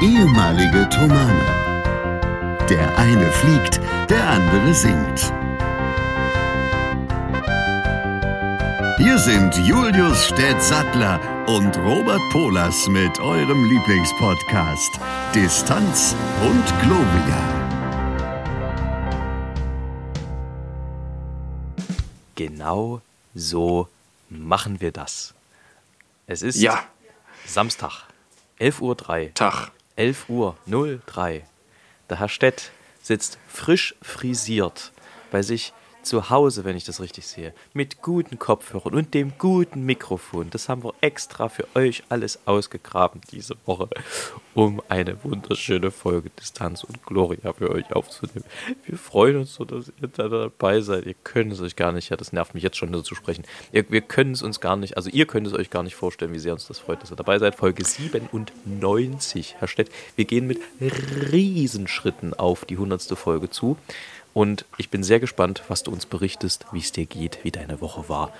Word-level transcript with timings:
ehemalige 0.00 0.88
Tomane. 0.90 1.44
Der 2.68 2.96
eine 2.98 3.30
fliegt, 3.32 3.80
der 4.08 4.28
andere 4.28 4.74
singt. 4.74 5.32
Hier 8.98 9.18
sind 9.18 9.56
Julius 9.66 10.26
Städtsattler 10.26 11.20
und 11.46 11.76
Robert 11.78 12.20
Polas 12.30 12.86
mit 12.88 13.18
eurem 13.20 13.64
Lieblingspodcast 13.64 15.00
Distanz 15.34 16.14
und 16.42 16.64
Globia. 16.80 17.58
Genau 22.34 23.00
so 23.34 23.88
machen 24.28 24.80
wir 24.80 24.92
das. 24.92 25.34
Es 26.26 26.42
ist 26.42 26.60
Ja, 26.60 26.84
Samstag, 27.46 28.04
11.03 28.60 28.80
Uhr. 28.82 29.34
Tag. 29.34 29.70
11 29.98 30.28
Uhr 30.28 30.56
03. 30.66 31.44
Der 32.08 32.20
Herr 32.20 32.28
Stett 32.28 32.70
sitzt 33.02 33.36
frisch 33.48 33.96
frisiert 34.00 34.92
bei 35.32 35.42
sich 35.42 35.72
zu 36.08 36.30
Hause, 36.30 36.64
wenn 36.64 36.76
ich 36.76 36.84
das 36.84 37.00
richtig 37.00 37.26
sehe, 37.26 37.54
mit 37.74 38.02
guten 38.02 38.38
Kopfhörern 38.38 38.94
und 38.94 39.14
dem 39.14 39.32
guten 39.38 39.84
Mikrofon. 39.84 40.50
Das 40.50 40.68
haben 40.68 40.82
wir 40.82 40.94
extra 41.00 41.48
für 41.48 41.66
euch 41.74 42.02
alles 42.08 42.40
ausgegraben 42.46 43.20
diese 43.30 43.56
Woche, 43.66 43.88
um 44.54 44.82
eine 44.88 45.22
wunderschöne 45.22 45.90
Folge 45.90 46.30
Distanz 46.30 46.82
und 46.82 47.04
Gloria 47.04 47.52
für 47.52 47.70
euch 47.70 47.92
aufzunehmen. 47.92 48.44
Wir 48.86 48.98
freuen 48.98 49.36
uns 49.36 49.54
so, 49.54 49.64
dass 49.64 49.92
ihr 50.00 50.08
da 50.08 50.28
dabei 50.28 50.80
seid. 50.80 51.06
Ihr 51.06 51.14
könnt 51.22 51.52
es 51.52 51.60
euch 51.60 51.76
gar 51.76 51.92
nicht, 51.92 52.08
ja, 52.08 52.16
das 52.16 52.32
nervt 52.32 52.54
mich 52.54 52.62
jetzt 52.62 52.76
schon 52.76 52.92
so 52.92 53.02
zu 53.02 53.14
sprechen. 53.14 53.44
Ihr, 53.72 53.88
wir 53.90 54.00
können 54.00 54.32
es 54.32 54.42
uns 54.42 54.60
gar 54.60 54.76
nicht, 54.76 54.96
also 54.96 55.10
ihr 55.10 55.26
könnt 55.26 55.46
es 55.46 55.52
euch 55.52 55.70
gar 55.70 55.82
nicht 55.82 55.94
vorstellen, 55.94 56.32
wie 56.32 56.38
sehr 56.38 56.54
uns 56.54 56.66
das 56.66 56.78
freut, 56.78 57.02
dass 57.02 57.12
ihr 57.12 57.16
dabei 57.16 57.38
seid. 57.38 57.54
Folge 57.54 57.84
97, 57.84 59.56
Herr 59.58 59.68
Stett. 59.68 59.90
Wir 60.16 60.24
gehen 60.24 60.46
mit 60.46 60.60
Riesenschritten 60.80 62.32
auf 62.34 62.64
die 62.64 62.74
100. 62.74 63.02
Folge 63.18 63.50
zu. 63.50 63.76
Und 64.34 64.64
ich 64.76 64.90
bin 64.90 65.02
sehr 65.02 65.20
gespannt, 65.20 65.62
was 65.68 65.82
du 65.82 65.90
uns 65.90 66.06
berichtest, 66.06 66.66
wie 66.72 66.78
es 66.78 66.92
dir 66.92 67.06
geht, 67.06 67.38
wie 67.42 67.50
deine 67.50 67.80
Woche 67.80 68.08
war, 68.08 68.32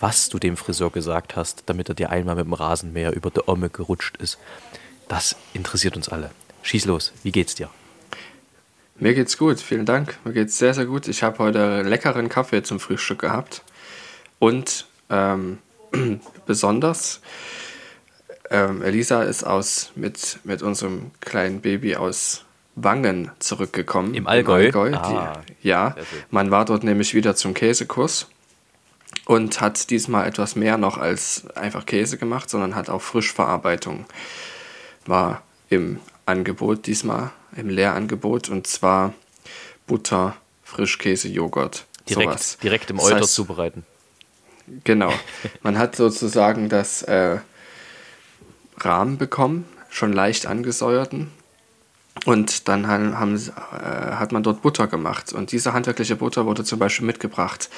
was 0.00 0.28
du 0.28 0.38
dem 0.38 0.56
Friseur 0.56 0.90
gesagt 0.90 1.36
hast, 1.36 1.64
damit 1.66 1.88
er 1.88 1.94
dir 1.94 2.10
einmal 2.10 2.36
mit 2.36 2.46
dem 2.46 2.54
Rasenmäher 2.54 3.12
über 3.14 3.30
der 3.30 3.48
Omme 3.48 3.70
gerutscht 3.70 4.16
ist. 4.16 4.38
Das 5.08 5.36
interessiert 5.52 5.96
uns 5.96 6.08
alle. 6.08 6.30
Schieß 6.62 6.86
los, 6.86 7.12
wie 7.22 7.32
geht's 7.32 7.54
dir? 7.54 7.68
Mir 8.96 9.14
geht's 9.14 9.36
gut, 9.36 9.60
vielen 9.60 9.84
Dank. 9.84 10.18
Mir 10.24 10.32
geht's 10.32 10.58
sehr, 10.58 10.74
sehr 10.74 10.86
gut. 10.86 11.08
Ich 11.08 11.22
habe 11.22 11.38
heute 11.38 11.82
leckeren 11.82 12.28
Kaffee 12.28 12.62
zum 12.62 12.78
Frühstück 12.78 13.20
gehabt. 13.20 13.62
Und 14.38 14.86
ähm, 15.10 15.58
besonders, 16.46 17.20
ähm, 18.50 18.82
Elisa 18.82 19.22
ist 19.22 19.44
aus 19.44 19.92
mit, 19.94 20.38
mit 20.44 20.62
unserem 20.62 21.10
kleinen 21.20 21.60
Baby 21.60 21.96
aus 21.96 22.44
Wangen 22.74 23.30
zurückgekommen. 23.38 24.14
Im 24.14 24.26
Allgäu? 24.26 24.70
Die, 24.70 24.96
Ah, 24.96 25.42
ja, 25.62 25.92
sehr 25.94 26.04
schön. 26.06 26.18
man 26.30 26.50
war 26.50 26.64
dort 26.64 26.84
nämlich 26.84 27.14
wieder 27.14 27.36
zum 27.36 27.52
Käsekurs 27.54 28.28
und 29.26 29.60
hat 29.60 29.90
diesmal 29.90 30.26
etwas 30.26 30.56
mehr 30.56 30.78
noch 30.78 30.96
als 30.98 31.46
einfach 31.54 31.84
Käse 31.86 32.16
gemacht, 32.18 32.48
sondern 32.48 32.74
hat 32.74 32.88
auch 32.88 33.02
Frischverarbeitung 33.02 34.06
war 35.04 35.42
im 35.68 35.98
Angebot 36.26 36.86
diesmal, 36.86 37.30
im 37.56 37.68
Lehrangebot 37.68 38.48
und 38.48 38.66
zwar 38.66 39.12
Butter, 39.86 40.36
Frischkäse, 40.64 41.28
Joghurt. 41.28 41.84
Direkt, 42.08 42.30
sowas. 42.30 42.58
direkt 42.62 42.90
im 42.90 42.96
Das 42.96 43.06
Euter 43.06 43.16
heißt, 43.20 43.34
zubereiten. 43.34 43.84
Genau. 44.84 45.12
Man 45.62 45.76
hat 45.78 45.96
sozusagen 45.96 46.68
das 46.68 47.02
äh, 47.02 47.38
Rahmen 48.78 49.18
bekommen, 49.18 49.66
schon 49.90 50.12
leicht 50.12 50.46
angesäuerten. 50.46 51.30
Und 52.26 52.68
dann 52.68 52.86
haben, 52.86 53.18
haben, 53.18 53.34
äh, 53.36 54.12
hat 54.14 54.30
man 54.32 54.42
dort 54.44 54.62
Butter 54.62 54.86
gemacht. 54.86 55.32
Und 55.32 55.50
diese 55.50 55.72
handwerkliche 55.72 56.14
Butter 56.14 56.46
wurde 56.46 56.62
zum 56.62 56.78
Beispiel 56.78 57.04
mitgebracht. 57.06 57.68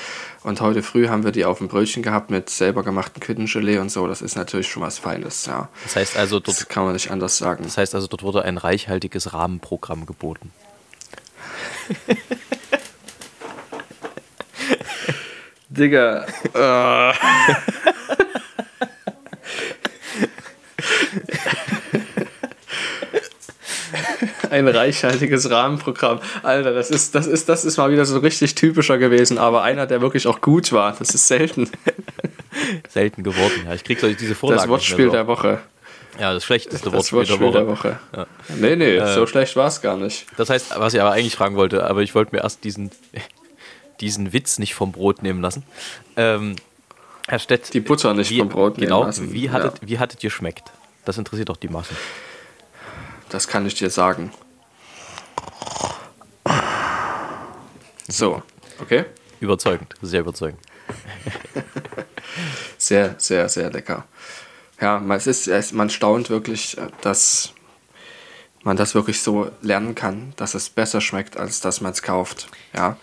Und 0.42 0.60
heute 0.60 0.82
früh 0.82 1.08
haben 1.08 1.24
wir 1.24 1.32
die 1.32 1.46
auf 1.46 1.58
dem 1.58 1.68
Brötchen 1.68 2.02
gehabt 2.02 2.30
mit 2.30 2.50
selber 2.50 2.82
gemachten 2.82 3.20
Quittengelee 3.20 3.78
und 3.78 3.90
so. 3.90 4.06
Das 4.06 4.20
ist 4.20 4.36
natürlich 4.36 4.68
schon 4.68 4.82
was 4.82 4.98
Feines, 4.98 5.46
ja. 5.46 5.68
Das 5.84 5.96
heißt 5.96 6.16
also, 6.18 6.40
Das 6.40 6.58
dort, 6.58 6.68
kann 6.68 6.84
man 6.84 6.92
nicht 6.92 7.10
anders 7.10 7.38
sagen. 7.38 7.64
das 7.64 7.78
heißt 7.78 7.94
also, 7.94 8.06
dort 8.06 8.22
wurde 8.22 8.44
ein 8.44 8.58
reichhaltiges 8.58 9.32
Rahmenprogramm 9.32 10.04
geboten. 10.04 10.52
Digga. 15.68 16.26
Äh. 16.54 17.12
Ein 24.54 24.68
reichhaltiges 24.68 25.50
Rahmenprogramm. 25.50 26.20
Alter, 26.44 26.72
das 26.72 26.90
ist, 26.90 27.14
das, 27.14 27.26
ist, 27.26 27.48
das 27.48 27.64
ist 27.64 27.76
mal 27.76 27.90
wieder 27.90 28.04
so 28.04 28.18
richtig 28.18 28.54
typischer 28.54 28.98
gewesen, 28.98 29.36
aber 29.38 29.62
einer, 29.62 29.86
der 29.86 30.00
wirklich 30.00 30.26
auch 30.28 30.40
gut 30.40 30.72
war. 30.72 30.94
Das 30.98 31.10
ist 31.14 31.26
selten. 31.26 31.68
Selten 32.88 33.24
geworden. 33.24 33.64
Ja, 33.66 33.74
ich 33.74 33.82
krieg 33.82 33.98
solche 33.98 34.14
diese 34.16 34.36
Vorlagen. 34.36 34.60
Das 34.62 34.68
Wortspiel 34.68 35.06
so 35.06 35.10
der 35.12 35.26
Woche. 35.26 35.58
Ja, 36.20 36.32
das 36.32 36.44
schlechteste 36.44 36.84
Das 36.88 36.92
Wortspiel, 37.12 37.18
Wortspiel 37.18 37.50
der 37.50 37.66
Woche. 37.66 37.98
der 38.12 38.20
Woche. 38.20 38.28
Nee, 38.60 38.76
nee, 38.76 39.00
so 39.14 39.26
schlecht 39.26 39.56
war 39.56 39.66
es 39.66 39.82
gar 39.82 39.96
nicht. 39.96 40.26
Das 40.36 40.50
heißt, 40.50 40.78
was 40.78 40.94
ich 40.94 41.00
aber 41.00 41.10
eigentlich 41.10 41.34
fragen 41.34 41.56
wollte, 41.56 41.84
aber 41.84 42.02
ich 42.02 42.14
wollte 42.14 42.36
mir 42.36 42.42
erst 42.44 42.62
diesen, 42.62 42.92
diesen 44.00 44.32
Witz 44.32 44.60
nicht 44.60 44.76
vom 44.76 44.92
Brot 44.92 45.24
nehmen 45.24 45.42
lassen. 45.42 45.64
Ähm, 46.16 46.54
Herr 47.26 47.40
Stett, 47.40 47.74
Die 47.74 47.80
Butter 47.80 48.14
nicht 48.14 48.30
wie, 48.30 48.38
vom 48.38 48.50
Brot 48.50 48.76
nehmen 48.78 48.86
Genau, 48.86 49.02
lassen. 49.02 49.32
wie 49.32 49.50
hattet, 49.50 49.80
Ja. 49.82 49.88
wie 49.88 49.98
hattet 49.98 50.22
ihr 50.22 50.30
schmeckt? 50.30 50.70
Das 51.04 51.18
interessiert 51.18 51.48
doch 51.48 51.56
die 51.56 51.68
Massen. 51.68 51.96
Das 53.30 53.48
kann 53.48 53.66
ich 53.66 53.74
dir 53.74 53.90
sagen. 53.90 54.30
So, 58.08 58.42
okay? 58.80 59.06
Überzeugend, 59.40 59.94
sehr 60.02 60.20
überzeugend. 60.20 60.60
Sehr, 62.78 63.14
sehr, 63.18 63.48
sehr 63.48 63.70
lecker. 63.70 64.04
Ja, 64.80 64.98
man, 64.98 65.16
es 65.16 65.26
ist, 65.26 65.48
es, 65.48 65.72
man 65.72 65.88
staunt 65.88 66.28
wirklich, 66.28 66.76
äh, 66.76 66.88
dass 67.00 67.54
man 68.62 68.76
das 68.76 68.94
wirklich 68.94 69.22
so 69.22 69.50
lernen 69.62 69.94
kann, 69.94 70.34
dass 70.36 70.54
es 70.54 70.68
besser 70.68 71.00
schmeckt, 71.00 71.36
als 71.36 71.60
dass 71.60 71.80
man 71.80 71.92
es 71.92 72.02
kauft. 72.02 72.48
Ja. 72.74 72.96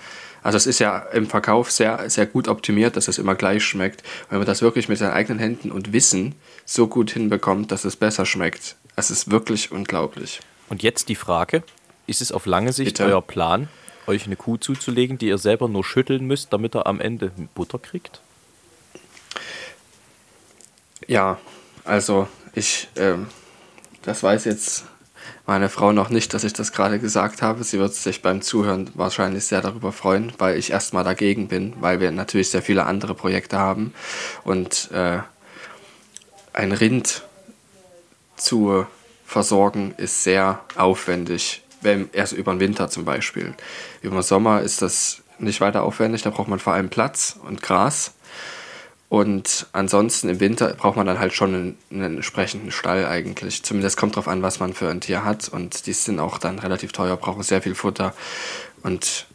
Also 0.44 0.58
es 0.58 0.68
ist 0.68 0.80
ja 0.80 0.98
im 0.98 1.28
Verkauf 1.28 1.72
sehr, 1.72 2.10
sehr 2.10 2.26
gut 2.26 2.48
optimiert, 2.48 2.98
dass 2.98 3.08
es 3.08 3.20
immer 3.20 3.36
gleich 3.36 3.64
schmeckt. 3.64 4.04
Wenn 4.30 4.40
man 4.40 4.48
das 4.48 4.62
wirklich 4.62 4.90
mit 4.90 4.98
seinen 4.98 5.14
eigenen 5.14 5.40
Händen 5.40 5.72
und 5.72 5.94
Wissen 5.94 6.36
so 6.66 6.88
gut 6.88 7.12
hinbekommt, 7.12 7.72
dass 7.72 7.86
es 7.86 7.96
besser 7.96 8.26
schmeckt, 8.26 8.76
es 8.96 9.12
ist 9.12 9.30
wirklich 9.30 9.72
unglaublich. 9.72 10.42
Und 10.70 10.84
jetzt 10.84 11.10
die 11.10 11.16
Frage: 11.16 11.64
Ist 12.12 12.20
es 12.20 12.34
auf 12.34 12.46
lange 12.46 12.74
Sicht 12.74 12.98
Bitte? 12.98 13.06
euer 13.06 13.22
Plan, 13.22 13.70
euch 14.06 14.26
eine 14.26 14.36
Kuh 14.36 14.58
zuzulegen, 14.58 15.18
die 15.18 15.28
ihr 15.28 15.38
selber 15.38 15.70
nur 15.70 15.86
schütteln 15.86 16.28
müsst, 16.28 16.52
damit 16.52 16.76
er 16.76 16.86
am 16.86 17.00
Ende 17.00 17.32
Butter 17.56 17.80
kriegt? 17.80 18.20
Ja, 21.08 21.40
also 21.86 22.28
ich, 22.54 22.90
ähm, 22.98 23.28
das 24.02 24.24
weiß 24.24 24.44
jetzt 24.44 24.84
meine 25.46 25.70
Frau 25.70 25.94
noch 25.94 26.10
nicht, 26.10 26.34
dass 26.34 26.44
ich 26.44 26.52
das 26.52 26.74
gerade 26.74 27.00
gesagt 27.00 27.42
habe. 27.42 27.64
Sie 27.64 27.80
wird 27.80 27.94
sich 27.94 28.22
beim 28.22 28.42
Zuhören 28.42 28.90
wahrscheinlich 28.94 29.46
sehr 29.46 29.62
darüber 29.62 29.94
freuen, 29.94 30.34
weil 30.38 30.58
ich 30.58 30.72
erstmal 30.72 31.06
dagegen 31.06 31.48
bin, 31.48 31.76
weil 31.80 32.02
wir 32.02 32.12
natürlich 32.12 32.50
sehr 32.50 32.62
viele 32.62 32.88
andere 32.88 33.16
Projekte 33.16 33.58
haben. 33.58 33.94
Und 34.44 34.92
äh, 34.92 35.20
ein 36.52 36.74
Rind 36.74 37.24
zu 38.36 38.86
versorgen 39.26 39.94
ist 39.96 40.26
sehr 40.26 40.60
aufwendig, 40.76 41.64
wenn, 41.82 42.10
erst 42.14 42.34
über 42.34 42.54
den 42.54 42.60
Winter 42.60 42.90
zum 42.90 43.06
Beispiel. 43.06 43.54
Über 44.02 44.18
den 44.18 44.24
Sommer 44.24 44.62
ist 44.62 44.82
das 44.82 45.22
nicht 45.40 45.62
weiter 45.62 45.84
aufwendig, 45.84 46.22
da 46.22 46.30
braucht 46.30 46.48
man 46.48 46.60
vor 46.60 46.74
allem 46.74 46.90
Platz 46.90 47.38
und 47.44 47.62
Gras. 47.62 48.14
Und 49.10 49.68
ansonsten 49.74 50.30
im 50.30 50.40
Winter 50.40 50.74
braucht 50.74 50.96
man 50.96 51.06
dann 51.06 51.20
halt 51.20 51.34
schon 51.34 51.54
einen, 51.54 51.78
einen 51.92 52.16
entsprechenden 52.16 52.72
Stall 52.72 53.06
eigentlich. 53.06 53.62
Zumindest 53.62 53.98
kommt 53.98 54.16
drauf 54.16 54.30
an, 54.30 54.42
was 54.42 54.62
man 54.62 54.74
für 54.74 54.90
ein 54.90 55.02
Tier 55.02 55.26
hat. 55.26 55.50
Und 55.50 55.86
die 55.86 55.92
sind 55.92 56.18
auch 56.22 56.38
dann 56.38 56.60
relativ 56.60 56.94
teuer, 56.94 57.18
brauchen 57.18 57.44
sehr 57.44 57.62
viel 57.62 57.76
Futter. 57.76 58.14
Und 58.84 59.26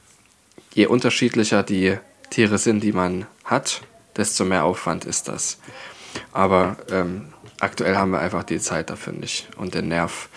je 0.73 0.87
unterschiedlicher 0.87 1.63
die 1.63 1.99
Tiere 2.31 2.57
sind, 2.57 2.81
die 2.81 2.93
man 2.93 3.27
hat, 3.45 3.83
desto 4.17 4.47
mehr 4.47 4.65
Aufwand 4.65 5.05
ist 5.05 5.29
das. 5.29 5.59
Aber 6.33 6.79
ähm, 6.91 7.35
aktuell 7.61 7.97
haben 7.97 8.13
wir 8.13 8.21
einfach 8.21 8.45
die 8.45 8.61
Zeit 8.61 8.89
dafür 8.89 9.13
nicht 9.13 9.49
und 9.57 9.75
den 9.75 9.89
Nerv. 9.89 10.31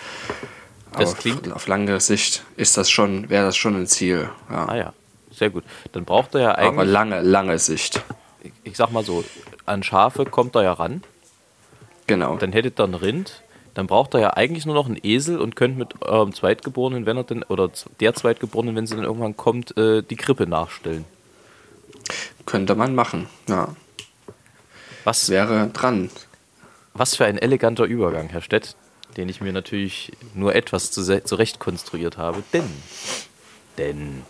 Das 0.98 1.12
auf, 1.14 1.20
klingt- 1.20 1.52
auf 1.54 1.68
lange 1.68 2.00
Sicht 2.00 2.44
ist 2.58 2.78
das 2.78 2.90
schon, 2.90 3.30
wäre 3.30 3.46
das 3.46 3.56
schon 3.58 3.76
ein 3.76 3.88
Ziel. 3.88 4.30
Ja. 4.50 4.66
Ah 4.68 4.76
ja, 4.76 4.94
sehr 5.32 5.50
gut. 5.50 5.64
Dann 5.92 6.06
braucht 6.06 6.36
er 6.36 6.42
ja 6.42 6.52
Aber 6.58 6.62
eigentlich, 6.82 6.90
lange, 6.92 7.22
lange 7.22 7.60
Sicht. 7.60 8.02
ich 8.64 8.76
sag 8.76 8.92
mal 8.92 9.04
so, 9.04 9.24
an 9.66 9.84
Schafe 9.84 10.26
kommt 10.26 10.56
er 10.56 10.64
ja 10.64 10.74
ran. 10.74 11.04
Genau. 12.08 12.38
Dann 12.38 12.52
hättet 12.54 12.80
ihr 12.80 12.84
ein 12.86 12.96
Rind. 12.96 13.44
Dann 13.76 13.86
braucht 13.86 14.16
er 14.16 14.20
ja 14.20 14.30
eigentlich 14.32 14.66
nur 14.66 14.74
noch 14.76 14.88
einen 14.88 15.00
Esel 15.02 15.40
und 15.40 15.56
könnt 15.56 15.78
mit 15.78 16.02
eurem 16.02 16.34
Zweitgeborenen, 16.34 17.06
wenn 17.06 17.18
er 17.18 17.24
denn, 17.24 17.44
oder 17.44 17.70
der 18.00 18.14
Zweitgeborenen, 18.16 18.76
wenn 18.76 18.88
sie 18.88 18.96
dann 18.96 19.06
irgendwann 19.06 19.38
kommt, 19.38 19.78
äh, 19.78 20.02
die 20.02 20.16
Krippe 20.16 20.48
nachstellen. 20.48 21.06
Könnte 22.46 22.74
man 22.76 22.96
machen. 22.96 23.28
Ja. 23.48 23.70
Was, 25.04 25.30
Wäre 25.30 25.68
dran. 25.72 26.10
was 26.94 27.16
für 27.16 27.26
ein 27.26 27.38
eleganter 27.38 27.86
Übergang, 27.86 28.28
Herr 28.30 28.42
Stett. 28.42 28.76
Den 29.20 29.28
ich 29.28 29.42
mir 29.42 29.52
natürlich 29.52 30.14
nur 30.34 30.56
etwas 30.56 30.92
zurecht 30.92 31.60
konstruiert 31.60 32.18
habe. 32.18 32.42
Denn, 32.54 32.70
denn 33.78 34.24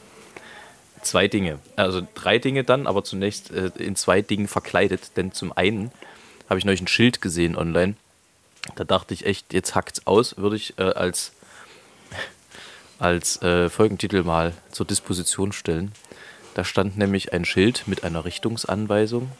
zwei 1.03 1.27
Dinge, 1.27 1.59
also 1.75 2.01
drei 2.15 2.39
Dinge 2.39 2.63
dann, 2.63 2.87
aber 2.87 3.03
zunächst 3.03 3.51
äh, 3.51 3.69
in 3.77 3.95
zwei 3.95 4.23
Dingen 4.23 4.47
verkleidet. 4.47 5.15
Denn 5.15 5.31
zum 5.31 5.55
einen 5.55 5.91
habe 6.49 6.57
ich 6.57 6.65
neulich 6.65 6.81
ein 6.81 6.87
Schild 6.87 7.21
gesehen 7.21 7.55
online. 7.55 7.93
Da 8.75 8.83
dachte 8.83 9.13
ich 9.13 9.27
echt, 9.27 9.53
jetzt 9.53 9.75
hackt's 9.75 10.07
aus, 10.07 10.37
würde 10.37 10.55
ich 10.55 10.79
äh, 10.79 10.83
als, 10.83 11.33
als 12.99 13.39
äh, 13.43 13.69
Folgentitel 13.69 14.23
mal 14.23 14.53
zur 14.71 14.87
Disposition 14.87 15.51
stellen. 15.51 15.91
Da 16.55 16.63
stand 16.63 16.97
nämlich 16.97 17.31
ein 17.31 17.45
Schild 17.45 17.83
mit 17.85 18.03
einer 18.03 18.25
Richtungsanweisung 18.25 19.31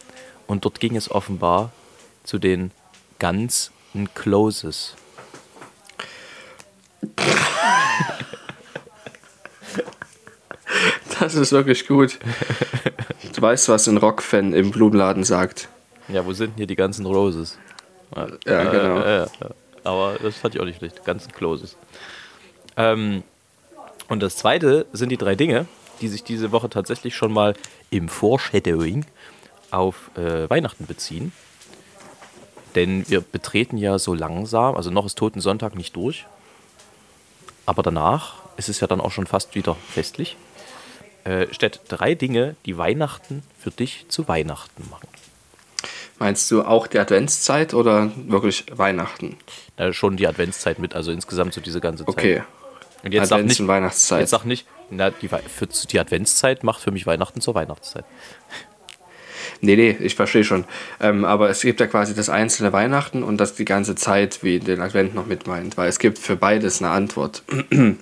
und 0.46 0.64
dort 0.64 0.80
ging 0.80 0.96
es 0.96 1.10
offenbar 1.10 1.72
zu 2.24 2.38
den 2.38 2.70
ganzen 3.18 4.14
Closes. 4.14 4.96
Das 11.20 11.36
ist 11.36 11.52
wirklich 11.52 11.86
gut. 11.86 12.18
Du 13.36 13.42
weißt, 13.42 13.68
was 13.68 13.88
ein 13.88 13.98
Rockfan 13.98 14.54
im 14.54 14.72
Blumenladen 14.72 15.24
sagt. 15.26 15.68
Ja, 16.08 16.26
wo 16.26 16.32
sind 16.32 16.54
hier 16.56 16.68
die 16.68 16.76
ganzen 16.78 17.06
Roses? 17.06 17.58
Ja, 18.16 18.26
äh, 18.26 18.72
genau. 18.72 19.00
Äh, 19.00 19.24
äh, 19.24 19.28
aber 19.84 20.18
das 20.22 20.38
fand 20.38 20.56
ich 20.56 20.62
auch 20.62 20.66
nicht 20.66 20.78
schlecht. 20.78 21.04
Ganzen 21.04 21.32
Closes. 21.32 21.76
Ähm, 22.78 23.24
und 24.08 24.22
das 24.22 24.38
zweite 24.38 24.86
sind 24.94 25.10
die 25.10 25.18
drei 25.18 25.36
Dinge, 25.36 25.68
die 26.02 26.08
sich 26.08 26.24
diese 26.24 26.52
Woche 26.52 26.70
tatsächlich 26.70 27.16
schon 27.16 27.34
mal 27.34 27.54
im 27.90 28.10
Foreshadowing 28.10 29.06
auf 29.72 30.12
äh, 30.16 30.50
Weihnachten 30.50 30.86
beziehen. 30.86 31.32
Denn 32.76 33.08
wir 33.10 33.22
betreten 33.22 33.78
ja 33.78 34.00
so 34.00 34.14
langsam, 34.14 34.76
also 34.76 34.90
noch 34.90 35.06
ist 35.06 35.18
Toten 35.18 35.42
Sonntag 35.42 35.76
nicht 35.76 35.96
durch, 35.96 36.26
aber 37.70 37.84
danach 37.84 38.34
ist 38.58 38.68
es 38.68 38.80
ja 38.80 38.88
dann 38.88 39.00
auch 39.00 39.12
schon 39.12 39.28
fast 39.28 39.54
wieder 39.54 39.76
festlich. 39.94 40.38
Äh, 41.24 41.46
steht 41.54 41.82
drei 41.88 42.16
Dinge, 42.16 42.56
die 42.66 42.80
Weihnachten 42.80 43.44
für 43.60 43.70
dich 43.70 44.08
zu 44.10 44.28
Weihnachten 44.28 44.90
machen. 44.90 45.08
Meinst 46.18 46.50
du 46.50 46.64
auch 46.64 46.88
die 46.88 46.98
Adventszeit 46.98 47.76
oder 47.76 48.12
wirklich 48.16 48.66
Weihnachten? 48.72 49.38
Ja, 49.78 49.94
schon 49.94 50.18
die 50.18 50.28
Adventszeit 50.28 50.80
mit, 50.80 50.96
also 50.96 51.12
insgesamt 51.12 51.54
so 51.54 51.62
diese 51.62 51.80
ganze 51.80 52.06
Zeit. 52.06 52.16
Okay. 52.16 52.44
Und 53.04 53.14
jetzt 53.14 53.26
Advents- 53.26 53.28
sag 53.30 53.46
nicht, 53.46 53.60
und 53.62 53.68
Weihnachtszeit. 53.68 54.22
Jetzt 54.22 54.32
sag 54.32 54.46
nicht, 54.46 54.66
na, 54.90 55.12
die, 55.12 55.28
für, 55.28 55.68
die 55.68 56.00
Adventszeit 56.00 56.64
macht 56.64 56.82
für 56.82 56.92
mich 56.92 57.06
Weihnachten 57.06 57.40
zur 57.40 57.54
Weihnachtszeit. 57.54 58.04
Nee, 59.62 59.76
nee, 59.76 59.98
ich 60.00 60.16
verstehe 60.16 60.44
schon. 60.44 60.64
Ähm, 61.02 61.26
aber 61.26 61.50
es 61.50 61.62
gibt 61.62 61.80
ja 61.80 61.88
quasi 61.88 62.16
das 62.16 62.30
einzelne 62.30 62.72
Weihnachten 62.72 63.24
und 63.24 63.38
das 63.38 63.56
die 63.56 63.66
ganze 63.66 63.96
Zeit, 63.96 64.42
wie 64.42 64.60
den 64.60 64.80
Advent 64.80 65.16
noch 65.16 65.26
mit 65.26 65.48
meint, 65.48 65.76
weil 65.78 65.90
es 65.90 66.00
gibt 66.00 66.18
für 66.18 66.38
beides 66.38 66.82
eine 66.82 66.92
Antwort. 66.92 67.44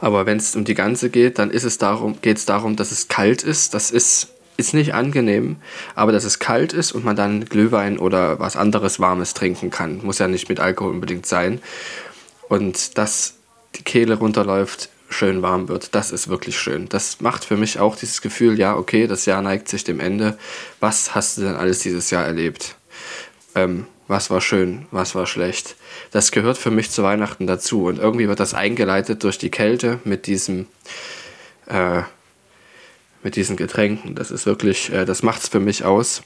aber 0.00 0.26
wenn 0.26 0.38
es 0.38 0.56
um 0.56 0.64
die 0.64 0.74
ganze 0.74 1.10
geht, 1.10 1.38
dann 1.38 1.50
ist 1.50 1.64
es 1.64 1.78
darum, 1.78 2.20
geht 2.20 2.38
es 2.38 2.46
darum, 2.46 2.74
dass 2.74 2.90
es 2.90 3.06
kalt 3.06 3.44
ist. 3.44 3.74
Das 3.74 3.92
ist, 3.92 4.28
ist 4.56 4.74
nicht 4.74 4.92
angenehm, 4.92 5.56
aber 5.94 6.10
dass 6.10 6.24
es 6.24 6.40
kalt 6.40 6.72
ist 6.72 6.92
und 6.92 7.04
man 7.04 7.14
dann 7.14 7.44
Glühwein 7.44 7.98
oder 7.98 8.40
was 8.40 8.56
anderes 8.56 8.98
Warmes 8.98 9.34
trinken 9.34 9.70
kann. 9.70 10.00
Muss 10.02 10.18
ja 10.18 10.26
nicht 10.26 10.48
mit 10.48 10.58
Alkohol 10.58 10.92
unbedingt 10.92 11.26
sein. 11.26 11.60
Und 12.48 12.98
dass 12.98 13.34
die 13.76 13.84
Kehle 13.84 14.14
runterläuft, 14.16 14.88
schön 15.10 15.42
warm 15.42 15.68
wird, 15.68 15.94
das 15.94 16.12
ist 16.12 16.28
wirklich 16.28 16.58
schön. 16.58 16.88
Das 16.88 17.20
macht 17.20 17.44
für 17.44 17.56
mich 17.56 17.78
auch 17.78 17.96
dieses 17.96 18.22
Gefühl, 18.22 18.58
ja, 18.58 18.76
okay, 18.76 19.06
das 19.06 19.26
Jahr 19.26 19.42
neigt 19.42 19.68
sich 19.68 19.84
dem 19.84 20.00
Ende. 20.00 20.38
Was 20.78 21.14
hast 21.14 21.36
du 21.36 21.42
denn 21.42 21.56
alles 21.56 21.80
dieses 21.80 22.10
Jahr 22.10 22.24
erlebt? 22.24 22.76
Ähm, 23.54 23.86
was 24.08 24.30
war 24.30 24.40
schön, 24.40 24.86
was 24.90 25.14
war 25.14 25.26
schlecht? 25.26 25.76
Das 26.10 26.32
gehört 26.32 26.58
für 26.58 26.70
mich 26.70 26.90
zu 26.90 27.02
Weihnachten 27.02 27.46
dazu. 27.46 27.84
Und 27.84 27.98
irgendwie 27.98 28.28
wird 28.28 28.40
das 28.40 28.54
eingeleitet 28.54 29.22
durch 29.22 29.38
die 29.38 29.50
Kälte 29.50 30.00
mit 30.04 30.26
diesem, 30.26 30.66
äh, 31.66 32.02
mit 33.22 33.36
diesen 33.36 33.56
Getränken. 33.56 34.14
Das 34.14 34.30
ist 34.30 34.46
wirklich, 34.46 34.92
äh, 34.92 35.04
das 35.04 35.22
macht's 35.22 35.48
für 35.48 35.60
mich 35.60 35.84
aus. 35.84 36.22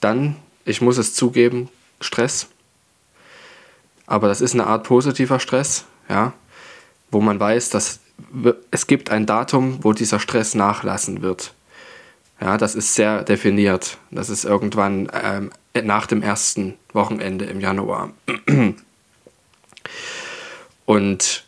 Dann, 0.00 0.36
ich 0.64 0.80
muss 0.80 0.98
es 0.98 1.14
zugeben, 1.14 1.68
Stress. 2.00 2.48
Aber 4.06 4.28
das 4.28 4.40
ist 4.40 4.54
eine 4.54 4.66
Art 4.66 4.84
positiver 4.84 5.38
Stress, 5.38 5.84
ja, 6.08 6.32
wo 7.10 7.20
man 7.20 7.38
weiß, 7.38 7.70
dass 7.70 8.00
es 8.70 8.86
gibt 8.86 9.10
ein 9.10 9.26
Datum, 9.26 9.78
wo 9.82 9.92
dieser 9.92 10.20
Stress 10.20 10.54
nachlassen 10.54 11.22
wird. 11.22 11.54
Ja, 12.40 12.58
das 12.58 12.74
ist 12.74 12.94
sehr 12.94 13.22
definiert. 13.22 13.98
Das 14.10 14.28
ist 14.28 14.44
irgendwann 14.44 15.10
ähm, 15.12 15.50
nach 15.84 16.06
dem 16.06 16.22
ersten 16.22 16.74
Wochenende 16.92 17.44
im 17.44 17.60
Januar. 17.60 18.10
Und 20.84 21.44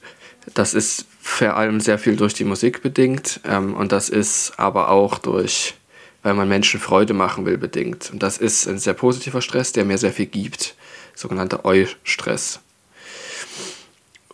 das 0.55 0.75
ist 0.75 1.07
vor 1.21 1.57
allem 1.57 1.81
sehr 1.81 1.99
viel 1.99 2.17
durch 2.17 2.35
die 2.35 2.45
Musik 2.45 2.83
bedingt 2.83 3.41
ähm, 3.45 3.75
und 3.75 3.93
das 3.93 4.11
ist 4.11 4.53
aber 4.59 4.91
auch 4.91 5.19
durch, 5.19 5.75
weil 6.23 6.35
man 6.35 6.49
Menschen 6.49 6.79
Freude 6.79 7.15
machen 7.15 7.47
will, 7.47 7.57
bedingt. 7.59 8.11
Und 8.13 8.23
das 8.23 8.39
ist 8.39 8.67
ein 8.69 8.79
sehr 8.79 8.95
positiver 8.95 9.41
Stress, 9.41 9.73
der 9.73 9.85
mir 9.85 9.99
sehr 9.99 10.13
viel 10.13 10.27
gibt, 10.27 10.75
sogenannter 11.15 11.65
Eu-Stress. 11.65 12.61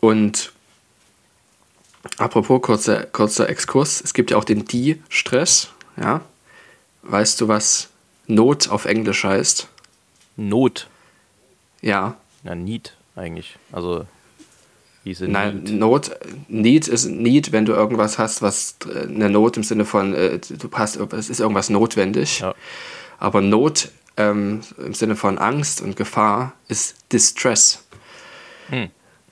Und 0.00 0.52
apropos 2.16 2.60
kurzer, 2.62 3.04
kurzer 3.04 3.48
Exkurs, 3.48 4.00
es 4.00 4.14
gibt 4.14 4.30
ja 4.30 4.36
auch 4.36 4.44
den 4.44 4.64
Die-Stress, 4.64 5.70
ja. 5.96 6.22
Weißt 7.02 7.40
du, 7.40 7.48
was 7.48 7.88
Not 8.26 8.68
auf 8.68 8.84
Englisch 8.84 9.24
heißt? 9.24 9.68
Not. 10.36 10.88
Ja, 11.80 12.16
Ja, 12.44 12.54
Need 12.54 12.94
eigentlich. 13.16 13.56
Also, 13.72 14.06
diese 15.04 15.26
Nein, 15.26 15.62
Need. 15.62 15.78
Not, 15.78 16.10
Need 16.48 16.88
ist 16.88 17.06
Need, 17.06 17.52
wenn 17.52 17.64
du 17.64 17.72
irgendwas 17.72 18.18
hast, 18.18 18.42
was 18.42 18.76
äh, 18.86 19.02
eine 19.02 19.30
Not 19.30 19.56
im 19.56 19.62
Sinne 19.62 19.84
von, 19.84 20.14
äh, 20.14 20.38
du 20.38 20.68
hast, 20.72 20.96
es 20.96 21.30
ist 21.30 21.40
irgendwas 21.40 21.70
notwendig. 21.70 22.40
Ja. 22.40 22.54
Aber 23.18 23.40
Not 23.40 23.90
ähm, 24.16 24.60
im 24.78 24.94
Sinne 24.94 25.16
von 25.16 25.38
Angst 25.38 25.80
und 25.80 25.96
Gefahr 25.96 26.52
ist 26.68 26.96
Distress. 27.12 27.84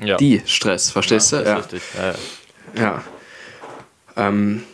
Ja. 0.00 0.16
Die 0.16 0.42
Stress, 0.46 0.90
verstehst 0.90 1.32
ja, 1.32 1.42
du? 1.42 1.44
ist 1.44 1.72
richtig. 1.72 1.82
Ja. 2.74 3.02
Ähm, 4.16 4.64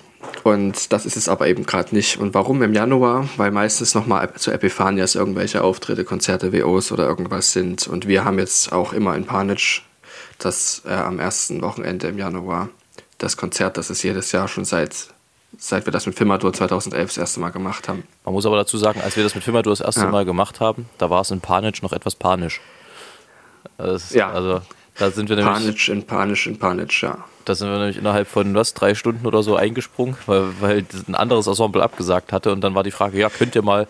und 0.43 0.93
das 0.93 1.06
ist 1.06 1.17
es 1.17 1.29
aber 1.29 1.49
eben 1.49 1.64
gerade 1.64 1.94
nicht. 1.94 2.19
Und 2.19 2.35
warum 2.35 2.62
im 2.62 2.75
Januar? 2.75 3.29
Weil 3.37 3.50
meistens 3.50 3.94
nochmal 3.94 4.32
zu 4.34 4.51
Epiphanias 4.51 5.15
irgendwelche 5.15 5.63
Auftritte, 5.63 6.05
Konzerte, 6.05 6.53
WOs 6.53 6.93
oder 6.93 7.06
irgendwas 7.06 7.53
sind. 7.53 7.86
Und 7.86 8.08
wir 8.08 8.24
haben 8.24 8.39
jetzt 8.39 8.72
auch 8.72 8.93
immer 8.93 9.17
in 9.17 9.27
Panitsch 9.27 9.82
das 10.39 10.82
äh, 10.86 10.93
am 10.93 11.19
ersten 11.19 11.63
Wochenende 11.63 12.08
im 12.08 12.19
Januar 12.19 12.69
das 13.19 13.36
Konzert, 13.36 13.77
das 13.77 13.91
ist 13.91 14.03
jedes 14.03 14.32
Jahr 14.32 14.48
schon 14.48 14.65
seit, 14.65 15.08
seit 15.58 15.86
wir 15.86 15.93
das 15.93 16.06
mit 16.06 16.17
Filmadur 16.17 16.53
2011 16.53 17.10
das 17.10 17.19
erste 17.19 17.41
Mal 17.41 17.51
gemacht 17.51 17.89
haben. 17.89 18.05
Man 18.24 18.34
muss 18.34 18.46
aber 18.46 18.56
dazu 18.56 18.77
sagen, 18.77 19.01
als 19.01 19.17
wir 19.17 19.22
das 19.22 19.34
mit 19.34 19.44
Firmadur 19.44 19.72
das 19.72 19.81
erste 19.81 20.03
Ja. 20.03 20.10
Mal 20.10 20.24
gemacht 20.24 20.60
haben, 20.60 20.89
da 20.98 21.10
war 21.10 21.22
es 21.22 21.31
in 21.31 21.41
Panisch 21.41 21.82
noch 21.82 21.93
etwas 21.93 22.15
panisch. 22.15 22.60
Das, 23.79 24.13
Ja. 24.13 24.31
Also, 24.31 24.60
da 24.98 25.10
sind 25.10 25.29
wir 25.29 25.36
nämlich, 25.36 25.55
Panitsch 25.55 25.89
in 25.89 26.06
Panitsch 26.06 26.46
in 26.46 26.58
Panitsch, 26.58 27.03
ja. 27.03 27.24
da 27.44 27.55
sind 27.55 27.69
wir 27.69 27.79
nämlich 27.79 27.96
innerhalb 27.96 28.29
von 28.29 28.55
was, 28.55 28.74
drei 28.74 28.94
Stunden 28.94 29.27
oder 29.27 29.43
so 29.43 29.56
eingesprungen, 29.56 30.17
weil, 30.27 30.60
weil 30.60 30.84
ein 31.08 31.15
anderes 31.15 31.46
Ensemble 31.46 31.82
abgesagt 31.82 32.32
hatte 32.32 32.53
und 32.53 32.60
dann 32.60 32.74
war 32.74 32.82
die 32.82 32.91
Frage, 32.91 33.19
ja, 33.19 33.29
könnt 33.29 33.55
ihr 33.55 33.63
mal, 33.63 33.86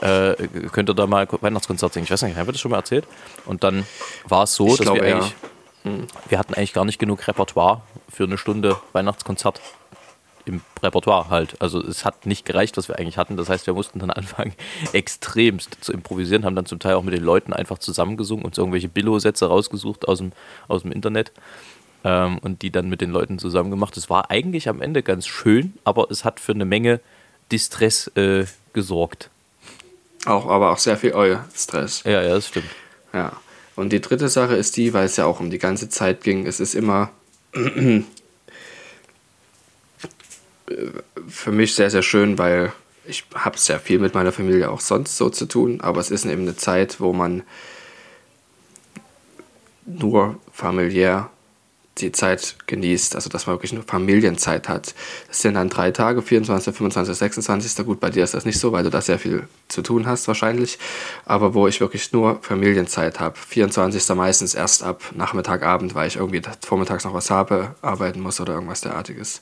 äh, 0.00 0.34
könnt 0.72 0.88
ihr 0.88 0.94
da 0.94 1.06
mal 1.06 1.26
Weihnachtskonzert 1.40 1.92
singen? 1.92 2.04
Ich 2.04 2.10
weiß 2.10 2.22
nicht, 2.22 2.36
haben 2.36 2.46
wir 2.46 2.52
das 2.52 2.60
schon 2.60 2.70
mal 2.70 2.78
erzählt? 2.78 3.06
Und 3.46 3.64
dann 3.64 3.86
war 4.28 4.44
es 4.44 4.54
so, 4.54 4.68
Ich 4.68 4.76
dass 4.76 4.86
glaube, 4.86 5.00
wir 5.00 5.08
ja. 5.08 5.16
eigentlich, 5.16 5.34
wir 6.28 6.38
hatten 6.38 6.54
eigentlich 6.54 6.72
gar 6.72 6.84
nicht 6.84 6.98
genug 6.98 7.26
Repertoire 7.26 7.82
für 8.08 8.24
eine 8.24 8.38
Stunde 8.38 8.76
Weihnachtskonzert 8.92 9.60
im 10.46 10.60
Repertoire 10.82 11.30
halt. 11.30 11.60
Also 11.60 11.80
es 11.80 12.04
hat 12.04 12.26
nicht 12.26 12.44
gereicht, 12.44 12.76
was 12.76 12.88
wir 12.88 12.98
eigentlich 12.98 13.18
hatten. 13.18 13.36
Das 13.36 13.48
heißt, 13.48 13.66
wir 13.66 13.74
mussten 13.74 13.98
dann 13.98 14.10
anfangen, 14.12 14.52
extremst 14.92 15.78
zu 15.80 15.92
improvisieren, 15.92 16.44
haben 16.44 16.56
dann 16.56 16.66
zum 16.66 16.78
Teil 16.78 16.94
auch 16.94 17.02
mit 17.02 17.14
den 17.14 17.24
Leuten 17.24 17.52
einfach 17.52 17.78
zusammengesungen 17.78 18.44
und 18.44 18.56
irgendwelche 18.56 18.88
Billo-Sätze 18.88 19.46
rausgesucht 19.46 20.08
aus 20.08 20.18
dem, 20.18 20.32
aus 20.68 20.82
dem 20.82 20.92
Internet 20.92 21.32
ähm, 22.04 22.38
und 22.38 22.62
die 22.62 22.70
dann 22.70 22.88
mit 22.88 23.00
den 23.00 23.10
Leuten 23.10 23.38
zusammen 23.38 23.70
gemacht. 23.70 23.96
Es 23.96 24.10
war 24.10 24.30
eigentlich 24.30 24.68
am 24.68 24.80
Ende 24.80 25.02
ganz 25.02 25.26
schön, 25.26 25.74
aber 25.84 26.10
es 26.10 26.24
hat 26.24 26.40
für 26.40 26.52
eine 26.52 26.64
Menge 26.64 27.00
Distress 27.50 28.08
äh, 28.16 28.46
gesorgt. 28.72 29.30
Auch, 30.26 30.46
aber 30.46 30.72
auch 30.72 30.78
sehr 30.78 30.96
viel 30.96 31.12
Eu-Stress. 31.14 32.02
Ja, 32.04 32.22
ja, 32.22 32.34
das 32.34 32.48
stimmt. 32.48 32.66
Ja. 33.12 33.32
Und 33.76 33.92
die 33.92 34.00
dritte 34.00 34.28
Sache 34.28 34.54
ist 34.54 34.76
die, 34.76 34.94
weil 34.94 35.06
es 35.06 35.16
ja 35.16 35.26
auch 35.26 35.40
um 35.40 35.50
die 35.50 35.58
ganze 35.58 35.88
Zeit 35.88 36.22
ging, 36.22 36.46
es 36.46 36.60
ist 36.60 36.74
immer 36.74 37.10
für 41.28 41.52
mich 41.52 41.74
sehr, 41.74 41.90
sehr 41.90 42.02
schön, 42.02 42.38
weil 42.38 42.72
ich 43.06 43.24
habe 43.34 43.58
sehr 43.58 43.78
viel 43.78 43.98
mit 43.98 44.14
meiner 44.14 44.32
Familie 44.32 44.70
auch 44.70 44.80
sonst 44.80 45.16
so 45.16 45.28
zu 45.28 45.46
tun, 45.46 45.80
aber 45.80 46.00
es 46.00 46.10
ist 46.10 46.24
eben 46.24 46.42
eine 46.42 46.56
Zeit, 46.56 47.00
wo 47.00 47.12
man 47.12 47.42
nur 49.86 50.40
familiär 50.52 51.30
die 51.98 52.10
Zeit 52.12 52.56
genießt, 52.66 53.14
also 53.14 53.30
dass 53.30 53.46
man 53.46 53.54
wirklich 53.54 53.72
nur 53.72 53.84
Familienzeit 53.84 54.68
hat. 54.68 54.94
Das 55.28 55.42
sind 55.42 55.54
dann 55.54 55.68
drei 55.68 55.90
Tage, 55.92 56.22
24., 56.22 56.74
25., 56.74 57.16
26. 57.16 57.86
Gut, 57.86 58.00
bei 58.00 58.10
dir 58.10 58.24
ist 58.24 58.34
das 58.34 58.44
nicht 58.44 58.58
so, 58.58 58.72
weil 58.72 58.82
du 58.82 58.90
da 58.90 59.00
sehr 59.00 59.18
viel 59.18 59.46
zu 59.68 59.82
tun 59.82 60.06
hast 60.06 60.26
wahrscheinlich, 60.26 60.78
aber 61.24 61.54
wo 61.54 61.68
ich 61.68 61.80
wirklich 61.80 62.12
nur 62.12 62.40
Familienzeit 62.42 63.20
habe. 63.20 63.36
24. 63.38 64.08
meistens 64.16 64.54
erst 64.54 64.82
ab 64.82 65.02
Nachmittag, 65.14 65.62
Abend, 65.62 65.94
weil 65.94 66.08
ich 66.08 66.16
irgendwie 66.16 66.42
vormittags 66.64 67.04
noch 67.04 67.14
was 67.14 67.30
habe, 67.30 67.74
arbeiten 67.80 68.20
muss 68.20 68.40
oder 68.40 68.54
irgendwas 68.54 68.80
derartiges, 68.80 69.40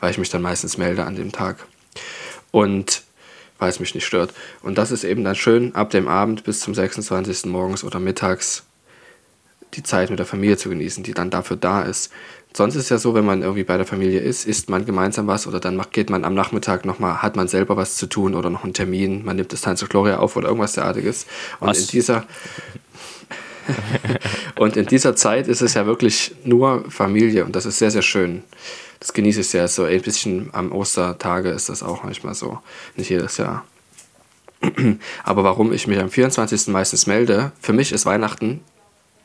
weil 0.00 0.10
ich 0.10 0.18
mich 0.18 0.28
dann 0.28 0.42
meistens 0.42 0.76
melde 0.76 1.04
an 1.04 1.16
dem 1.16 1.32
Tag. 1.32 1.66
Und 2.50 3.02
weil 3.58 3.70
es 3.70 3.80
mich 3.80 3.94
nicht 3.94 4.04
stört. 4.04 4.34
Und 4.62 4.78
das 4.78 4.90
ist 4.90 5.04
eben 5.04 5.24
dann 5.24 5.36
schön, 5.36 5.74
ab 5.74 5.90
dem 5.90 6.08
Abend 6.08 6.44
bis 6.44 6.60
zum 6.60 6.74
26. 6.74 7.46
morgens 7.46 7.84
oder 7.84 7.98
mittags 8.00 8.64
die 9.76 9.82
Zeit 9.82 10.10
mit 10.10 10.18
der 10.18 10.26
Familie 10.26 10.56
zu 10.56 10.68
genießen, 10.68 11.04
die 11.04 11.14
dann 11.14 11.30
dafür 11.30 11.56
da 11.56 11.82
ist. 11.82 12.12
Sonst 12.56 12.76
ist 12.76 12.84
es 12.84 12.88
ja 12.88 12.98
so, 12.98 13.14
wenn 13.14 13.24
man 13.24 13.42
irgendwie 13.42 13.64
bei 13.64 13.76
der 13.76 13.86
Familie 13.86 14.20
ist, 14.20 14.46
isst 14.46 14.70
man 14.70 14.86
gemeinsam 14.86 15.26
was 15.26 15.48
oder 15.48 15.58
dann 15.58 15.82
geht 15.90 16.08
man 16.08 16.24
am 16.24 16.34
Nachmittag 16.34 16.84
nochmal, 16.84 17.20
hat 17.20 17.34
man 17.34 17.48
selber 17.48 17.76
was 17.76 17.96
zu 17.96 18.06
tun 18.06 18.34
oder 18.34 18.48
noch 18.48 18.62
einen 18.62 18.74
Termin, 18.74 19.24
man 19.24 19.36
nimmt 19.36 19.52
das 19.52 19.62
Tanz 19.62 19.84
Gloria 19.88 20.18
auf 20.18 20.36
oder 20.36 20.48
irgendwas 20.48 20.74
derartiges. 20.74 21.26
Und 21.58 21.68
was? 21.68 21.80
in 21.80 21.86
dieser 21.88 22.24
und 24.56 24.76
in 24.76 24.86
dieser 24.86 25.16
Zeit 25.16 25.48
ist 25.48 25.62
es 25.62 25.74
ja 25.74 25.86
wirklich 25.86 26.34
nur 26.44 26.84
Familie 26.90 27.44
und 27.44 27.56
das 27.56 27.66
ist 27.66 27.78
sehr, 27.78 27.90
sehr 27.90 28.02
schön. 28.02 28.44
Das 29.00 29.12
genieße 29.12 29.40
ich 29.40 29.48
sehr. 29.48 29.66
So 29.68 29.84
ein 29.84 30.00
bisschen 30.02 30.50
am 30.52 30.70
Ostertage 30.70 31.50
ist 31.50 31.68
das 31.68 31.82
auch 31.82 32.04
manchmal 32.04 32.34
so. 32.34 32.60
Nicht 32.96 33.10
jedes 33.10 33.36
Jahr. 33.36 33.64
Aber 35.24 35.44
warum 35.44 35.72
ich 35.72 35.86
mich 35.86 35.98
am 35.98 36.08
24. 36.08 36.68
meistens 36.68 37.06
melde, 37.06 37.52
für 37.60 37.72
mich 37.72 37.92
ist 37.92 38.06
Weihnachten 38.06 38.60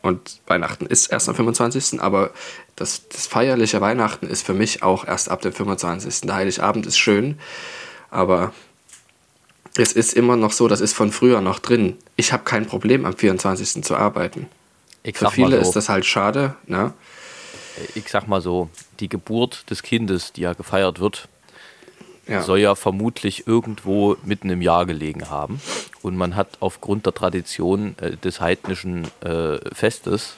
und 0.01 0.39
Weihnachten 0.47 0.85
ist 0.85 1.07
erst 1.07 1.29
am 1.29 1.35
25., 1.35 2.01
aber 2.01 2.31
das, 2.75 3.07
das 3.09 3.27
feierliche 3.27 3.81
Weihnachten 3.81 4.27
ist 4.27 4.45
für 4.45 4.53
mich 4.53 4.83
auch 4.83 5.05
erst 5.05 5.29
ab 5.29 5.41
dem 5.41 5.53
25. 5.53 6.21
Der 6.21 6.35
Heiligabend 6.35 6.85
ist 6.85 6.97
schön, 6.97 7.37
aber 8.09 8.53
es 9.77 9.93
ist 9.93 10.13
immer 10.13 10.35
noch 10.35 10.51
so, 10.51 10.67
das 10.67 10.81
ist 10.81 10.93
von 10.93 11.11
früher 11.11 11.41
noch 11.41 11.59
drin. 11.59 11.97
Ich 12.15 12.33
habe 12.33 12.43
kein 12.43 12.65
Problem, 12.65 13.05
am 13.05 13.15
24. 13.15 13.83
zu 13.83 13.95
arbeiten. 13.95 14.47
Ich 15.03 15.17
für 15.17 15.31
viele 15.31 15.57
so, 15.57 15.61
ist 15.61 15.75
das 15.75 15.89
halt 15.89 16.05
schade. 16.05 16.55
Ne? 16.65 16.93
Ich 17.95 18.09
sag 18.09 18.27
mal 18.27 18.41
so, 18.41 18.69
die 18.99 19.09
Geburt 19.09 19.69
des 19.69 19.83
Kindes, 19.83 20.33
die 20.33 20.41
ja 20.41 20.53
gefeiert 20.53 20.99
wird, 20.99 21.27
ja. 22.29 22.41
soll 22.41 22.59
ja 22.59 22.75
vermutlich 22.75 23.47
irgendwo 23.47 24.15
mitten 24.23 24.49
im 24.49 24.61
Jahr 24.61 24.85
gelegen 24.85 25.29
haben. 25.29 25.61
Und 26.01 26.15
man 26.15 26.35
hat 26.35 26.57
aufgrund 26.59 27.05
der 27.05 27.13
Tradition 27.13 27.95
äh, 27.99 28.15
des 28.17 28.39
heidnischen 28.39 29.07
äh, 29.21 29.57
Festes 29.73 30.35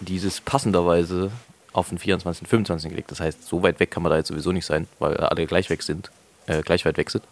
dieses 0.00 0.40
passenderweise 0.40 1.30
auf 1.72 1.88
den 1.88 1.98
24. 1.98 2.42
und 2.42 2.48
25. 2.48 2.90
gelegt. 2.90 3.10
Das 3.10 3.20
heißt, 3.20 3.46
so 3.46 3.62
weit 3.62 3.80
weg 3.80 3.90
kann 3.90 4.02
man 4.02 4.10
da 4.10 4.18
jetzt 4.18 4.28
sowieso 4.28 4.52
nicht 4.52 4.66
sein, 4.66 4.88
weil 4.98 5.16
alle 5.16 5.46
gleich 5.46 5.70
weg 5.70 5.82
sind, 5.82 6.10
äh, 6.46 6.62
gleich 6.62 6.84
weit 6.84 6.96
weg 6.96 7.10
sind. 7.10 7.24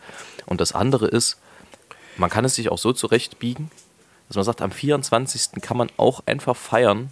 Und 0.47 0.61
das 0.61 0.73
andere 0.73 1.07
ist, 1.07 1.39
man 2.17 2.31
kann 2.31 2.45
es 2.45 2.55
sich 2.55 2.71
auch 2.71 2.79
so 2.79 2.93
zurechtbiegen, 2.93 3.71
dass 4.29 4.37
man 4.37 4.45
sagt, 4.45 4.63
am 4.63 4.71
24. 4.71 5.63
kann 5.63 5.77
man 5.77 5.89
auch 5.97 6.23
einfach 6.27 6.57
feiern, 6.57 7.11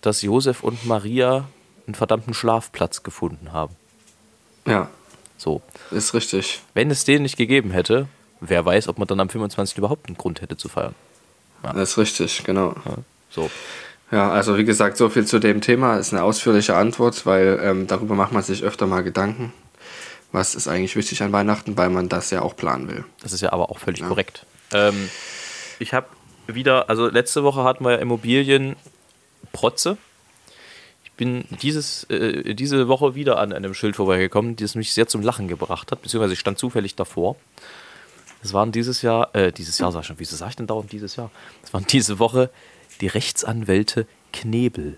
dass 0.00 0.22
Josef 0.22 0.62
und 0.62 0.86
Maria 0.86 1.44
einen 1.86 1.94
verdammten 1.94 2.34
Schlafplatz 2.34 3.02
gefunden 3.02 3.52
haben. 3.52 3.74
Ja. 4.66 4.90
So. 5.38 5.62
Ist 5.90 6.12
richtig. 6.12 6.60
Wenn 6.74 6.90
es 6.90 7.04
den 7.04 7.22
nicht 7.22 7.36
gegeben 7.36 7.70
hätte, 7.70 8.08
wer 8.40 8.64
weiß, 8.64 8.88
ob 8.88 8.98
man 8.98 9.08
dann 9.08 9.20
am 9.20 9.30
25. 9.30 9.78
überhaupt 9.78 10.08
einen 10.08 10.18
Grund 10.18 10.42
hätte 10.42 10.56
zu 10.56 10.68
feiern. 10.68 10.94
Ja. 11.62 11.72
Das 11.72 11.90
ist 11.90 11.98
richtig, 11.98 12.44
genau. 12.44 12.74
Ja, 12.84 12.96
so. 13.30 13.50
Ja, 14.10 14.30
also 14.30 14.56
wie 14.56 14.64
gesagt, 14.64 14.96
so 14.96 15.08
viel 15.08 15.26
zu 15.26 15.38
dem 15.38 15.60
Thema 15.60 15.96
ist 15.96 16.12
eine 16.12 16.22
ausführliche 16.22 16.74
Antwort, 16.76 17.26
weil 17.26 17.60
ähm, 17.62 17.86
darüber 17.86 18.14
macht 18.14 18.32
man 18.32 18.42
sich 18.42 18.62
öfter 18.62 18.86
mal 18.86 19.02
Gedanken. 19.02 19.52
Was 20.32 20.54
ist 20.54 20.68
eigentlich 20.68 20.96
wichtig 20.96 21.22
an 21.22 21.32
Weihnachten, 21.32 21.76
weil 21.76 21.90
man 21.90 22.08
das 22.08 22.30
ja 22.30 22.42
auch 22.42 22.56
planen 22.56 22.88
will. 22.88 23.04
Das 23.22 23.32
ist 23.32 23.40
ja 23.40 23.52
aber 23.52 23.70
auch 23.70 23.78
völlig 23.78 24.00
ja. 24.00 24.08
korrekt. 24.08 24.44
Ähm, 24.72 25.08
ich 25.78 25.94
habe 25.94 26.06
wieder, 26.46 26.88
also 26.88 27.08
letzte 27.08 27.44
Woche 27.44 27.64
hatten 27.64 27.84
wir 27.84 27.92
ja 27.92 27.98
Immobilien 27.98 28.76
Protze 29.52 29.98
bin 31.18 31.44
dieses, 31.60 32.04
äh, 32.04 32.54
diese 32.54 32.88
Woche 32.88 33.14
wieder 33.14 33.38
an 33.38 33.52
einem 33.52 33.74
Schild 33.74 33.96
vorbeigekommen, 33.96 34.56
das 34.56 34.74
mich 34.74 34.94
sehr 34.94 35.06
zum 35.06 35.20
Lachen 35.20 35.48
gebracht 35.48 35.92
hat, 35.92 36.00
beziehungsweise 36.00 36.32
ich 36.32 36.40
stand 36.40 36.58
zufällig 36.58 36.94
davor. 36.94 37.36
Das 38.42 38.54
waren 38.54 38.72
dieses 38.72 39.02
Jahr, 39.02 39.34
äh, 39.34 39.52
dieses 39.52 39.78
Jahr 39.78 39.92
sag 39.92 40.00
ich 40.02 40.06
schon, 40.06 40.18
wieso 40.18 40.36
sag 40.36 40.50
ich 40.50 40.56
denn 40.56 40.66
dauernd 40.66 40.90
dieses 40.92 41.16
Jahr? 41.16 41.30
Das 41.60 41.74
waren 41.74 41.84
diese 41.86 42.18
Woche 42.18 42.50
die 43.02 43.08
Rechtsanwälte 43.08 44.06
Knebel. 44.32 44.96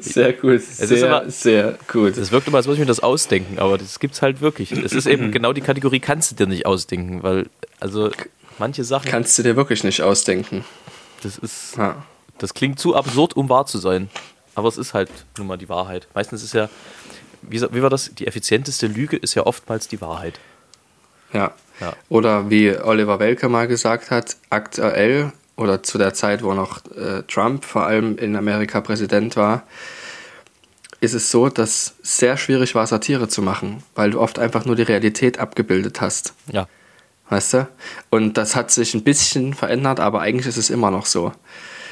Sehr 0.00 0.32
gut, 0.34 0.52
es 0.52 0.76
sehr, 0.76 1.12
aber, 1.12 1.30
sehr 1.30 1.78
gut. 1.90 2.16
Es 2.16 2.30
wirkt 2.30 2.46
immer, 2.46 2.58
als 2.58 2.66
würde 2.66 2.74
ich 2.74 2.80
mir 2.80 2.86
das 2.86 3.00
ausdenken, 3.00 3.58
aber 3.58 3.78
das 3.78 3.98
gibt 3.98 4.14
es 4.14 4.22
halt 4.22 4.40
wirklich. 4.40 4.70
Es 4.70 4.92
ist 4.92 5.06
eben 5.06 5.32
genau 5.32 5.52
die 5.52 5.60
Kategorie, 5.60 5.98
kannst 5.98 6.30
du 6.30 6.36
dir 6.36 6.46
nicht 6.46 6.66
ausdenken, 6.66 7.22
weil, 7.22 7.48
also 7.80 8.10
manche 8.58 8.84
Sachen. 8.84 9.10
Kannst 9.10 9.36
du 9.38 9.42
dir 9.42 9.56
wirklich 9.56 9.82
nicht 9.82 10.02
ausdenken. 10.02 10.64
Das 11.22 11.38
ist. 11.38 11.76
Ja. 11.76 12.04
Das 12.38 12.54
klingt 12.54 12.78
zu 12.78 12.96
absurd, 12.96 13.36
um 13.36 13.48
wahr 13.48 13.66
zu 13.66 13.78
sein. 13.78 14.10
Aber 14.54 14.68
es 14.68 14.76
ist 14.76 14.94
halt 14.94 15.10
nun 15.38 15.46
mal 15.46 15.56
die 15.56 15.68
Wahrheit. 15.68 16.08
Meistens 16.14 16.42
ist 16.42 16.54
ja, 16.54 16.68
wie, 17.42 17.60
wie 17.60 17.82
war 17.82 17.90
das? 17.90 18.14
Die 18.14 18.26
effizienteste 18.26 18.86
Lüge 18.86 19.16
ist 19.16 19.34
ja 19.34 19.46
oftmals 19.46 19.88
die 19.88 20.00
Wahrheit. 20.00 20.40
Ja. 21.32 21.52
ja. 21.80 21.94
Oder 22.08 22.50
wie 22.50 22.76
Oliver 22.76 23.18
Welke 23.18 23.48
mal 23.48 23.66
gesagt 23.66 24.10
hat, 24.10 24.36
aktuell 24.50 25.32
oder 25.56 25.82
zu 25.82 25.98
der 25.98 26.14
Zeit, 26.14 26.42
wo 26.42 26.54
noch 26.54 26.84
äh, 26.96 27.22
Trump 27.28 27.64
vor 27.64 27.86
allem 27.86 28.18
in 28.18 28.36
Amerika 28.36 28.80
Präsident 28.80 29.36
war, 29.36 29.62
ist 31.00 31.14
es 31.14 31.30
so, 31.30 31.48
dass 31.48 31.94
sehr 32.02 32.36
schwierig 32.36 32.74
war, 32.74 32.86
Satire 32.86 33.28
zu 33.28 33.42
machen, 33.42 33.82
weil 33.94 34.12
du 34.12 34.20
oft 34.20 34.38
einfach 34.38 34.64
nur 34.64 34.76
die 34.76 34.82
Realität 34.82 35.38
abgebildet 35.38 36.00
hast. 36.00 36.34
Ja. 36.50 36.68
Weißt 37.32 37.54
du? 37.54 37.68
Und 38.10 38.36
das 38.36 38.54
hat 38.56 38.70
sich 38.70 38.92
ein 38.92 39.04
bisschen 39.04 39.54
verändert, 39.54 40.00
aber 40.00 40.20
eigentlich 40.20 40.46
ist 40.46 40.58
es 40.58 40.68
immer 40.68 40.90
noch 40.90 41.06
so. 41.06 41.32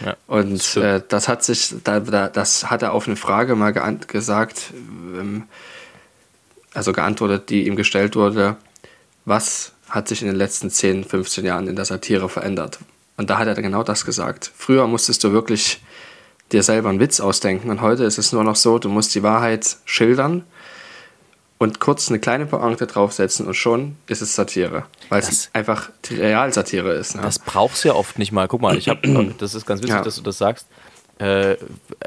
Ja, 0.04 0.14
und 0.26 0.76
äh, 0.76 1.00
das 1.09 1.28
hat 1.28 1.42
sich, 1.42 1.76
da, 1.82 2.00
da, 2.00 2.28
das 2.28 2.68
hat 2.70 2.82
er 2.82 2.92
auf 2.92 3.06
eine 3.06 3.16
Frage 3.16 3.54
mal 3.54 3.70
gesagt, 3.70 4.75
ähm, 5.18 5.44
also 6.75 6.92
geantwortet, 6.92 7.49
die 7.49 7.66
ihm 7.66 7.75
gestellt 7.75 8.16
wurde, 8.16 8.56
was 9.25 9.73
hat 9.88 10.09
sich 10.09 10.20
in 10.20 10.28
den 10.28 10.37
letzten 10.37 10.68
10, 10.68 11.04
15 11.04 11.47
Jahren 11.47 11.68
in 11.68 11.76
der 11.76 11.87
Satire 11.87 12.28
verändert? 12.28 12.78
Und 13.16 13.30
da 13.30 13.38
hat 13.38 13.49
er 13.49 13.54
genau 13.54 13.82
das 13.82 14.04
gesagt. 14.04 14.52
Früher 14.54 14.87
musstest 14.87 15.25
du 15.25 15.32
wirklich 15.32 15.80
dir 16.52 16.62
selber 16.62 16.90
einen 16.90 17.00
Witz 17.00 17.18
ausdenken 17.18 17.70
und 17.70 17.80
heute 17.80 18.04
ist 18.04 18.18
es 18.18 18.32
nur 18.32 18.44
noch 18.44 18.56
so, 18.56 18.78
du 18.78 18.90
musst 18.90 19.14
die 19.14 19.23
Wahrheit 19.23 19.78
schildern 19.87 20.44
und 21.60 21.78
kurz 21.78 22.08
eine 22.08 22.18
kleine 22.18 22.46
Pointe 22.46 22.86
draufsetzen 22.86 23.46
und 23.46 23.52
schon 23.52 23.96
ist 24.06 24.22
es 24.22 24.34
Satire. 24.34 24.86
Weil 25.10 25.20
es 25.20 25.50
einfach 25.52 25.90
Realsatire 26.10 26.94
ist. 26.94 27.16
Ne? 27.16 27.22
Das 27.22 27.38
brauchst 27.38 27.84
du 27.84 27.88
ja 27.88 27.94
oft 27.94 28.18
nicht 28.18 28.32
mal. 28.32 28.48
Guck 28.48 28.62
mal, 28.62 28.78
ich 28.78 28.88
habe, 28.88 29.06
das 29.38 29.54
ist 29.54 29.66
ganz 29.66 29.82
wichtig, 29.82 29.96
ja. 29.96 30.02
dass 30.02 30.16
du 30.16 30.22
das 30.22 30.38
sagst. 30.38 30.66
Äh, 31.18 31.56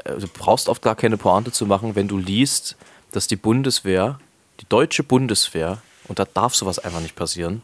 du 0.04 0.26
brauchst 0.36 0.68
oft 0.68 0.82
gar 0.82 0.96
keine 0.96 1.16
Pointe 1.16 1.52
zu 1.52 1.66
machen, 1.66 1.94
wenn 1.94 2.08
du 2.08 2.18
liest, 2.18 2.76
dass 3.12 3.28
die 3.28 3.36
Bundeswehr, 3.36 4.18
die 4.60 4.68
deutsche 4.68 5.04
Bundeswehr, 5.04 5.80
und 6.08 6.18
da 6.18 6.24
darf 6.24 6.56
sowas 6.56 6.80
einfach 6.80 7.00
nicht 7.00 7.14
passieren, 7.14 7.62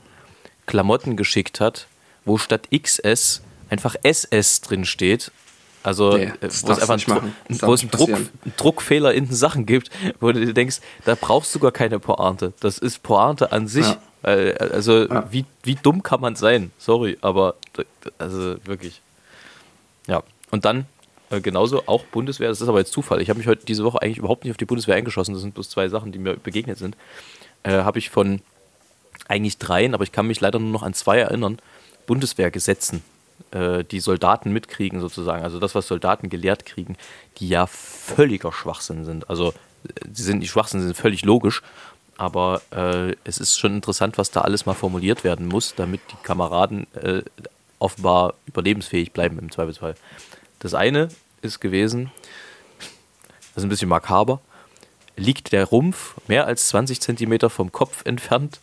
Klamotten 0.66 1.16
geschickt 1.16 1.58
hat, 1.58 1.88
wo 2.24 2.38
statt 2.38 2.68
XS 2.70 3.42
einfach 3.68 3.96
SS 4.04 4.60
drin 4.60 4.84
steht 4.84 5.32
also, 5.82 6.16
nee, 6.16 6.24
äh, 6.24 6.32
wo 6.42 6.72
es 6.72 6.88
einfach 6.88 7.14
einen, 7.14 7.34
wo 7.60 7.72
es 7.72 7.80
einen, 7.80 7.90
Druck, 7.90 8.10
Druckfehler 8.56 9.14
in 9.14 9.26
den 9.26 9.34
Sachen 9.34 9.64
gibt, 9.64 9.90
wo 10.20 10.30
du 10.30 10.52
denkst, 10.52 10.80
da 11.04 11.14
brauchst 11.14 11.54
du 11.54 11.58
gar 11.58 11.72
keine 11.72 11.98
Pointe. 11.98 12.52
Das 12.60 12.78
ist 12.78 13.02
Pointe 13.02 13.52
an 13.52 13.66
sich. 13.66 13.86
Ja. 13.86 13.98
Also, 14.22 15.08
ja. 15.08 15.32
wie, 15.32 15.46
wie 15.62 15.76
dumm 15.76 16.02
kann 16.02 16.20
man 16.20 16.36
sein? 16.36 16.70
Sorry, 16.76 17.16
aber 17.22 17.54
also 18.18 18.56
wirklich. 18.66 19.00
Ja, 20.06 20.22
und 20.50 20.66
dann 20.66 20.84
äh, 21.30 21.40
genauso 21.40 21.84
auch 21.86 22.04
Bundeswehr, 22.04 22.48
das 22.48 22.60
ist 22.60 22.68
aber 22.68 22.80
jetzt 22.80 22.92
Zufall. 22.92 23.22
Ich 23.22 23.30
habe 23.30 23.38
mich 23.38 23.46
heute 23.46 23.64
diese 23.64 23.82
Woche 23.84 24.02
eigentlich 24.02 24.18
überhaupt 24.18 24.44
nicht 24.44 24.50
auf 24.50 24.58
die 24.58 24.66
Bundeswehr 24.66 24.96
eingeschossen. 24.96 25.32
Das 25.32 25.40
sind 25.40 25.54
bloß 25.54 25.70
zwei 25.70 25.88
Sachen, 25.88 26.12
die 26.12 26.18
mir 26.18 26.36
begegnet 26.36 26.76
sind. 26.76 26.96
Äh, 27.62 27.70
habe 27.70 27.98
ich 27.98 28.10
von 28.10 28.42
eigentlich 29.26 29.56
dreien, 29.56 29.94
aber 29.94 30.04
ich 30.04 30.12
kann 30.12 30.26
mich 30.26 30.40
leider 30.40 30.58
nur 30.58 30.70
noch 30.70 30.82
an 30.82 30.92
zwei 30.92 31.18
erinnern, 31.18 31.58
Bundeswehrgesetzen 32.06 33.02
äh, 33.50 33.84
die 33.84 34.00
Soldaten 34.00 34.52
mitkriegen, 34.52 35.00
sozusagen, 35.00 35.42
also 35.42 35.58
das, 35.58 35.74
was 35.74 35.86
Soldaten 35.86 36.28
gelehrt 36.28 36.66
kriegen, 36.66 36.96
die 37.38 37.48
ja 37.48 37.66
völliger 37.66 38.52
Schwachsinn 38.52 39.04
sind. 39.04 39.28
Also, 39.30 39.52
sie 40.12 40.22
sind 40.22 40.38
nicht 40.38 40.50
Schwachsinn, 40.50 40.80
sind 40.80 40.96
völlig 40.96 41.24
logisch, 41.24 41.62
aber 42.16 42.60
äh, 42.70 43.14
es 43.24 43.38
ist 43.38 43.58
schon 43.58 43.74
interessant, 43.74 44.18
was 44.18 44.30
da 44.30 44.42
alles 44.42 44.66
mal 44.66 44.74
formuliert 44.74 45.24
werden 45.24 45.46
muss, 45.46 45.74
damit 45.74 46.00
die 46.10 46.22
Kameraden 46.22 46.86
äh, 46.94 47.22
offenbar 47.78 48.34
überlebensfähig 48.46 49.12
bleiben 49.12 49.38
im 49.38 49.50
Zweifelsfall. 49.50 49.94
Das 50.58 50.74
eine 50.74 51.08
ist 51.40 51.60
gewesen, 51.60 52.12
das 52.78 53.56
ist 53.56 53.62
ein 53.64 53.70
bisschen 53.70 53.88
makaber, 53.88 54.40
liegt 55.16 55.52
der 55.52 55.64
Rumpf 55.64 56.14
mehr 56.28 56.46
als 56.46 56.68
20 56.68 57.00
Zentimeter 57.00 57.50
vom 57.50 57.72
Kopf 57.72 58.04
entfernt, 58.04 58.60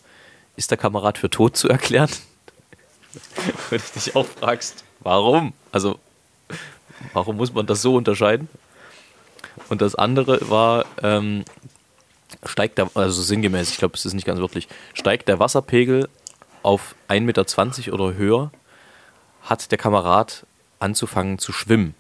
ist 0.56 0.72
der 0.72 0.78
Kamerad 0.78 1.18
für 1.18 1.30
tot 1.30 1.58
zu 1.58 1.68
erklären. 1.68 2.10
Wenn 3.70 3.80
du 3.80 4.00
dich 4.00 4.16
auch 4.16 4.26
fragst, 4.26 4.84
warum? 5.00 5.54
Also, 5.72 6.00
Warum 7.14 7.38
muss 7.38 7.54
man 7.54 7.66
das 7.66 7.82
so 7.82 7.96
unterscheiden? 7.96 8.50
Und 9.70 9.82
das 9.82 9.96
andere 9.96 10.50
war, 10.50 10.86
ähm, 11.02 11.44
steigt 12.46 12.78
der, 12.78 12.90
also 12.94 13.22
sinngemäß, 13.22 13.70
ich 13.70 13.78
glaube, 13.78 13.96
es 13.96 14.06
ist 14.06 14.14
nicht 14.14 14.26
ganz 14.26 14.40
wörtlich, 14.40 14.68
steigt 14.94 15.28
der 15.28 15.40
Wasserpegel 15.40 16.08
auf 16.64 16.96
1,20 17.10 17.22
Meter 17.22 17.94
oder 17.94 18.16
höher, 18.16 18.52
hat 19.42 19.72
der 19.72 19.78
Kamerad 19.78 20.46
anzufangen 20.80 21.40
zu 21.40 21.54
schwimmen. 21.54 21.96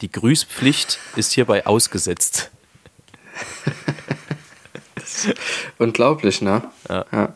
Die 0.00 0.10
Grüßpflicht 0.10 0.98
ist 1.16 1.32
hierbei 1.32 1.66
ausgesetzt. 1.66 2.50
Unglaublich, 5.78 6.42
ne? 6.42 6.62
Ja. 6.88 7.04
ja. 7.12 7.34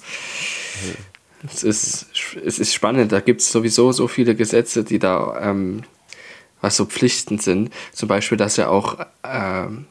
Es, 1.46 1.62
ist, 1.62 2.06
es 2.44 2.58
ist 2.58 2.72
spannend, 2.72 3.12
da 3.12 3.20
gibt 3.20 3.40
es 3.40 3.52
sowieso 3.52 3.92
so 3.92 4.08
viele 4.08 4.34
Gesetze, 4.34 4.84
die 4.84 4.98
da, 4.98 5.38
ähm, 5.40 5.84
was 6.60 6.76
so 6.76 6.86
Pflichten 6.86 7.38
sind. 7.38 7.70
Zum 7.92 8.08
Beispiel, 8.08 8.38
dass 8.38 8.56
ja 8.56 8.68
auch 8.68 8.98
ähm, 9.24 9.86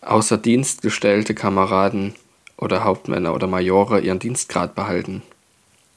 außer 0.00 0.38
Dienst 0.38 0.82
gestellte 0.82 1.34
Kameraden 1.34 2.14
oder 2.56 2.84
Hauptmänner 2.84 3.34
oder 3.34 3.46
Majore 3.46 4.00
ihren 4.00 4.20
Dienstgrad 4.20 4.74
behalten. 4.74 5.22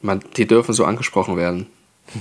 Man, 0.01 0.24
die 0.36 0.47
dürfen 0.47 0.74
so 0.74 0.86
angesprochen 0.86 1.38
werden. 1.38 1.67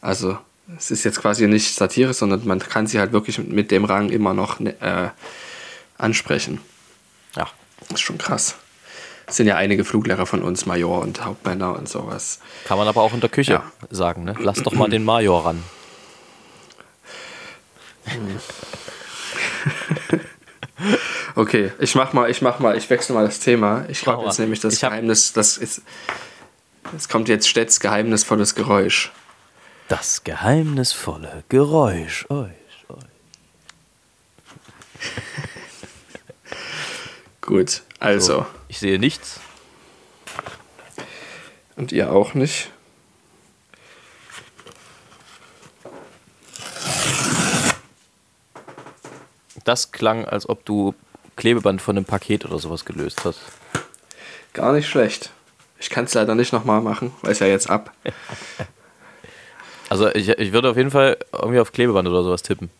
Also 0.00 0.38
es 0.76 0.92
ist 0.92 1.02
jetzt 1.02 1.20
quasi 1.20 1.48
nicht 1.48 1.74
Satire, 1.74 2.14
sondern 2.14 2.46
man 2.46 2.60
kann 2.60 2.86
sie 2.86 3.00
halt 3.00 3.10
wirklich 3.10 3.38
mit 3.38 3.72
dem 3.72 3.84
Rang 3.84 4.10
immer 4.10 4.32
noch 4.32 4.60
äh, 4.60 5.08
ansprechen. 5.96 6.60
Ja. 7.34 7.48
Das 7.80 7.94
ist 7.94 8.00
schon 8.02 8.18
krass. 8.18 8.54
Es 9.28 9.36
sind 9.36 9.46
ja 9.46 9.56
einige 9.56 9.84
Fluglehrer 9.84 10.26
von 10.26 10.42
uns, 10.42 10.66
Major 10.66 11.00
und 11.02 11.24
Hauptmänner 11.24 11.76
und 11.76 11.88
sowas. 11.88 12.40
Kann 12.64 12.78
man 12.78 12.88
aber 12.88 13.02
auch 13.02 13.12
in 13.12 13.20
der 13.20 13.28
Küche 13.28 13.52
Ja. 13.52 13.62
sagen, 13.90 14.24
ne? 14.24 14.34
Lass 14.40 14.62
doch 14.62 14.72
mal 14.72 14.88
den 14.88 15.04
Major 15.04 15.44
ran. 15.46 15.62
Okay, 21.34 21.72
ich 21.78 21.94
mach 21.94 22.12
mal, 22.12 22.30
ich 22.30 22.42
mach 22.42 22.58
mal, 22.58 22.76
ich 22.76 22.90
wechsle 22.90 23.14
mal 23.14 23.24
das 23.24 23.38
Thema. 23.40 23.84
Ich 23.88 24.04
habe 24.06 24.24
jetzt 24.24 24.38
nämlich 24.40 24.60
das 24.60 24.80
Geheimnis, 24.80 25.32
das 25.32 25.56
ist. 25.56 25.82
Es 26.96 27.08
kommt 27.08 27.28
jetzt 27.28 27.48
Stets 27.48 27.80
geheimnisvolles 27.80 28.54
Geräusch. 28.54 29.12
Das 29.88 30.24
geheimnisvolle 30.24 31.44
Geräusch. 31.48 32.26
Euch, 32.28 32.50
euch. 32.88 32.96
Gut, 37.40 37.82
also. 37.98 38.46
Ich 38.68 38.78
sehe 38.78 38.98
nichts. 38.98 39.40
Und 41.76 41.92
ihr 41.92 42.12
auch 42.12 42.34
nicht. 42.34 42.70
Das 49.64 49.92
klang, 49.92 50.24
als 50.24 50.48
ob 50.48 50.64
du 50.64 50.94
Klebeband 51.36 51.80
von 51.82 51.96
einem 51.96 52.04
Paket 52.04 52.44
oder 52.44 52.58
sowas 52.58 52.84
gelöst 52.84 53.24
hast. 53.24 53.40
Gar 54.54 54.72
nicht 54.72 54.88
schlecht. 54.88 55.30
Ich 55.78 55.90
kann 55.90 56.06
es 56.06 56.14
leider 56.14 56.34
nicht 56.34 56.52
nochmal 56.52 56.80
machen, 56.80 57.12
weil 57.22 57.32
es 57.32 57.38
ja 57.38 57.46
jetzt 57.46 57.70
ab. 57.70 57.92
Also 59.90 60.14
ich, 60.14 60.28
ich 60.28 60.52
würde 60.52 60.68
auf 60.68 60.76
jeden 60.76 60.90
Fall 60.90 61.16
irgendwie 61.32 61.60
auf 61.60 61.72
Klebeband 61.72 62.06
oder 62.08 62.22
sowas 62.22 62.42
tippen. 62.42 62.70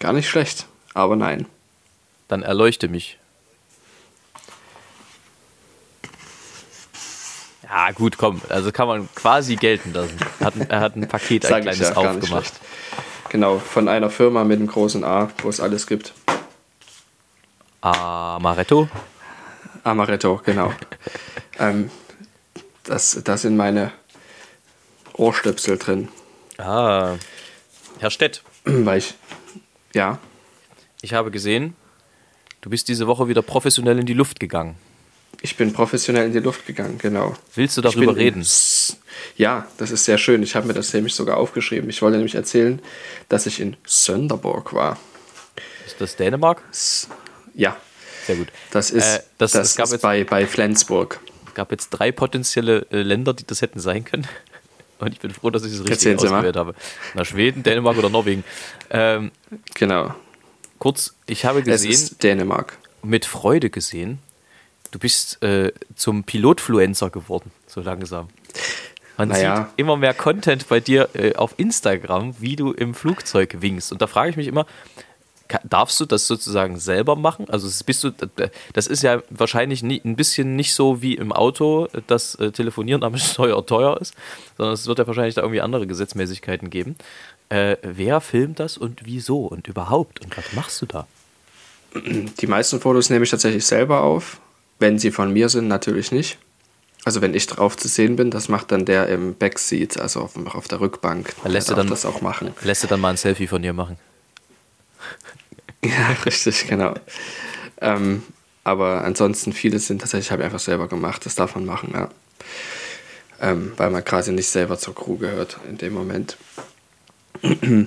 Gar 0.00 0.12
nicht 0.12 0.28
schlecht. 0.28 0.66
Aber 0.92 1.16
nein. 1.16 1.46
Dann 2.28 2.42
erleuchte 2.42 2.88
mich. 2.88 3.18
Ja, 7.68 7.90
gut, 7.92 8.16
komm. 8.16 8.40
Also 8.48 8.72
kann 8.72 8.88
man 8.88 9.08
quasi 9.14 9.56
gelten 9.56 9.92
lassen. 9.92 10.16
Hat, 10.40 10.54
er 10.68 10.80
hat 10.80 10.96
ein 10.96 11.06
Paket, 11.06 11.44
ein 11.46 11.62
kleines 11.62 11.80
ja, 11.80 11.96
aufgemacht. 11.96 12.52
Genau, 13.28 13.58
von 13.58 13.88
einer 13.88 14.10
Firma 14.10 14.44
mit 14.44 14.58
einem 14.58 14.68
großen 14.68 15.04
A, 15.04 15.30
wo 15.42 15.48
es 15.48 15.60
alles 15.60 15.86
gibt. 15.86 16.14
Amaretto. 17.82 18.88
Amaretto, 19.84 20.40
genau. 20.44 20.72
ähm, 21.58 21.90
das, 22.84 23.20
da 23.22 23.36
sind 23.36 23.56
meine 23.56 23.92
Ohrstöpsel 25.12 25.76
drin. 25.76 26.08
Ah. 26.56 27.16
Herr 27.98 28.10
Stett, 28.10 28.42
Weil 28.64 28.98
ich. 28.98 29.14
Ja, 29.94 30.18
ich 31.00 31.14
habe 31.14 31.30
gesehen, 31.30 31.74
du 32.60 32.70
bist 32.70 32.88
diese 32.88 33.06
Woche 33.06 33.28
wieder 33.28 33.42
professionell 33.42 33.98
in 33.98 34.06
die 34.06 34.14
Luft 34.14 34.40
gegangen. 34.40 34.76
Ich 35.40 35.56
bin 35.56 35.72
professionell 35.72 36.26
in 36.26 36.32
die 36.32 36.38
Luft 36.40 36.66
gegangen, 36.66 36.98
genau. 36.98 37.34
Willst 37.54 37.76
du 37.76 37.80
darüber 37.80 38.12
bin 38.14 38.22
reden? 38.22 38.46
Ja, 39.36 39.66
das 39.78 39.90
ist 39.90 40.04
sehr 40.04 40.18
schön. 40.18 40.42
Ich 40.42 40.54
habe 40.56 40.66
mir 40.66 40.74
das 40.74 40.92
nämlich 40.92 41.14
sogar 41.14 41.36
aufgeschrieben. 41.36 41.88
Ich 41.90 42.02
wollte 42.02 42.16
nämlich 42.16 42.34
erzählen, 42.34 42.80
dass 43.28 43.46
ich 43.46 43.60
in 43.60 43.76
Sönderborg 43.86 44.72
war. 44.74 44.98
Ist 45.86 46.00
das 46.00 46.16
Dänemark? 46.16 46.62
Ja, 47.54 47.76
Sehr 48.26 48.36
gut. 48.36 48.48
das 48.70 48.90
ist, 48.90 49.04
Äh, 49.16 49.20
das- 49.38 49.52
das 49.52 49.70
es 49.70 49.76
gab 49.76 49.86
ist 49.86 49.92
jetzt- 49.92 50.02
bei, 50.02 50.24
bei 50.24 50.46
Flensburg. 50.46 51.20
Es 51.46 51.54
gab 51.54 51.70
jetzt 51.72 51.90
drei 51.90 52.12
potenzielle 52.12 52.86
äh, 52.90 53.02
Länder, 53.02 53.32
die 53.34 53.46
das 53.46 53.62
hätten 53.62 53.80
sein 53.80 54.04
können. 54.04 54.26
Und 54.98 55.12
ich 55.12 55.20
bin 55.20 55.30
froh, 55.30 55.50
dass 55.50 55.62
ich 55.64 55.72
es 55.72 55.78
richtig 55.80 55.92
Erzählen 55.92 56.18
ausgewählt 56.18 56.56
habe. 56.56 56.74
Na, 57.14 57.24
Schweden, 57.24 57.62
Dänemark 57.62 57.96
oder 57.98 58.10
Norwegen. 58.10 58.42
Ähm, 58.90 59.30
Genau, 59.74 60.12
kurz, 60.80 61.14
ich 61.26 61.44
habe 61.44 61.60
es 61.60 61.64
gesehen, 61.64 61.90
ist 61.92 62.22
Dänemark. 62.22 62.76
mit 63.02 63.24
Freude 63.24 63.70
gesehen, 63.70 64.18
du 64.90 64.98
bist 64.98 65.42
äh, 65.42 65.72
zum 65.94 66.24
Pilotfluencer 66.24 67.10
geworden, 67.10 67.50
so 67.66 67.80
langsam. 67.80 68.28
Man 69.16 69.28
Naja. 69.30 69.56
sieht 69.56 69.66
immer 69.78 69.96
mehr 69.96 70.14
Content 70.14 70.68
bei 70.68 70.80
dir 70.80 71.08
äh, 71.14 71.34
auf 71.34 71.54
Instagram, 71.56 72.36
wie 72.38 72.56
du 72.56 72.72
im 72.72 72.94
Flugzeug 72.94 73.56
winkst. 73.60 73.90
Und 73.92 74.00
da 74.00 74.06
frage 74.06 74.30
ich 74.30 74.36
mich 74.36 74.46
immer, 74.46 74.64
darfst 75.64 75.98
du 75.98 76.04
das 76.04 76.26
sozusagen 76.26 76.78
selber 76.78 77.16
machen? 77.16 77.48
Also 77.50 77.68
bist 77.84 78.04
du, 78.04 78.10
das 78.72 78.86
ist 78.86 79.02
ja 79.02 79.22
wahrscheinlich 79.30 79.82
nie, 79.82 80.00
ein 80.04 80.14
bisschen 80.14 80.56
nicht 80.56 80.74
so 80.74 81.02
wie 81.02 81.14
im 81.14 81.32
Auto, 81.32 81.88
dass 82.06 82.34
äh, 82.36 82.52
Telefonieren 82.52 83.02
am 83.02 83.16
Steuer 83.18 83.64
teuer 83.66 84.00
ist, 84.00 84.14
sondern 84.56 84.74
es 84.74 84.86
wird 84.86 84.98
ja 84.98 85.06
wahrscheinlich 85.06 85.34
da 85.34 85.42
irgendwie 85.42 85.62
andere 85.62 85.86
Gesetzmäßigkeiten 85.86 86.70
geben. 86.70 86.96
Äh, 87.48 87.76
wer 87.82 88.20
filmt 88.20 88.60
das 88.60 88.76
und 88.76 89.00
wieso 89.04 89.46
und 89.46 89.68
überhaupt? 89.68 90.20
Und 90.20 90.36
was 90.36 90.52
machst 90.52 90.80
du 90.82 90.86
da? 90.86 91.06
Die 91.94 92.46
meisten 92.46 92.80
Fotos 92.80 93.08
nehme 93.08 93.24
ich 93.24 93.30
tatsächlich 93.30 93.64
selber 93.64 94.02
auf. 94.02 94.40
Wenn 94.78 94.98
sie 94.98 95.10
von 95.10 95.32
mir 95.32 95.48
sind, 95.48 95.68
natürlich 95.68 96.12
nicht. 96.12 96.38
Also 97.04 97.20
wenn 97.22 97.34
ich 97.34 97.46
drauf 97.46 97.76
zu 97.76 97.88
sehen 97.88 98.16
bin, 98.16 98.30
das 98.30 98.48
macht 98.48 98.70
dann 98.72 98.84
der 98.84 99.08
im 99.08 99.34
Backseat, 99.34 99.98
also 99.98 100.20
auf, 100.20 100.36
auf 100.54 100.68
der 100.68 100.80
Rückbank. 100.80 101.32
Er 101.44 101.50
lässt 101.50 101.70
darf 101.70 101.76
dann- 101.78 101.86
das 101.88 102.04
auch 102.04 102.20
machen. 102.20 102.52
Lässt 102.62 102.82
du 102.82 102.86
dann 102.86 103.00
mal 103.00 103.10
ein 103.10 103.16
Selfie 103.16 103.46
von 103.46 103.62
dir 103.62 103.72
machen? 103.72 103.96
Ja, 105.84 106.08
richtig, 106.26 106.66
genau. 106.66 106.94
Ähm, 107.80 108.24
aber 108.64 109.04
ansonsten, 109.04 109.52
viele 109.52 109.78
sind 109.78 110.00
tatsächlich, 110.00 110.32
habe 110.32 110.42
ich 110.42 110.46
einfach 110.46 110.58
selber 110.58 110.88
gemacht. 110.88 111.24
Das 111.24 111.36
darf 111.36 111.54
man 111.54 111.64
machen, 111.66 111.92
ja. 111.94 112.08
Ähm, 113.40 113.72
weil 113.76 113.88
man 113.90 114.04
quasi 114.04 114.32
nicht 114.32 114.48
selber 114.48 114.76
zur 114.76 114.96
Crew 114.96 115.16
gehört 115.18 115.56
in 115.68 115.78
dem 115.78 115.92
Moment. 115.94 116.36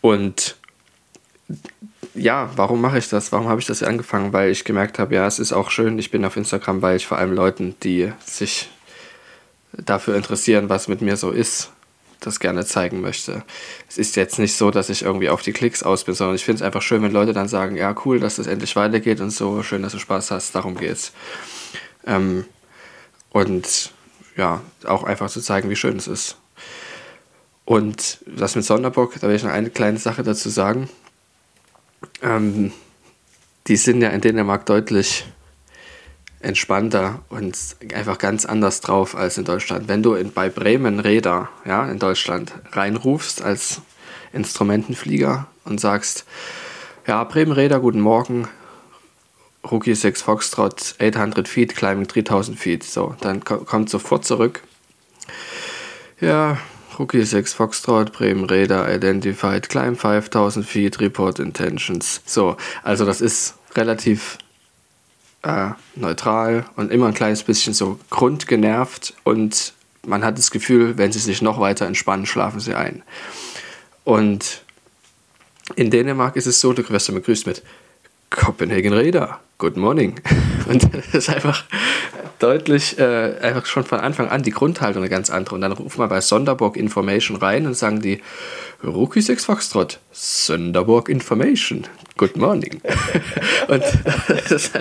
Und 0.00 0.56
ja, 2.14 2.50
warum 2.56 2.80
mache 2.80 2.98
ich 2.98 3.08
das? 3.08 3.32
Warum 3.32 3.48
habe 3.48 3.60
ich 3.60 3.66
das 3.66 3.82
angefangen? 3.82 4.32
Weil 4.32 4.50
ich 4.50 4.64
gemerkt 4.64 4.98
habe, 4.98 5.14
ja, 5.14 5.26
es 5.26 5.38
ist 5.38 5.52
auch 5.52 5.70
schön. 5.70 5.98
Ich 5.98 6.10
bin 6.10 6.24
auf 6.24 6.36
Instagram, 6.36 6.82
weil 6.82 6.96
ich 6.96 7.06
vor 7.06 7.18
allem 7.18 7.32
Leuten, 7.32 7.74
die 7.82 8.12
sich 8.24 8.70
dafür 9.72 10.16
interessieren, 10.16 10.68
was 10.68 10.88
mit 10.88 11.00
mir 11.00 11.16
so 11.16 11.30
ist, 11.30 11.70
das 12.20 12.40
gerne 12.40 12.64
zeigen 12.64 13.00
möchte. 13.00 13.42
Es 13.88 13.98
ist 13.98 14.16
jetzt 14.16 14.38
nicht 14.38 14.56
so, 14.56 14.70
dass 14.70 14.88
ich 14.88 15.02
irgendwie 15.02 15.28
auf 15.28 15.42
die 15.42 15.52
Klicks 15.52 15.82
aus 15.82 16.04
bin, 16.04 16.14
sondern 16.14 16.36
ich 16.36 16.44
finde 16.44 16.58
es 16.58 16.62
einfach 16.62 16.82
schön, 16.82 17.02
wenn 17.02 17.12
Leute 17.12 17.32
dann 17.32 17.48
sagen, 17.48 17.76
ja, 17.76 17.94
cool, 18.04 18.20
dass 18.20 18.36
das 18.36 18.46
endlich 18.46 18.76
weitergeht 18.76 19.20
und 19.20 19.30
so, 19.30 19.62
schön, 19.62 19.82
dass 19.82 19.92
du 19.92 19.98
Spaß 19.98 20.30
hast, 20.30 20.54
darum 20.54 20.76
geht's. 20.76 21.12
Ähm, 22.06 22.44
und 23.30 23.90
ja, 24.36 24.62
auch 24.86 25.02
einfach 25.04 25.28
zu 25.28 25.40
zeigen, 25.40 25.68
wie 25.70 25.76
schön 25.76 25.96
es 25.96 26.06
ist. 26.06 26.36
Und 27.64 28.18
das 28.26 28.54
mit 28.56 28.64
Sonderbock, 28.64 29.18
da 29.20 29.28
will 29.28 29.36
ich 29.36 29.42
noch 29.42 29.50
eine 29.50 29.70
kleine 29.70 29.98
Sache 29.98 30.22
dazu 30.22 30.50
sagen. 30.50 30.88
Ähm, 32.22 32.72
die 33.66 33.76
sind 33.76 34.02
ja 34.02 34.10
in 34.10 34.20
Dänemark 34.20 34.66
deutlich 34.66 35.24
entspannter 36.40 37.22
und 37.30 37.56
einfach 37.94 38.18
ganz 38.18 38.44
anders 38.44 38.80
drauf 38.80 39.16
als 39.16 39.38
in 39.38 39.44
Deutschland. 39.44 39.88
Wenn 39.88 40.02
du 40.02 40.14
in, 40.14 40.32
bei 40.32 40.50
Bremen 40.50 41.00
Räder 41.00 41.48
ja, 41.64 41.88
in 41.88 41.98
Deutschland 41.98 42.52
reinrufst 42.72 43.42
als 43.42 43.80
Instrumentenflieger 44.32 45.46
und 45.64 45.80
sagst, 45.80 46.26
ja, 47.06 47.24
Bremen 47.24 47.52
Räder, 47.52 47.80
guten 47.80 48.00
Morgen, 48.00 48.48
Rookie 49.70 49.94
6 49.94 50.22
Foxtrot, 50.22 50.96
800 51.00 51.48
Feet, 51.48 51.74
Climbing 51.74 52.06
3000 52.06 52.58
Feet. 52.58 52.82
So, 52.82 53.14
dann 53.20 53.42
ko 53.44 53.58
kommt 53.58 53.88
sofort 53.88 54.24
zurück. 54.26 54.62
Ja, 56.20 56.58
Rookie 56.98 57.24
6 57.24 57.54
Foxtrot, 57.54 58.12
Bremen 58.12 58.44
Räder, 58.44 58.92
Identified, 58.94 59.68
Climb 59.68 59.98
5000 59.98 60.64
Feet, 60.64 61.00
Report 61.00 61.38
Intentions. 61.38 62.22
So, 62.26 62.56
also 62.82 63.04
das 63.04 63.20
ist 63.20 63.54
relativ 63.74 64.38
äh, 65.42 65.70
neutral 65.94 66.64
und 66.76 66.90
immer 66.90 67.08
ein 67.08 67.14
kleines 67.14 67.42
bisschen 67.42 67.74
so 67.74 67.98
grundgenervt 68.10 69.14
und 69.24 69.74
man 70.06 70.24
hat 70.24 70.38
das 70.38 70.50
Gefühl, 70.50 70.98
wenn 70.98 71.12
sie 71.12 71.18
sich 71.18 71.42
noch 71.42 71.60
weiter 71.60 71.86
entspannen, 71.86 72.26
schlafen 72.26 72.60
sie 72.60 72.74
ein. 72.74 73.02
Und 74.04 74.62
in 75.76 75.90
Dänemark 75.90 76.36
ist 76.36 76.46
es 76.46 76.60
so, 76.60 76.72
du 76.72 76.88
wirst 76.88 77.08
dann 77.08 77.14
begrüßt 77.14 77.46
mit 77.46 77.62
Copenhagen 78.34 78.92
Radar, 78.92 79.40
good 79.58 79.76
morning. 79.76 80.20
Und 80.68 80.92
das 80.92 81.14
ist 81.14 81.30
einfach 81.30 81.64
deutlich, 82.40 82.98
äh, 82.98 83.36
einfach 83.40 83.64
schon 83.66 83.84
von 83.84 84.00
Anfang 84.00 84.28
an 84.28 84.42
die 84.42 84.50
Grundhaltung 84.50 85.02
eine 85.02 85.10
ganz 85.10 85.30
andere. 85.30 85.54
Und 85.54 85.60
dann 85.60 85.72
ruft 85.72 85.98
man 85.98 86.08
bei 86.08 86.20
Sonderburg 86.20 86.76
Information 86.76 87.36
rein 87.36 87.66
und 87.66 87.74
sagen 87.74 88.00
die, 88.00 88.20
Rookie 88.82 89.20
6 89.20 89.44
Foxtrot, 89.44 90.00
Sonderburg 90.12 91.08
Information, 91.08 91.86
good 92.16 92.36
morning. 92.36 92.80
und 93.68 93.82
das, 94.48 94.72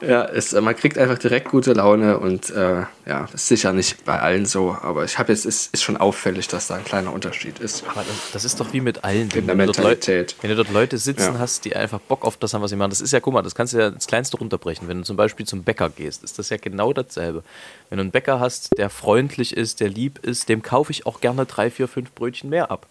ja, 0.00 0.24
es, 0.24 0.52
man 0.52 0.74
kriegt 0.76 0.98
einfach 0.98 1.18
direkt 1.18 1.48
gute 1.48 1.72
Laune 1.72 2.18
und 2.18 2.50
äh, 2.50 2.80
ja, 3.06 3.22
das 3.30 3.34
ist 3.34 3.48
sicher 3.48 3.72
nicht 3.72 4.04
bei 4.04 4.18
allen 4.20 4.46
so, 4.46 4.76
aber 4.80 5.04
ich 5.04 5.18
habe 5.18 5.32
jetzt, 5.32 5.46
es 5.46 5.68
ist 5.68 5.82
schon 5.82 5.96
auffällig, 5.96 6.48
dass 6.48 6.66
da 6.68 6.76
ein 6.76 6.84
kleiner 6.84 7.12
Unterschied 7.12 7.58
ist. 7.58 7.84
Aber 7.88 8.04
das, 8.32 8.44
ist 8.44 8.60
doch 8.60 8.72
wie 8.72 8.80
mit 8.80 9.04
allen 9.04 9.30
In 9.30 9.46
der 9.46 9.58
Wenn 9.58 9.58
du, 9.58 9.66
dort 9.66 9.78
Leute, 9.78 10.10
Mentalität. 10.10 10.36
wenn 10.40 10.50
du 10.50 10.56
dort 10.56 10.70
Leute 10.70 10.98
sitzen 10.98 11.34
Ja. 11.34 11.38
hast, 11.38 11.64
die 11.64 11.74
einfach 11.76 12.00
Bock 12.00 12.24
auf 12.24 12.36
das 12.36 12.54
haben, 12.54 12.62
was 12.62 12.70
sie 12.70 12.76
machen, 12.76 12.90
das 12.90 13.00
ist 13.00 13.12
ja, 13.12 13.20
guck 13.20 13.34
mal, 13.34 13.42
das 13.42 13.54
kannst 13.54 13.72
du 13.74 13.78
ja 13.78 13.88
ins 13.88 14.06
Kleinste 14.06 14.36
runterbrechen. 14.38 14.88
Wenn 14.88 14.98
du 14.98 15.04
zum 15.04 15.16
Beispiel 15.16 15.46
zum 15.46 15.62
Bäcker 15.62 15.90
gehst, 15.90 16.24
ist 16.24 16.38
das 16.38 16.48
ja 16.50 16.56
genau 16.56 16.92
dasselbe. 16.92 17.42
Wenn 17.88 17.98
du 17.98 18.02
einen 18.02 18.10
Bäcker 18.10 18.40
hast, 18.40 18.76
der 18.78 18.90
freundlich 18.90 19.56
ist, 19.56 19.80
der 19.80 19.88
lieb 19.88 20.18
ist, 20.24 20.48
dem 20.48 20.62
kaufe 20.62 20.92
ich 20.92 21.06
auch 21.06 21.20
gerne 21.20 21.46
drei, 21.46 21.70
vier, 21.70 21.88
fünf 21.88 22.12
Brötchen 22.12 22.50
mehr 22.50 22.70
ab. 22.70 22.86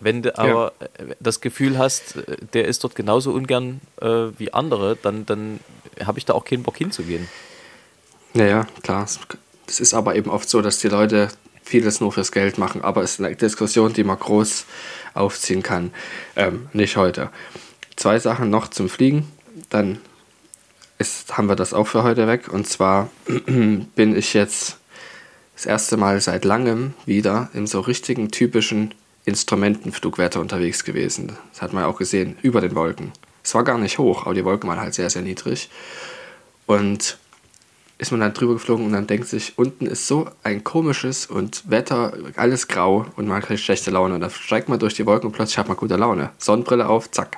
Wenn 0.00 0.22
du 0.22 0.36
aber 0.38 0.72
äh, 0.80 1.14
das 1.20 1.40
Gefühl 1.40 1.76
hast, 1.78 2.16
äh, 2.16 2.36
der 2.54 2.66
ist 2.66 2.82
dort 2.82 2.94
genauso 2.94 3.30
ungern 3.32 3.80
äh, 4.00 4.06
wie 4.38 4.52
andere, 4.52 4.96
dann, 5.00 5.26
dann 5.26 5.60
habe 6.04 6.18
ich 6.18 6.24
da 6.24 6.34
auch 6.34 6.44
keinen 6.44 6.62
Bock 6.62 6.76
hinzugehen. 6.76 7.28
Ja, 8.34 8.46
ja, 8.46 8.66
klar. 8.82 9.06
Es 9.66 9.80
ist 9.80 9.94
aber 9.94 10.16
eben 10.16 10.30
oft 10.30 10.48
so, 10.48 10.62
dass 10.62 10.78
die 10.78 10.88
Leute 10.88 11.28
vieles 11.62 12.00
nur 12.00 12.12
fürs 12.12 12.32
Geld 12.32 12.58
machen, 12.58 12.82
aber 12.82 13.02
es 13.02 13.12
ist 13.12 13.20
eine 13.20 13.36
Diskussion, 13.36 13.92
die 13.92 14.04
man 14.04 14.18
groß 14.18 14.66
aufziehen 15.14 15.62
kann. 15.62 15.92
Ähm, 16.36 16.68
nicht 16.72 16.96
heute. 16.96 17.30
Zwei 17.96 18.18
Sachen 18.18 18.50
noch 18.50 18.68
zum 18.68 18.88
Fliegen, 18.88 19.30
dann 19.70 19.98
ist, 20.98 21.36
haben 21.36 21.48
wir 21.48 21.56
das 21.56 21.74
auch 21.74 21.86
für 21.86 22.02
heute 22.02 22.26
weg. 22.26 22.48
Und 22.48 22.66
zwar 22.66 23.10
bin 23.46 24.16
ich 24.16 24.34
jetzt 24.34 24.78
das 25.54 25.66
erste 25.66 25.96
Mal 25.96 26.20
seit 26.20 26.44
langem 26.44 26.94
wieder 27.06 27.50
im 27.54 27.66
so 27.66 27.80
richtigen 27.80 28.30
typischen 28.30 28.94
Instrumentenflugwetter 29.24 30.40
unterwegs 30.40 30.84
gewesen. 30.84 31.36
Das 31.52 31.62
hat 31.62 31.72
man 31.72 31.84
ja 31.84 31.88
auch 31.88 31.98
gesehen, 31.98 32.36
über 32.42 32.60
den 32.60 32.74
Wolken. 32.74 33.12
Es 33.44 33.54
war 33.54 33.64
gar 33.64 33.78
nicht 33.78 33.98
hoch, 33.98 34.24
aber 34.24 34.34
die 34.34 34.44
Wolken 34.44 34.68
waren 34.68 34.80
halt 34.80 34.94
sehr, 34.94 35.10
sehr 35.10 35.22
niedrig. 35.22 35.68
Und 36.66 37.18
ist 37.98 38.10
man 38.10 38.20
dann 38.20 38.34
drüber 38.34 38.54
geflogen 38.54 38.86
und 38.86 38.92
dann 38.92 39.06
denkt 39.06 39.28
sich, 39.28 39.52
unten 39.56 39.86
ist 39.86 40.08
so 40.08 40.28
ein 40.42 40.64
komisches 40.64 41.26
und 41.26 41.70
Wetter, 41.70 42.12
alles 42.34 42.66
grau 42.66 43.06
und 43.14 43.28
man 43.28 43.40
kriegt 43.42 43.60
schlechte 43.60 43.92
Laune. 43.92 44.14
Und 44.14 44.20
dann 44.20 44.30
steigt 44.30 44.68
man 44.68 44.80
durch 44.80 44.94
die 44.94 45.06
Wolken 45.06 45.28
und 45.28 45.32
plötzlich 45.32 45.58
hat 45.58 45.68
man 45.68 45.76
gute 45.76 45.96
Laune. 45.96 46.30
Sonnenbrille 46.38 46.88
auf, 46.88 47.10
zack. 47.12 47.36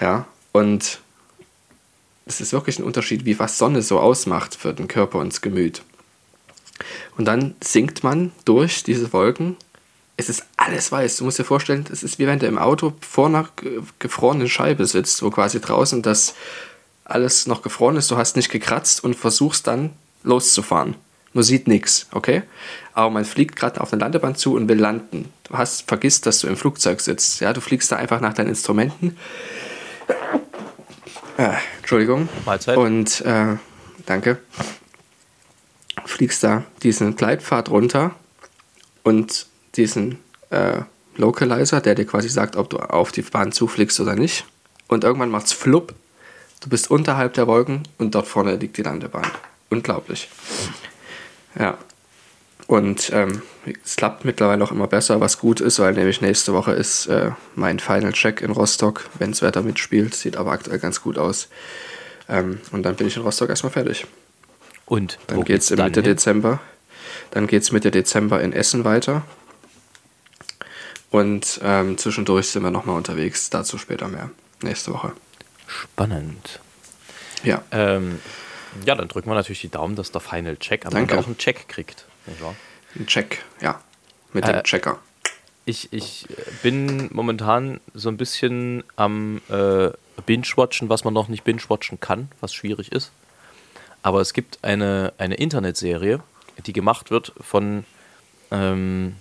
Ja, 0.00 0.26
und 0.52 0.98
es 2.26 2.40
ist 2.40 2.52
wirklich 2.52 2.78
ein 2.78 2.84
Unterschied, 2.84 3.24
wie 3.24 3.38
was 3.38 3.58
Sonne 3.58 3.82
so 3.82 4.00
ausmacht 4.00 4.56
für 4.56 4.74
den 4.74 4.88
Körper 4.88 5.18
und 5.18 5.32
das 5.32 5.40
Gemüt. 5.40 5.82
Und 7.16 7.26
dann 7.26 7.54
sinkt 7.62 8.02
man 8.02 8.32
durch 8.44 8.82
diese 8.82 9.12
Wolken. 9.12 9.56
Es 10.20 10.28
ist 10.28 10.44
alles 10.58 10.92
weiß. 10.92 11.16
Du 11.16 11.24
musst 11.24 11.38
dir 11.38 11.44
vorstellen, 11.44 11.86
es 11.90 12.02
ist 12.02 12.18
wie 12.18 12.26
wenn 12.26 12.38
du 12.38 12.46
im 12.46 12.58
Auto 12.58 12.92
vor 13.00 13.28
einer 13.28 13.48
ge- 13.56 13.80
gefrorenen 13.98 14.48
Scheibe 14.48 14.84
sitzt, 14.86 15.22
wo 15.22 15.30
quasi 15.30 15.60
draußen 15.60 16.02
das 16.02 16.34
alles 17.04 17.46
noch 17.46 17.62
gefroren 17.62 17.96
ist, 17.96 18.10
du 18.10 18.18
hast 18.18 18.36
nicht 18.36 18.50
gekratzt 18.50 19.02
und 19.02 19.14
versuchst 19.16 19.66
dann 19.66 19.90
loszufahren. 20.22 20.94
Man 21.32 21.42
sieht 21.44 21.68
nichts, 21.68 22.06
okay? 22.12 22.42
Aber 22.92 23.08
man 23.08 23.24
fliegt 23.24 23.56
gerade 23.56 23.80
auf 23.80 23.92
eine 23.92 24.00
Landebahn 24.00 24.36
zu 24.36 24.54
und 24.54 24.68
will 24.68 24.78
landen. 24.78 25.32
Du 25.44 25.56
hast 25.56 25.88
vergisst, 25.88 26.26
dass 26.26 26.40
du 26.40 26.48
im 26.48 26.56
Flugzeug 26.56 27.00
sitzt. 27.00 27.40
Ja, 27.40 27.52
du 27.52 27.60
fliegst 27.60 27.90
da 27.90 27.96
einfach 27.96 28.20
nach 28.20 28.34
deinen 28.34 28.48
Instrumenten. 28.48 29.16
Äh, 31.38 31.54
Entschuldigung. 31.78 32.28
Mahlzeit. 32.44 32.76
Und 32.76 33.22
äh, 33.22 33.56
danke. 34.06 34.38
Fliegst 36.04 36.44
da 36.44 36.64
diesen 36.82 37.16
Gleitpfad 37.16 37.70
runter 37.70 38.14
und 39.02 39.46
diesen 39.76 40.18
äh, 40.50 40.82
Localizer, 41.16 41.80
der 41.80 41.94
dir 41.94 42.06
quasi 42.06 42.28
sagt, 42.28 42.56
ob 42.56 42.70
du 42.70 42.78
auf 42.78 43.12
die 43.12 43.22
Bahn 43.22 43.52
zufliegst 43.52 44.00
oder 44.00 44.14
nicht. 44.14 44.44
Und 44.88 45.04
irgendwann 45.04 45.30
macht's 45.30 45.52
flupp. 45.52 45.94
Du 46.60 46.68
bist 46.68 46.90
unterhalb 46.90 47.34
der 47.34 47.46
Wolken 47.46 47.84
und 47.98 48.14
dort 48.14 48.26
vorne 48.26 48.56
liegt 48.56 48.76
die 48.76 48.82
Landebahn. 48.82 49.26
Unglaublich. 49.70 50.28
Ja. 51.58 51.78
Und 52.66 53.10
ähm, 53.12 53.42
es 53.84 53.96
klappt 53.96 54.24
mittlerweile 54.24 54.62
auch 54.62 54.70
immer 54.70 54.86
besser, 54.86 55.20
was 55.20 55.38
gut 55.38 55.60
ist, 55.60 55.80
weil 55.80 55.92
nämlich 55.92 56.20
nächste 56.20 56.52
Woche 56.52 56.72
ist 56.72 57.06
äh, 57.06 57.30
mein 57.56 57.80
Final 57.80 58.12
Check 58.12 58.42
in 58.42 58.52
Rostock, 58.52 59.08
wenn 59.18 59.30
das 59.30 59.42
Wetter 59.42 59.62
mitspielt. 59.62 60.14
Sieht 60.14 60.36
aber 60.36 60.52
aktuell 60.52 60.78
ganz 60.78 61.02
gut 61.02 61.18
aus. 61.18 61.48
Ähm, 62.28 62.60
und 62.70 62.84
dann 62.84 62.94
bin 62.94 63.08
ich 63.08 63.16
in 63.16 63.22
Rostock 63.22 63.48
erstmal 63.48 63.72
fertig. 63.72 64.06
Und 64.86 65.18
Dann 65.26 65.44
geht 65.44 65.62
es 65.62 65.68
geht's 65.68 65.80
Mitte 65.82 66.00
hin? 66.00 66.10
Dezember. 66.10 66.60
Dann 67.32 67.46
geht 67.46 67.62
es 67.62 67.72
Mitte 67.72 67.90
Dezember 67.90 68.40
in 68.40 68.52
Essen 68.52 68.84
weiter. 68.84 69.22
Und 71.10 71.60
ähm, 71.62 71.98
zwischendurch 71.98 72.48
sind 72.48 72.62
wir 72.62 72.70
nochmal 72.70 72.96
unterwegs. 72.96 73.50
Dazu 73.50 73.78
später 73.78 74.08
mehr. 74.08 74.30
Nächste 74.62 74.92
Woche. 74.92 75.12
Spannend. 75.66 76.60
Ja. 77.42 77.62
Ähm, 77.72 78.20
ja, 78.86 78.94
dann 78.94 79.08
drücken 79.08 79.28
wir 79.28 79.34
natürlich 79.34 79.60
die 79.60 79.68
Daumen, 79.70 79.96
dass 79.96 80.12
der 80.12 80.20
Final 80.20 80.56
Check 80.56 80.86
am 80.86 80.92
Danke. 80.92 81.12
Ende 81.14 81.22
auch 81.24 81.26
einen 81.26 81.38
Check 81.38 81.68
kriegt. 81.68 82.06
Nicht 82.26 82.42
wahr? 82.42 82.54
Ein 82.96 83.06
Check. 83.06 83.42
Ja. 83.60 83.80
Mit 84.32 84.44
Äh, 84.44 84.52
dem 84.52 84.62
Checker. 84.62 84.98
Ich, 85.64 85.92
ich 85.92 86.26
bin 86.62 87.08
momentan 87.12 87.80
so 87.94 88.08
ein 88.08 88.16
bisschen 88.16 88.84
am 88.96 89.40
äh, 89.48 89.90
Binge-Watchen, 90.26 90.88
was 90.88 91.04
man 91.04 91.14
noch 91.14 91.28
nicht 91.28 91.44
Binge-Watchen 91.44 92.00
kann, 92.00 92.28
was 92.40 92.54
schwierig 92.54 92.92
ist. 92.92 93.10
Aber 94.02 94.20
es 94.20 94.32
gibt 94.32 94.58
eine, 94.62 95.12
eine 95.18 95.34
Internetserie, 95.34 96.20
die 96.66 96.72
gemacht 96.72 97.10
wird 97.10 97.32
von, 97.40 97.84
ähm, 98.50 99.16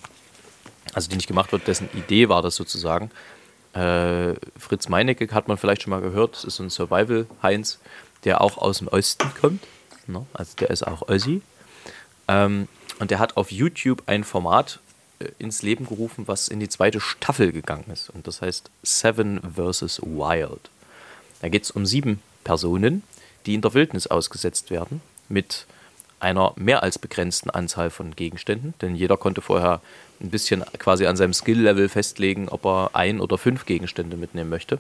also 0.94 1.10
die 1.10 1.16
nicht 1.16 1.28
gemacht 1.28 1.52
wird, 1.52 1.68
dessen 1.68 1.90
Idee 1.94 2.30
war 2.30 2.42
das 2.42 2.56
sozusagen. 2.56 3.12
Äh, 3.74 4.34
Fritz 4.58 4.90
Meinecke 4.90 5.28
hat 5.32 5.48
man 5.48 5.58
vielleicht 5.58 5.84
schon 5.84 5.92
mal 5.92 6.02
gehört, 6.02 6.36
das 6.36 6.44
ist 6.44 6.60
ein 6.60 6.70
Survival-Heinz, 6.70 7.80
der 8.24 8.42
auch 8.42 8.58
aus 8.58 8.80
dem 8.80 8.88
Osten 8.88 9.32
kommt. 9.40 9.64
Ne? 10.08 10.26
Also 10.34 10.56
der 10.60 10.70
ist 10.72 10.86
auch 10.86 11.08
Ossi. 11.08 11.42
Ähm, 12.28 12.68
und 13.00 13.12
der 13.12 13.20
hat 13.20 13.38
auf 13.38 13.52
YouTube 13.52 14.04
ein 14.08 14.24
Format 14.24 14.80
äh, 15.20 15.30
ins 15.40 15.62
Leben 15.62 15.88
gerufen, 15.88 16.28
was 16.28 16.48
in 16.48 16.60
die 16.60 16.70
zweite 16.70 17.00
Staffel 17.00 17.52
gegangen 17.52 17.90
ist. 17.92 18.10
Und 18.10 18.28
das 18.28 18.42
heißt 18.42 18.70
Seven 18.84 19.40
vs. 19.56 20.02
Wild. 20.02 20.70
Da 21.42 21.50
geht 21.50 21.64
es 21.64 21.72
um 21.72 21.86
sieben 21.86 22.22
Personen, 22.44 23.04
die 23.46 23.54
in 23.54 23.62
der 23.62 23.74
Wildnis 23.74 24.08
ausgesetzt 24.08 24.72
werden, 24.72 25.02
mit 25.30 25.66
einer 26.20 26.54
mehr 26.56 26.84
als 26.84 27.00
begrenzten 27.00 27.50
Anzahl 27.50 27.90
von 27.90 28.16
Gegenständen. 28.16 28.74
Denn 28.82 28.96
jeder 28.96 29.18
konnte 29.18 29.42
vorher 29.42 29.82
ein 30.22 30.30
bisschen 30.30 30.64
quasi 30.78 31.06
an 31.06 31.16
seinem 31.16 31.34
Skill-Level 31.34 31.90
festlegen, 31.90 32.50
ob 32.50 32.66
er 32.66 32.92
ein 32.94 33.20
oder 33.20 33.38
fünf 33.38 33.66
Gegenstände 33.66 34.18
mitnehmen 34.18 34.50
möchte. 34.50 34.80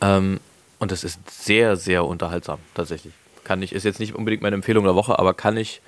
Ähm, 0.00 0.40
und 0.78 0.90
das 0.90 1.04
ist 1.04 1.18
sehr, 1.30 1.76
sehr 1.76 2.04
unterhaltsam, 2.04 2.58
tatsächlich. 2.74 3.14
Kann 3.44 3.62
ich, 3.62 3.72
ist 3.72 3.84
jetzt 3.84 4.00
nicht 4.00 4.14
unbedingt 4.14 4.42
meine 4.42 4.56
Empfehlung 4.56 4.84
der 4.84 4.94
Woche, 4.94 5.18
aber 5.18 5.34
kann 5.34 5.56
ich 5.56 5.80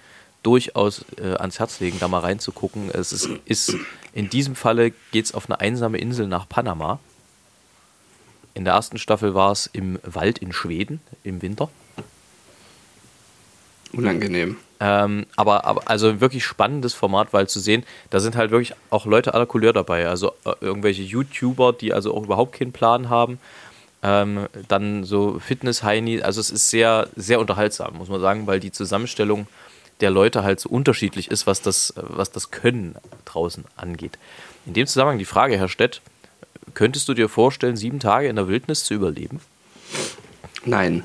durchaus 0.42 1.05
äh, 1.18 1.35
ans 1.35 1.59
Herz 1.59 1.81
legen, 1.81 1.99
da 1.99 2.09
mal 2.09 2.20
reinzugucken. 2.20 2.90
Es 2.92 3.12
ist, 3.12 3.29
ist 3.44 3.77
in 4.12 4.31
diesem 4.31 4.55
Falle 4.55 4.92
geht 5.11 5.25
es 5.25 5.35
auf 5.35 5.49
eine 5.49 5.61
einsame 5.61 5.99
Insel 5.99 6.27
nach 6.27 6.49
Panama. 6.49 7.01
In 8.55 8.64
der 8.64 8.75
ersten 8.75 8.99
Staffel 8.99 9.35
war 9.35 9.51
es 9.51 9.66
im 9.66 9.99
Wald 10.05 10.38
in 10.38 10.53
Schweden 10.53 11.01
im 11.25 11.42
Winter. 11.42 11.70
Unangenehm. 13.96 14.57
Ähm, 14.80 15.26
aber, 15.37 15.64
aber 15.64 15.88
also 15.88 16.20
wirklich 16.20 16.44
spannendes 16.44 16.94
Format, 16.94 17.33
weil 17.33 17.48
zu 17.48 17.61
sehen, 17.61 17.85
da 18.11 18.20
sind 18.20 18.37
halt 18.37 18.50
wirklich 18.50 18.74
auch 18.90 19.07
Leute 19.07 19.35
aller 19.35 19.46
Couleur 19.46 19.72
dabei. 19.72 20.09
Also 20.09 20.33
äh, 20.44 20.52
irgendwelche 20.61 21.02
YouTuber, 21.02 21.72
die 21.72 21.92
also 21.92 22.14
auch 22.14 22.24
überhaupt 22.24 22.59
keinen 22.59 22.72
Plan 22.72 23.09
haben. 23.09 23.38
Ähm, 24.02 24.46
dann 24.68 25.04
so 25.04 25.38
Fitness-Heini. 25.38 26.22
Also 26.22 26.40
es 26.40 26.50
ist 26.50 26.68
sehr, 26.70 27.09
sehr 27.16 27.40
unterhaltsam, 27.40 27.96
muss 27.96 28.09
man 28.09 28.20
sagen, 28.20 28.46
weil 28.46 28.61
die 28.61 28.72
Zusammenstellung 28.72 29.46
der 30.00 30.11
Leute 30.11 30.42
halt 30.42 30.61
so 30.61 30.68
unterschiedlich 30.68 31.30
ist, 31.30 31.46
was 31.46 31.62
das, 31.62 31.94
was 31.96 32.30
das 32.30 32.50
Können 32.50 32.96
draußen 33.24 33.64
angeht. 33.76 34.18
In 34.66 34.74
dem 34.74 34.87
Zusammenhang 34.87 35.18
die 35.18 35.24
Frage, 35.24 35.57
Herr 35.57 35.68
Stett, 35.68 36.02
könntest 36.74 37.09
du 37.09 37.14
dir 37.14 37.28
vorstellen, 37.28 37.76
sieben 37.76 38.00
Tage 38.00 38.28
in 38.28 38.37
der 38.37 38.48
Wildnis 38.48 38.85
zu 38.85 38.92
überleben? 38.94 39.40
Nein. 40.64 41.04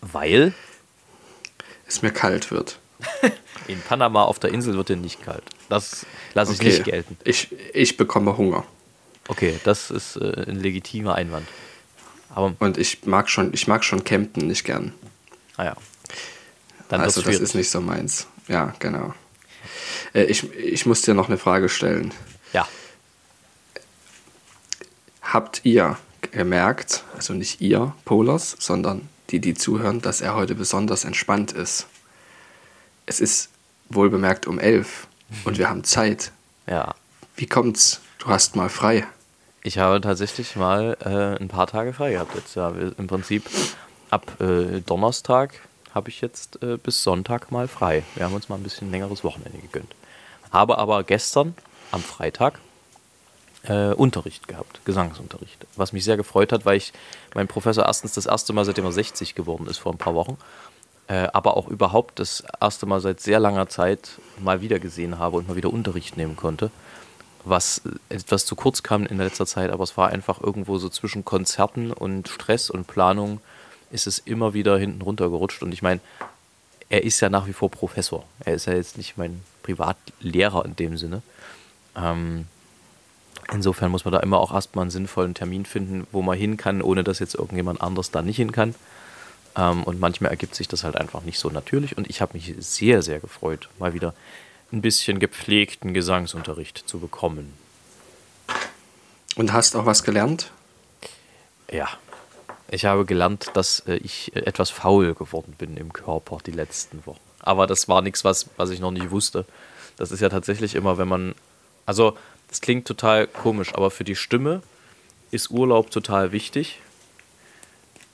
Weil 0.00 0.52
Es 1.88 2.02
mir 2.02 2.10
kalt 2.12 2.50
wird. 2.50 2.78
in 3.68 3.80
Panama 3.80 4.24
auf 4.24 4.38
der 4.38 4.52
Insel 4.52 4.74
wird 4.76 4.88
dir 4.90 4.96
nicht 4.96 5.22
kalt. 5.22 5.42
Das 5.68 6.04
lasse 6.34 6.52
ich 6.52 6.58
Okay. 6.60 6.68
nicht 6.68 6.84
gelten. 6.84 7.16
Ich, 7.24 7.48
ich 7.74 7.96
bekomme 7.96 8.36
Hunger. 8.36 8.64
Okay, 9.28 9.58
das 9.64 9.90
ist 9.90 10.16
äh, 10.16 10.44
ein 10.48 10.60
legitimer 10.60 11.14
Einwand. 11.14 11.46
Aber, 12.34 12.54
Und 12.58 12.76
ich 12.78 13.04
mag 13.06 13.28
schon, 13.30 13.52
ich 13.54 13.66
mag 13.68 13.84
schon 13.84 14.04
campen 14.04 14.46
nicht 14.46 14.64
gern. 14.64 14.92
naja. 15.56 15.74
Dann 16.88 17.02
also 17.02 17.20
das 17.20 17.38
ist 17.38 17.54
nicht 17.54 17.68
so 17.70 17.80
meins. 17.82 18.26
Ja, 18.48 18.74
genau. 18.78 19.12
Äh, 20.14 20.24
ich, 20.24 20.50
ich 20.54 20.86
muss 20.86 21.02
dir 21.02 21.12
noch 21.14 21.28
eine 21.28 21.36
Frage 21.36 21.68
stellen. 21.68 22.14
Ja. 22.54 22.66
Habt 25.20 25.60
ihr 25.64 25.98
gemerkt, 26.30 27.04
also 27.14 27.34
nicht 27.34 27.60
ihr, 27.60 27.94
Polas, 28.06 28.56
sondern 28.58 29.08
die, 29.30 29.40
die 29.40 29.54
zuhören, 29.54 30.00
dass 30.00 30.20
er 30.20 30.34
heute 30.34 30.54
besonders 30.54 31.04
entspannt 31.04 31.52
ist? 31.52 31.86
Es 33.06 33.20
ist 33.20 33.50
wohl 33.88 34.10
bemerkt 34.10 34.46
um 34.46 34.58
elf 34.58 35.06
und 35.44 35.58
wir 35.58 35.68
haben 35.68 35.84
Zeit. 35.84 36.32
Ja. 36.66 36.94
Wie 37.36 37.46
kommt's? 37.46 38.00
Du 38.18 38.26
hast 38.26 38.56
mal 38.56 38.68
frei. 38.68 39.06
Ich 39.62 39.78
habe 39.78 40.00
tatsächlich 40.00 40.56
mal 40.56 40.96
äh, 41.04 41.40
ein 41.40 41.48
paar 41.48 41.66
Tage 41.66 41.92
frei 41.92 42.12
gehabt 42.12 42.34
jetzt. 42.34 42.54
Ja, 42.54 42.70
im 42.70 43.06
Prinzip 43.06 43.44
ab 44.10 44.40
äh, 44.40 44.80
Donnerstag 44.80 45.54
habe 45.94 46.10
ich 46.10 46.20
jetzt 46.20 46.62
äh, 46.62 46.76
bis 46.76 47.02
Sonntag 47.02 47.50
mal 47.50 47.68
frei. 47.68 48.02
Wir 48.14 48.24
haben 48.24 48.34
uns 48.34 48.48
mal 48.48 48.56
ein 48.56 48.62
bisschen 48.62 48.90
längeres 48.90 49.24
Wochenende 49.24 49.58
gegönnt. 49.58 49.94
Habe 50.52 50.78
aber 50.78 51.02
gestern 51.04 51.54
am 51.90 52.02
Freitag 52.02 52.60
äh, 53.64 53.92
Unterricht 53.94 54.48
gehabt, 54.48 54.80
Gesangsunterricht. 54.84 55.66
Was 55.76 55.92
mich 55.92 56.04
sehr 56.04 56.16
gefreut 56.16 56.52
hat, 56.52 56.64
weil 56.64 56.76
ich 56.76 56.92
meinen 57.34 57.48
Professor 57.48 57.86
erstens 57.86 58.12
das 58.12 58.26
erste 58.26 58.52
Mal, 58.52 58.64
seitdem 58.64 58.84
er 58.84 58.92
60 58.92 59.34
geworden 59.34 59.66
ist, 59.66 59.78
vor 59.78 59.92
ein 59.92 59.98
paar 59.98 60.14
Wochen, 60.14 60.36
äh, 61.08 61.28
aber 61.32 61.56
auch 61.56 61.68
überhaupt 61.68 62.18
das 62.18 62.44
erste 62.60 62.86
Mal 62.86 63.00
seit 63.00 63.20
sehr 63.20 63.40
langer 63.40 63.68
Zeit 63.68 64.10
mal 64.38 64.60
wieder 64.60 64.78
gesehen 64.78 65.18
habe 65.18 65.36
und 65.36 65.48
mal 65.48 65.56
wieder 65.56 65.72
Unterricht 65.72 66.16
nehmen 66.16 66.36
konnte. 66.36 66.70
Was 67.44 67.82
etwas 68.08 68.44
zu 68.44 68.56
kurz 68.56 68.82
kam 68.82 69.06
in 69.06 69.16
letzter 69.16 69.46
Zeit, 69.46 69.70
aber 69.70 69.84
es 69.84 69.96
war 69.96 70.10
einfach 70.10 70.40
irgendwo 70.40 70.78
so 70.78 70.88
zwischen 70.88 71.24
Konzerten 71.24 71.92
und 71.92 72.28
Stress 72.28 72.68
und 72.68 72.86
Planung 72.86 73.40
ist 73.90 74.06
es 74.06 74.18
immer 74.18 74.52
wieder 74.52 74.76
hinten 74.76 75.00
runtergerutscht. 75.00 75.62
Und 75.62 75.72
ich 75.72 75.80
meine, 75.80 76.00
er 76.90 77.04
ist 77.04 77.20
ja 77.20 77.30
nach 77.30 77.46
wie 77.46 77.52
vor 77.52 77.70
Professor. 77.70 78.24
Er 78.44 78.54
ist 78.54 78.66
ja 78.66 78.74
jetzt 78.74 78.98
nicht 78.98 79.16
mein 79.16 79.42
Privatlehrer 79.62 80.64
in 80.64 80.76
dem 80.76 80.98
Sinne. 80.98 81.22
Ähm, 81.96 82.46
insofern 83.52 83.90
muss 83.90 84.04
man 84.04 84.12
da 84.12 84.20
immer 84.20 84.38
auch 84.38 84.52
erstmal 84.52 84.82
einen 84.82 84.90
sinnvollen 84.90 85.34
Termin 85.34 85.64
finden, 85.64 86.06
wo 86.12 86.22
man 86.22 86.38
hin 86.38 86.56
kann, 86.56 86.82
ohne 86.82 87.04
dass 87.04 87.18
jetzt 87.18 87.34
irgendjemand 87.34 87.80
anders 87.80 88.10
da 88.10 88.22
nicht 88.22 88.36
hin 88.36 88.52
kann. 88.52 88.74
Ähm, 89.56 89.82
und 89.84 90.00
manchmal 90.00 90.30
ergibt 90.30 90.54
sich 90.54 90.68
das 90.68 90.84
halt 90.84 90.96
einfach 90.96 91.22
nicht 91.22 91.38
so 91.38 91.50
natürlich. 91.50 91.96
Und 91.96 92.08
ich 92.08 92.20
habe 92.20 92.34
mich 92.34 92.54
sehr, 92.58 93.02
sehr 93.02 93.20
gefreut, 93.20 93.68
mal 93.78 93.94
wieder 93.94 94.14
ein 94.72 94.82
bisschen 94.82 95.18
gepflegten 95.18 95.94
Gesangsunterricht 95.94 96.84
zu 96.86 96.98
bekommen. 96.98 97.54
Und 99.36 99.52
hast 99.52 99.76
auch 99.76 99.86
was 99.86 100.02
gelernt? 100.02 100.50
Ja, 101.70 101.88
ich 102.70 102.84
habe 102.84 103.04
gelernt, 103.04 103.50
dass 103.54 103.80
äh, 103.80 103.96
ich 103.96 104.34
etwas 104.36 104.70
faul 104.70 105.14
geworden 105.14 105.54
bin 105.56 105.76
im 105.76 105.92
Körper 105.92 106.38
die 106.44 106.50
letzten 106.50 107.04
Wochen. 107.06 107.20
Aber 107.40 107.66
das 107.66 107.88
war 107.88 108.02
nichts, 108.02 108.24
was, 108.24 108.46
was 108.56 108.70
ich 108.70 108.80
noch 108.80 108.90
nicht 108.90 109.10
wusste. 109.10 109.44
Das 109.96 110.10
ist 110.10 110.20
ja 110.20 110.28
tatsächlich 110.28 110.74
immer, 110.74 110.98
wenn 110.98 111.08
man. 111.08 111.34
Also, 111.86 112.16
das 112.48 112.60
klingt 112.60 112.86
total 112.86 113.26
komisch, 113.26 113.74
aber 113.74 113.90
für 113.90 114.04
die 114.04 114.16
Stimme 114.16 114.62
ist 115.30 115.50
Urlaub 115.50 115.90
total 115.90 116.32
wichtig. 116.32 116.80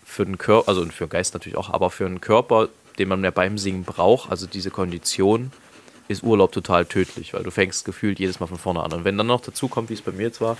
Für 0.05 0.25
den 0.25 0.39
Körper, 0.39 0.69
also 0.69 0.85
für 0.87 1.07
den 1.07 1.11
Geist 1.11 1.35
natürlich 1.35 1.57
auch, 1.57 1.71
aber 1.71 1.91
für 1.91 2.05
den 2.05 2.21
Körper, 2.21 2.69
den 2.99 3.09
man 3.09 3.25
ja 3.25 3.31
beim 3.31 3.59
Singen 3.59 3.85
braucht, 3.85 4.31
also 4.31 4.47
diese 4.47 4.71
Kondition, 4.71 5.51
ist 6.09 6.23
Urlaub 6.23 6.53
total 6.53 6.85
tödlich, 6.85 7.33
weil 7.33 7.43
du 7.43 7.51
fängst 7.51 7.85
gefühlt 7.85 8.19
jedes 8.19 8.39
Mal 8.41 8.47
von 8.47 8.59
vorne 8.59 8.83
an. 8.83 8.93
Und 8.93 9.05
wenn 9.05 9.17
dann 9.17 9.27
noch 9.27 9.41
dazu 9.41 9.69
kommt, 9.69 9.89
wie 9.89 9.95
es 9.95 10.03
bei 10.03 10.13
mir 10.13 10.25
jetzt 10.25 10.41
war, 10.41 10.59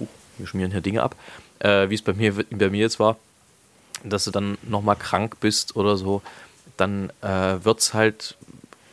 uh, 0.00 0.06
wir 0.36 0.46
schmieren 0.46 0.70
hier 0.70 0.80
Dinge 0.80 1.02
ab, 1.02 1.16
äh, 1.58 1.88
wie 1.90 1.94
es 1.94 2.02
bei 2.02 2.12
mir, 2.12 2.32
bei 2.32 2.70
mir 2.70 2.80
jetzt 2.80 3.00
war, 3.00 3.16
dass 4.04 4.24
du 4.24 4.30
dann 4.30 4.56
nochmal 4.62 4.96
krank 4.96 5.40
bist 5.40 5.74
oder 5.74 5.96
so, 5.96 6.22
dann 6.76 7.10
äh, 7.22 7.64
wird 7.64 7.80
es 7.80 7.94
halt 7.94 8.36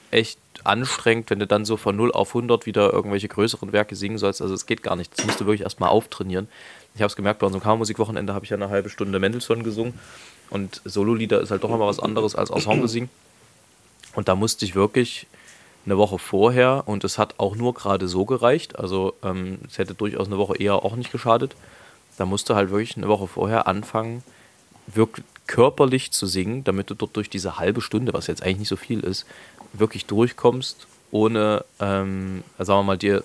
echt 0.10 0.40
anstrengend, 0.66 1.30
wenn 1.30 1.40
du 1.40 1.48
dann 1.48 1.66
so 1.66 1.78
von 1.78 1.96
0 1.96 2.12
auf 2.12 2.30
100 2.30 2.66
wieder 2.66 2.92
irgendwelche 2.94 3.28
größeren 3.28 3.72
Werke 3.72 3.96
singen 3.96 4.18
sollst. 4.18 4.42
Also 4.42 4.54
es 4.54 4.66
geht 4.66 4.84
gar 4.84 4.96
nicht. 4.96 5.18
Das 5.18 5.26
musst 5.26 5.40
du 5.40 5.46
wirklich 5.46 5.62
erstmal 5.62 5.90
auftrainieren. 5.90 6.48
Ich 6.96 7.02
habe 7.02 7.08
es 7.08 7.16
gemerkt, 7.16 7.40
bei 7.40 7.46
unserem 7.46 7.64
Kammermusikwochenende 7.64 8.34
habe 8.34 8.46
ich 8.46 8.52
ja 8.52 8.58
eine 8.58 8.70
halbe 8.70 8.90
Stunde 8.90 9.20
Mendelssohn 9.20 9.64
gesungen. 9.64 9.94
Und 10.50 10.82
Sololieder 10.86 11.42
ist 11.42 11.52
halt 11.52 11.64
doch 11.64 11.70
immer 11.70 11.88
was 11.88 12.00
anderes 12.00 12.36
als 12.36 12.50
Ensemble 12.50 12.88
singen. 12.88 13.10
Und 14.16 14.28
da 14.28 14.36
musste 14.36 14.66
ich 14.66 14.76
wirklich 14.76 15.28
eine 15.86 15.98
Woche 15.98 16.18
vorher, 16.18 16.84
und 16.88 17.04
es 17.04 17.18
hat 17.18 17.36
auch 17.38 17.56
nur 17.56 17.74
gerade 17.74 18.08
so 18.08 18.26
gereicht, 18.26 18.80
also 18.80 19.14
ähm, 19.24 19.60
es 19.68 19.78
hätte 19.78 19.94
durchaus 19.94 20.28
eine 20.28 20.38
Woche 20.38 20.58
eher 20.58 20.84
auch 20.84 20.96
nicht 20.96 21.12
geschadet, 21.12 21.56
da 22.18 22.26
musst 22.26 22.50
du 22.50 22.56
halt 22.56 22.72
wirklich 22.72 22.98
eine 22.98 23.08
Woche 23.08 23.28
vorher 23.28 23.68
anfangen, 23.68 24.24
wirklich 24.88 25.26
körperlich 25.48 26.12
zu 26.12 26.26
singen, 26.26 26.64
damit 26.64 26.90
du 26.90 26.96
dort 26.96 27.16
durch 27.16 27.30
diese 27.30 27.60
halbe 27.60 27.82
Stunde, 27.82 28.14
was 28.14 28.28
jetzt 28.28 28.42
eigentlich 28.42 28.60
nicht 28.60 28.70
so 28.70 28.78
viel 28.78 29.02
ist, 29.02 29.26
wirklich 29.80 30.06
durchkommst, 30.06 30.88
ohne, 31.12 31.64
ähm, 31.80 32.44
sagen 32.58 32.80
wir 32.80 32.84
mal, 32.84 32.98
dir 32.98 33.24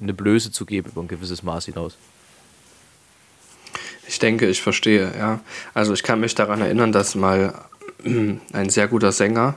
eine 0.00 0.14
Blöße 0.14 0.52
zu 0.52 0.64
geben 0.64 0.90
über 0.90 1.02
ein 1.02 1.08
gewisses 1.08 1.42
Maß 1.42 1.66
hinaus. 1.66 1.96
Ich 4.06 4.18
denke, 4.18 4.46
ich 4.46 4.62
verstehe, 4.62 5.12
ja. 5.16 5.40
Also 5.74 5.92
ich 5.92 6.02
kann 6.02 6.20
mich 6.20 6.34
daran 6.34 6.60
erinnern, 6.60 6.92
dass 6.92 7.14
mal 7.14 7.54
ein 8.04 8.68
sehr 8.68 8.88
guter 8.88 9.12
Sänger, 9.12 9.54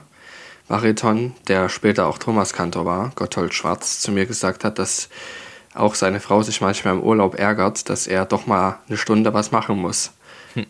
Bariton, 0.68 1.36
der 1.48 1.70
später 1.70 2.08
auch 2.08 2.18
Thomas 2.18 2.54
Kantor 2.54 2.86
war, 2.86 3.12
Gotthold 3.16 3.54
Schwarz, 3.54 4.00
zu 4.00 4.12
mir 4.12 4.26
gesagt 4.26 4.64
hat, 4.64 4.80
dass 4.80 5.10
auch 5.76 5.94
seine 5.94 6.20
Frau 6.20 6.42
sich 6.42 6.62
manchmal 6.62 6.96
im 6.96 7.04
Urlaub 7.04 7.38
ärgert, 7.38 7.90
dass 7.90 8.08
er 8.08 8.26
doch 8.26 8.48
mal 8.48 8.80
eine 8.88 8.98
Stunde 8.98 9.34
was 9.34 9.52
machen 9.52 9.78
muss. 9.78 10.12
Hm. 10.54 10.66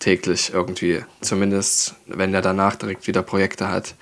Täglich 0.00 0.52
irgendwie. 0.52 1.04
Zumindest, 1.20 1.94
wenn 2.06 2.34
er 2.34 2.42
danach 2.42 2.76
direkt 2.76 3.06
wieder 3.06 3.22
Projekte 3.22 3.68
hat. 3.68 3.94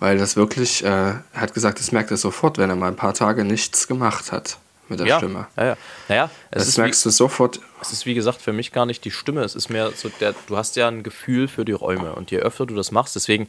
Weil 0.00 0.18
das 0.18 0.36
wirklich, 0.36 0.84
äh, 0.84 0.86
er 0.86 1.24
hat 1.34 1.54
gesagt, 1.54 1.80
das 1.80 1.92
merkt 1.92 2.10
er 2.10 2.16
sofort, 2.16 2.58
wenn 2.58 2.70
er 2.70 2.76
mal 2.76 2.88
ein 2.88 2.96
paar 2.96 3.14
Tage 3.14 3.44
nichts 3.44 3.88
gemacht 3.88 4.30
hat 4.30 4.58
mit 4.88 5.00
der 5.00 5.06
ja, 5.06 5.18
Stimme. 5.18 5.46
Ja, 5.56 5.64
ja. 5.64 5.76
Naja, 6.08 6.30
es 6.50 6.66
das 6.66 6.78
merkst 6.78 7.04
wie, 7.04 7.08
du 7.08 7.12
sofort. 7.12 7.60
Es 7.80 7.92
ist 7.92 8.06
wie 8.06 8.14
gesagt 8.14 8.40
für 8.40 8.52
mich 8.52 8.72
gar 8.72 8.86
nicht 8.86 9.04
die 9.04 9.10
Stimme, 9.10 9.42
es 9.42 9.54
ist 9.54 9.68
mehr 9.68 9.90
so 9.94 10.08
der, 10.20 10.34
du 10.46 10.56
hast 10.56 10.76
ja 10.76 10.88
ein 10.88 11.02
Gefühl 11.02 11.48
für 11.48 11.64
die 11.64 11.72
Räume 11.72 12.14
und 12.14 12.30
je 12.30 12.38
öfter 12.38 12.66
du 12.66 12.74
das 12.74 12.90
machst, 12.90 13.16
deswegen, 13.16 13.48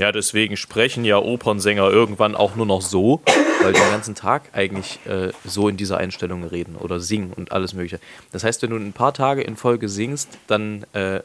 ja, 0.00 0.12
deswegen 0.12 0.56
sprechen 0.56 1.04
ja 1.04 1.18
Opernsänger 1.18 1.90
irgendwann 1.90 2.34
auch 2.34 2.56
nur 2.56 2.64
noch 2.64 2.80
so, 2.80 3.20
weil 3.60 3.74
die 3.74 3.80
den 3.80 3.90
ganzen 3.90 4.14
Tag 4.14 4.48
eigentlich 4.52 4.98
äh, 5.04 5.30
so 5.44 5.68
in 5.68 5.76
dieser 5.76 5.98
Einstellung 5.98 6.42
reden 6.44 6.76
oder 6.76 7.00
singen 7.00 7.34
und 7.34 7.52
alles 7.52 7.74
Mögliche. 7.74 8.00
Das 8.32 8.42
heißt, 8.42 8.62
wenn 8.62 8.70
du 8.70 8.76
ein 8.76 8.94
paar 8.94 9.12
Tage 9.12 9.42
in 9.42 9.56
Folge 9.56 9.90
singst, 9.90 10.38
dann 10.46 10.86
äh, 10.94 11.20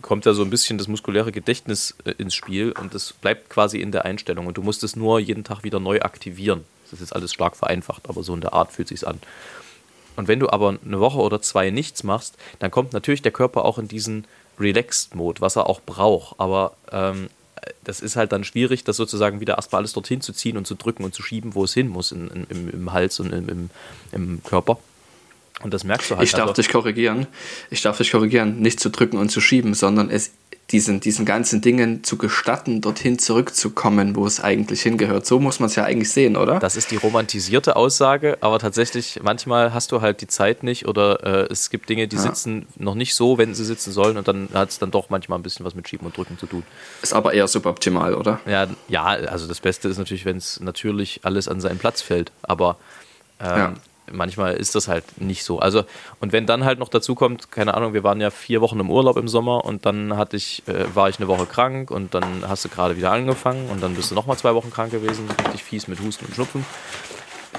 kommt 0.00 0.26
da 0.26 0.32
so 0.32 0.42
ein 0.44 0.50
bisschen 0.50 0.78
das 0.78 0.86
muskuläre 0.86 1.32
Gedächtnis 1.32 1.96
äh, 2.04 2.12
ins 2.18 2.36
Spiel 2.36 2.70
und 2.70 2.94
das 2.94 3.14
bleibt 3.14 3.50
quasi 3.50 3.80
in 3.80 3.90
der 3.90 4.04
Einstellung 4.04 4.46
und 4.46 4.56
du 4.56 4.62
musst 4.62 4.84
es 4.84 4.94
nur 4.94 5.18
jeden 5.18 5.42
Tag 5.42 5.64
wieder 5.64 5.80
neu 5.80 6.02
aktivieren. 6.02 6.64
Das 6.84 6.92
ist 6.92 7.00
jetzt 7.00 7.16
alles 7.16 7.32
stark 7.32 7.56
vereinfacht, 7.56 8.08
aber 8.08 8.22
so 8.22 8.32
in 8.32 8.42
der 8.42 8.52
Art 8.52 8.70
fühlt 8.70 8.86
sich 8.86 9.04
an. 9.08 9.18
Und 10.14 10.28
wenn 10.28 10.38
du 10.38 10.50
aber 10.50 10.78
eine 10.84 11.00
Woche 11.00 11.18
oder 11.18 11.42
zwei 11.42 11.70
nichts 11.70 12.04
machst, 12.04 12.36
dann 12.60 12.70
kommt 12.70 12.92
natürlich 12.92 13.22
der 13.22 13.32
Körper 13.32 13.64
auch 13.64 13.78
in 13.78 13.88
diesen 13.88 14.24
Relaxed-Mode, 14.60 15.40
was 15.40 15.56
er 15.56 15.68
auch 15.68 15.80
braucht. 15.80 16.38
Aber 16.38 16.76
ähm, 16.92 17.28
das 17.84 18.00
ist 18.00 18.16
halt 18.16 18.32
dann 18.32 18.44
schwierig, 18.44 18.84
das 18.84 18.96
sozusagen 18.96 19.40
wieder 19.40 19.56
erstmal 19.56 19.80
alles 19.80 19.92
dorthin 19.92 20.20
zu 20.20 20.32
ziehen 20.32 20.56
und 20.56 20.66
zu 20.66 20.74
drücken 20.74 21.04
und 21.04 21.14
zu 21.14 21.22
schieben, 21.22 21.54
wo 21.54 21.64
es 21.64 21.74
hin 21.74 21.88
muss, 21.88 22.12
in, 22.12 22.28
in, 22.28 22.46
im, 22.48 22.70
im, 22.70 22.92
Hals 22.92 23.20
und 23.20 23.32
im, 23.32 23.70
im, 24.12 24.42
Körper. 24.44 24.78
Und 25.62 25.72
das 25.72 25.84
merkst 25.84 26.10
du 26.10 26.16
halt. 26.16 26.24
Ich 26.24 26.32
darf 26.32 26.48
also, 26.48 26.54
dich 26.54 26.68
korrigieren. 26.68 27.26
Ich 27.70 27.82
darf 27.82 27.98
dich 27.98 28.10
korrigieren, 28.10 28.60
nicht 28.60 28.80
zu 28.80 28.90
drücken 28.90 29.16
und 29.16 29.30
zu 29.30 29.40
schieben, 29.40 29.74
sondern 29.74 30.10
es 30.10 30.32
diesen, 30.72 31.00
diesen 31.00 31.26
ganzen 31.26 31.60
Dingen 31.60 32.02
zu 32.02 32.16
gestatten, 32.16 32.80
dorthin 32.80 33.18
zurückzukommen, 33.18 34.16
wo 34.16 34.26
es 34.26 34.40
eigentlich 34.40 34.82
hingehört. 34.82 35.26
So 35.26 35.38
muss 35.38 35.60
man 35.60 35.68
es 35.68 35.76
ja 35.76 35.84
eigentlich 35.84 36.10
sehen, 36.10 36.36
oder? 36.36 36.58
Das 36.58 36.76
ist 36.76 36.90
die 36.90 36.96
romantisierte 36.96 37.76
Aussage, 37.76 38.38
aber 38.40 38.58
tatsächlich, 38.58 39.20
manchmal 39.22 39.74
hast 39.74 39.92
du 39.92 40.00
halt 40.00 40.22
die 40.22 40.26
Zeit 40.26 40.62
nicht 40.62 40.88
oder 40.88 41.22
äh, 41.24 41.52
es 41.52 41.68
gibt 41.68 41.88
Dinge, 41.88 42.08
die 42.08 42.16
ja. 42.16 42.22
sitzen 42.22 42.66
noch 42.76 42.94
nicht 42.94 43.14
so, 43.14 43.36
wenn 43.36 43.54
sie 43.54 43.64
sitzen 43.64 43.92
sollen 43.92 44.16
und 44.16 44.26
dann 44.26 44.48
hat 44.54 44.70
es 44.70 44.78
dann 44.78 44.90
doch 44.90 45.10
manchmal 45.10 45.38
ein 45.38 45.42
bisschen 45.42 45.66
was 45.66 45.74
mit 45.74 45.88
Schieben 45.88 46.06
und 46.06 46.16
Drücken 46.16 46.38
zu 46.38 46.46
tun. 46.46 46.62
Ist 47.02 47.12
aber 47.12 47.34
eher 47.34 47.46
suboptimal, 47.48 48.14
oder? 48.14 48.40
Ja, 48.46 48.66
ja 48.88 49.04
also 49.04 49.46
das 49.46 49.60
Beste 49.60 49.88
ist 49.88 49.98
natürlich, 49.98 50.24
wenn 50.24 50.38
es 50.38 50.58
natürlich 50.60 51.20
alles 51.22 51.48
an 51.48 51.60
seinen 51.60 51.78
Platz 51.78 52.00
fällt, 52.00 52.32
aber 52.42 52.78
ähm, 53.40 53.48
ja 53.56 53.74
manchmal 54.12 54.54
ist 54.54 54.74
das 54.74 54.88
halt 54.88 55.20
nicht 55.20 55.44
so. 55.44 55.58
Also, 55.58 55.84
und 56.20 56.32
wenn 56.32 56.46
dann 56.46 56.64
halt 56.64 56.78
noch 56.78 56.88
dazu 56.88 57.14
kommt, 57.14 57.50
keine 57.50 57.74
Ahnung, 57.74 57.94
wir 57.94 58.04
waren 58.04 58.20
ja 58.20 58.30
vier 58.30 58.60
Wochen 58.60 58.78
im 58.80 58.90
Urlaub 58.90 59.16
im 59.16 59.28
Sommer 59.28 59.64
und 59.64 59.86
dann 59.86 60.16
hatte 60.16 60.36
ich, 60.36 60.62
äh, 60.66 60.94
war 60.94 61.08
ich 61.08 61.18
eine 61.18 61.28
Woche 61.28 61.46
krank 61.46 61.90
und 61.90 62.14
dann 62.14 62.48
hast 62.48 62.64
du 62.64 62.68
gerade 62.68 62.96
wieder 62.96 63.10
angefangen 63.12 63.68
und 63.70 63.82
dann 63.82 63.94
bist 63.94 64.10
du 64.10 64.14
nochmal 64.14 64.36
zwei 64.36 64.54
Wochen 64.54 64.70
krank 64.70 64.92
gewesen, 64.92 65.28
richtig 65.38 65.64
fies 65.64 65.88
mit 65.88 66.00
Husten 66.00 66.26
und 66.26 66.34
Schnupfen. 66.34 66.64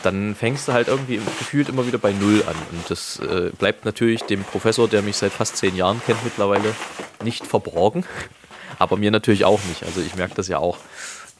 Dann 0.01 0.35
fängst 0.35 0.67
du 0.67 0.73
halt 0.73 0.87
irgendwie 0.87 1.17
gefühlt 1.17 1.69
immer 1.69 1.85
wieder 1.87 1.97
bei 1.97 2.11
Null 2.11 2.43
an. 2.47 2.55
Und 2.71 2.89
das 2.89 3.19
äh, 3.19 3.51
bleibt 3.57 3.85
natürlich 3.85 4.23
dem 4.23 4.43
Professor, 4.43 4.87
der 4.87 5.01
mich 5.01 5.17
seit 5.17 5.31
fast 5.31 5.55
zehn 5.57 5.75
Jahren 5.75 6.01
kennt 6.05 6.23
mittlerweile, 6.23 6.75
nicht 7.23 7.45
verborgen. 7.45 8.05
Aber 8.79 8.97
mir 8.97 9.11
natürlich 9.11 9.45
auch 9.45 9.61
nicht. 9.69 9.83
Also 9.83 10.01
ich 10.01 10.15
merke 10.15 10.33
das 10.35 10.47
ja 10.47 10.57
auch. 10.57 10.77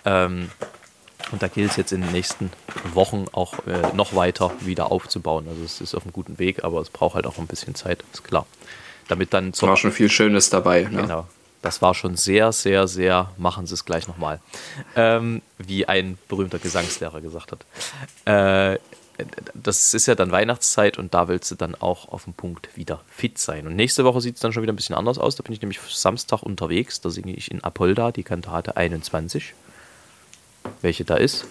Ähm, 0.06 0.50
und 1.34 1.42
da 1.42 1.48
gilt 1.48 1.72
es 1.72 1.78
jetzt 1.78 1.92
in 1.92 2.02
den 2.02 2.12
nächsten 2.12 2.52
Wochen 2.94 3.26
auch 3.32 3.66
äh, 3.66 3.96
noch 3.96 4.16
weiter 4.16 4.52
wieder 4.60 4.92
aufzubauen. 4.92 5.48
Also 5.50 5.64
es 5.64 5.82
ist 5.82 5.96
auf 5.96 6.04
einem 6.04 6.14
guten 6.14 6.38
Weg, 6.38 6.64
aber 6.64 6.80
es 6.80 6.92
braucht 6.92 7.16
halt 7.16 7.26
auch 7.26 7.40
ein 7.40 7.48
bisschen 7.48 7.74
Zeit, 7.74 8.04
ist 8.14 8.24
klar. 8.24 8.46
Damit 9.08 9.34
dann 9.34 9.52
zum 9.52 9.68
War 9.68 9.76
schon 9.76 9.92
viel 9.92 10.10
Schönes 10.10 10.52
dabei. 10.52 10.84
Ne? 10.84 11.02
Genau. 11.02 11.28
Das 11.64 11.82
war 11.82 11.96
schon 11.96 12.18
sehr, 12.18 12.52
sehr, 12.52 12.88
sehr, 12.88 13.32
machen 13.38 13.66
Sie 13.66 13.74
es 13.74 13.84
gleich 13.84 14.08
nochmal. 14.08 14.42
Ähm, 14.96 15.42
wie 15.58 15.88
ein 15.88 16.20
berühmter 16.28 16.60
Gesangslehrer 16.60 17.20
gesagt 17.20 17.52
hat. 17.52 18.74
Äh, 18.74 18.80
das 19.54 19.94
ist 19.94 20.06
ja 20.06 20.16
dann 20.16 20.32
Weihnachtszeit 20.32 20.98
und 20.98 21.14
da 21.14 21.28
willst 21.28 21.50
du 21.50 21.56
dann 21.56 21.74
auch 21.76 22.10
auf 22.10 22.26
dem 22.26 22.34
Punkt 22.34 22.76
wieder 22.76 23.02
fit 23.08 23.40
sein. 23.40 23.66
Und 23.66 23.76
nächste 23.76 24.04
Woche 24.04 24.22
sieht 24.22 24.36
es 24.36 24.42
dann 24.42 24.54
schon 24.54 24.62
wieder 24.62 24.74
ein 24.74 24.76
bisschen 24.76 24.96
anders 24.96 25.18
aus. 25.18 25.36
Da 25.36 25.44
bin 25.44 25.54
ich 25.54 25.62
nämlich 25.62 25.80
Samstag 25.80 26.44
unterwegs. 26.44 27.02
Da 27.02 27.10
singe 27.10 27.34
ich 27.34 27.50
in 27.50 27.64
Apolda 27.64 28.12
die 28.12 28.24
Kantate 28.24 28.78
21. 28.78 29.54
Welche 30.82 31.06
da 31.06 31.16
ist? 31.16 31.46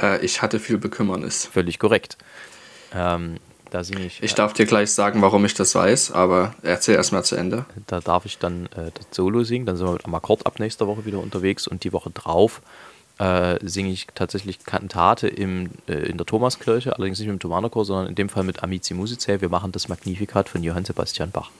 Äh, 0.00 0.24
ich 0.24 0.42
hatte 0.42 0.58
viel 0.58 0.78
Bekümmernis. 0.78 1.46
Völlig 1.46 1.78
korrekt. 1.78 2.16
Ähm, 2.94 3.36
da 3.70 3.82
singe 3.84 4.06
ich. 4.06 4.22
Ich 4.22 4.34
darf 4.34 4.52
dir 4.52 4.66
gleich 4.66 4.92
sagen, 4.92 5.22
warum 5.22 5.44
ich 5.44 5.54
das 5.54 5.74
weiß, 5.74 6.12
aber 6.12 6.54
erzähl 6.62 6.94
erstmal 6.94 7.24
zu 7.24 7.36
Ende. 7.36 7.64
Da 7.86 8.00
darf 8.00 8.24
ich 8.24 8.38
dann 8.38 8.66
äh, 8.66 8.90
das 8.94 9.06
Solo 9.10 9.42
singen. 9.44 9.66
Dann 9.66 9.76
sind 9.76 9.86
wir 9.86 9.92
mit 9.92 10.04
Amakord 10.04 10.46
ab 10.46 10.60
nächster 10.60 10.86
Woche 10.86 11.04
wieder 11.04 11.18
unterwegs 11.18 11.66
und 11.66 11.84
die 11.84 11.92
Woche 11.92 12.10
drauf 12.10 12.62
äh, 13.18 13.58
singe 13.66 13.90
ich 13.90 14.06
tatsächlich 14.14 14.64
Kantate 14.64 15.28
im, 15.28 15.70
äh, 15.88 15.94
in 15.94 16.18
der 16.18 16.26
Thomaskirche, 16.26 16.94
allerdings 16.94 17.18
nicht 17.18 17.28
mit 17.28 17.36
dem 17.36 17.40
Thomanerchor, 17.40 17.84
sondern 17.84 18.08
in 18.08 18.14
dem 18.14 18.28
Fall 18.28 18.44
mit 18.44 18.62
Amici 18.62 18.94
Musicae. 18.94 19.40
Wir 19.40 19.48
machen 19.48 19.72
das 19.72 19.88
Magnificat 19.88 20.48
von 20.48 20.62
Johann 20.62 20.84
Sebastian 20.84 21.30
Bach. 21.30 21.50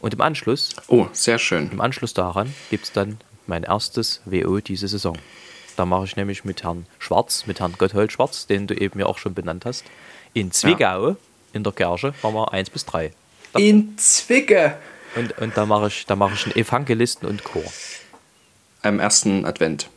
Und 0.00 0.14
im 0.14 0.20
Anschluss, 0.20 0.70
Oh, 0.88 1.06
sehr 1.12 1.38
schön. 1.38 1.70
im 1.70 1.80
Anschluss 1.80 2.14
daran 2.14 2.54
gibt 2.70 2.84
es 2.84 2.92
dann 2.92 3.18
mein 3.48 3.62
erstes 3.62 4.20
WO 4.24 4.60
diese 4.60 4.88
Saison. 4.88 5.16
Da 5.76 5.84
mache 5.84 6.04
ich 6.04 6.16
nämlich 6.16 6.44
mit 6.44 6.62
Herrn 6.62 6.86
Schwarz, 6.98 7.46
mit 7.46 7.60
Herrn 7.60 7.74
Gotthold 7.76 8.12
Schwarz, 8.12 8.46
den 8.46 8.66
du 8.66 8.74
eben 8.74 8.98
ja 8.98 9.06
auch 9.06 9.18
schon 9.18 9.34
benannt 9.34 9.64
hast, 9.66 9.84
in 10.32 10.50
Zwickau 10.52 11.16
in 11.52 11.64
der 11.64 11.72
Kirche, 11.72 12.14
machen 12.22 12.34
wir 12.34 12.52
1 12.52 12.70
bis 12.70 12.84
3. 12.86 13.12
In 13.58 13.96
Zwicke. 13.98 14.76
Und, 15.16 15.36
und 15.38 15.56
da 15.56 15.64
mache 15.64 15.88
ich, 15.88 16.06
da 16.06 16.14
mache 16.16 16.34
ich 16.34 16.44
einen 16.44 16.56
Evangelisten 16.56 17.26
und 17.28 17.42
Chor. 17.44 17.64
Am 18.82 19.00
ersten 19.00 19.46
Advent. 19.46 19.88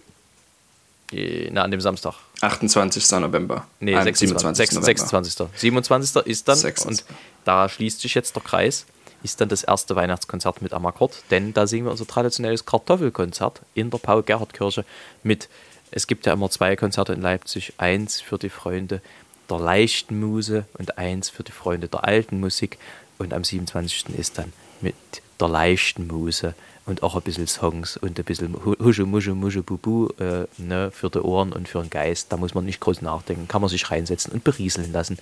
Äh, 1.12 1.50
Na, 1.52 1.64
an 1.64 1.72
dem 1.72 1.82
Samstag. 1.82 2.16
28. 2.42 3.12
November. 3.20 3.68
Nee, 3.80 3.96
Am 3.96 4.04
26. 4.04 4.70
27. 4.70 4.86
26. 4.86 5.60
27. 5.60 6.26
ist 6.26 6.48
dann, 6.48 6.56
26. 6.58 6.88
und 7.10 7.18
da 7.44 7.68
schließt 7.68 8.00
sich 8.00 8.14
jetzt 8.16 8.36
der 8.36 8.44
Kreis, 8.44 8.86
ist 9.24 9.42
dann 9.42 9.50
das 9.50 9.64
erste 9.64 9.96
Weihnachtskonzert 9.96 10.62
mit 10.62 10.74
Amakord, 10.74 11.24
denn 11.32 11.54
da 11.54 11.68
singen 11.68 11.86
wir 11.86 11.92
unser 11.92 12.08
traditionelles 12.08 12.66
Kartoffelkonzert 12.66 13.62
in 13.74 13.90
der 13.90 13.98
Paul-Gerhardt-Kirche 13.98 14.86
mit, 15.24 15.50
es 15.92 16.08
gibt 16.08 16.26
ja 16.26 16.34
immer 16.34 16.50
zwei 16.50 16.76
Konzerte 16.76 17.14
in 17.14 17.22
Leipzig, 17.22 17.74
eins 17.78 18.22
für 18.22 18.38
die 18.38 18.50
Freunde 18.50 19.02
der 19.50 19.60
leichten 19.60 20.20
Muse 20.20 20.66
und 20.78 20.98
eins 20.98 21.30
für 21.30 21.44
die 21.44 21.52
Freunde 21.52 21.88
der 21.88 22.04
alten 22.04 22.40
Musik 22.40 22.78
und 23.18 23.34
am 23.34 23.44
27. 23.44 24.18
ist 24.18 24.38
dann 24.38 24.54
mit 24.82 24.96
der 25.40 25.48
leichten 25.50 26.08
Muse 26.08 26.54
und 26.86 27.04
auch 27.04 27.16
ein 27.16 27.22
bisschen 27.22 27.48
Songs 27.48 27.98
und 27.98 28.18
ein 28.18 28.24
bisschen 28.26 28.54
Hu- 28.66 28.76
Husche, 28.80 29.06
Musche, 29.06 29.34
Musche, 29.36 29.62
Bubu 29.64 30.10
äh, 30.20 30.46
ne, 30.58 30.92
für 30.92 31.10
die 31.10 31.20
Ohren 31.20 31.52
und 31.54 31.68
für 31.68 31.82
den 31.82 31.90
Geist. 31.90 32.32
Da 32.32 32.38
muss 32.38 32.54
man 32.54 32.66
nicht 32.66 32.80
groß 32.80 33.02
nachdenken, 33.02 33.48
kann 33.48 33.62
man 33.62 33.70
sich 33.70 33.90
reinsetzen 33.92 34.32
und 34.34 34.44
berieseln 34.44 34.92
lassen 34.92 35.18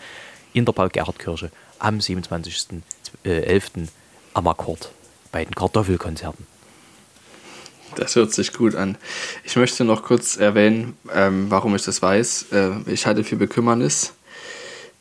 in 0.54 0.66
der 0.66 0.74
Paul-Gerhardt-Kirche 0.74 1.52
am 1.80 2.00
27.11. 2.00 3.88
am 4.34 4.48
Akkord 4.48 4.92
bei 5.32 5.46
den 5.46 5.54
Kartoffelkonzerten. 5.54 6.46
Das 7.96 8.16
hört 8.16 8.34
sich 8.34 8.54
gut 8.54 8.76
an. 8.76 8.98
Ich 9.44 9.56
möchte 9.56 9.84
noch 9.84 10.04
kurz 10.04 10.38
erwähnen, 10.38 10.98
ähm, 11.14 11.50
warum 11.50 11.76
ich 11.76 11.84
das 11.84 12.02
weiß. 12.02 12.48
Äh, 12.52 12.72
ich 12.86 13.06
hatte 13.06 13.24
viel 13.24 13.38
Bekümmernis. 13.38 14.14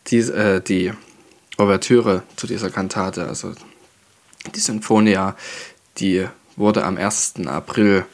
Die, 0.07 0.19
äh, 0.19 0.61
die 0.61 0.93
Ouvertüre 1.59 2.23
zu 2.37 2.47
dieser 2.47 2.71
Kantate, 2.71 3.27
also 3.27 3.53
die 4.55 4.61
Sinfonia, 4.61 5.37
die 5.99 6.27
wurde 6.57 6.85
am 6.85 6.97
1. 6.97 7.47
April 7.47 8.07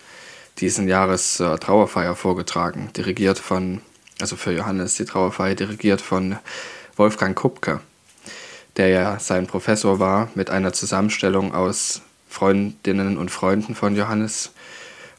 diesen 0.58 0.88
Jahres 0.88 1.34
zur 1.34 1.58
Trauerfeier 1.58 2.14
vorgetragen, 2.14 2.90
dirigiert 2.96 3.38
von, 3.38 3.82
also 4.20 4.36
für 4.36 4.52
Johannes 4.52 4.94
die 4.94 5.04
Trauerfeier 5.04 5.54
dirigiert 5.54 6.00
von 6.00 6.38
Wolfgang 6.96 7.37
Kupke, 7.37 7.81
der 8.76 8.88
ja 8.88 9.18
sein 9.18 9.46
Professor 9.46 9.98
war, 9.98 10.28
mit 10.35 10.50
einer 10.50 10.72
Zusammenstellung 10.72 11.55
aus 11.55 12.02
Freundinnen 12.28 13.16
und 13.18 13.31
Freunden 13.31 13.74
von 13.74 13.94
Johannes. 13.96 14.52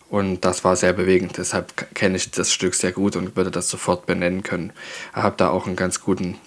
Und 0.10 0.46
das 0.46 0.64
war 0.64 0.76
sehr 0.76 0.94
bewegend. 0.94 1.38
Deshalb 1.38 1.96
kenne 1.96 2.18
ich 2.18 2.30
das 2.32 2.52
Stück 2.54 2.76
sehr 2.76 2.92
gut 2.92 3.16
und 3.16 3.36
würde 3.36 3.50
das 3.52 3.70
sofort 3.70 4.06
benennen 4.06 4.44
können. 4.44 4.72
Ich 5.16 5.22
habe 5.24 5.36
da 5.38 5.50
auch 5.50 5.66
einen 5.66 5.76
ganz 5.76 6.02
guten 6.02 6.38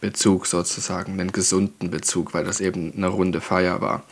Bezug 0.00 0.46
sozusagen, 0.46 1.12
einen 1.18 1.32
gesunden 1.32 1.90
Bezug, 1.90 2.34
weil 2.34 2.44
das 2.44 2.60
eben 2.60 2.92
eine 2.96 3.08
runde 3.08 3.40
Feier 3.40 3.80
war. 3.80 4.04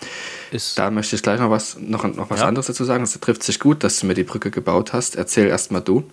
Ist, 0.51 0.79
Da 0.79 0.91
möchte 0.91 1.15
ich 1.15 1.23
gleich 1.23 1.39
noch 1.39 1.51
was, 1.51 1.77
noch, 1.79 2.03
noch 2.05 2.31
was 2.31 2.41
Ja. 2.41 2.47
anderes 2.47 2.67
dazu 2.67 2.85
sagen. 2.85 3.05
Es 3.05 3.13
trifft 3.21 3.43
sich 3.45 3.61
gut, 3.61 3.85
dass 3.85 4.01
du 4.01 4.07
mir 4.07 4.15
die 4.15 4.25
Brücke 4.25 4.51
gebaut 4.51 4.93
hast. 4.93 5.15
Erzähl 5.15 5.47
erst 5.47 5.71
mal 5.71 5.81
du. 5.81 6.05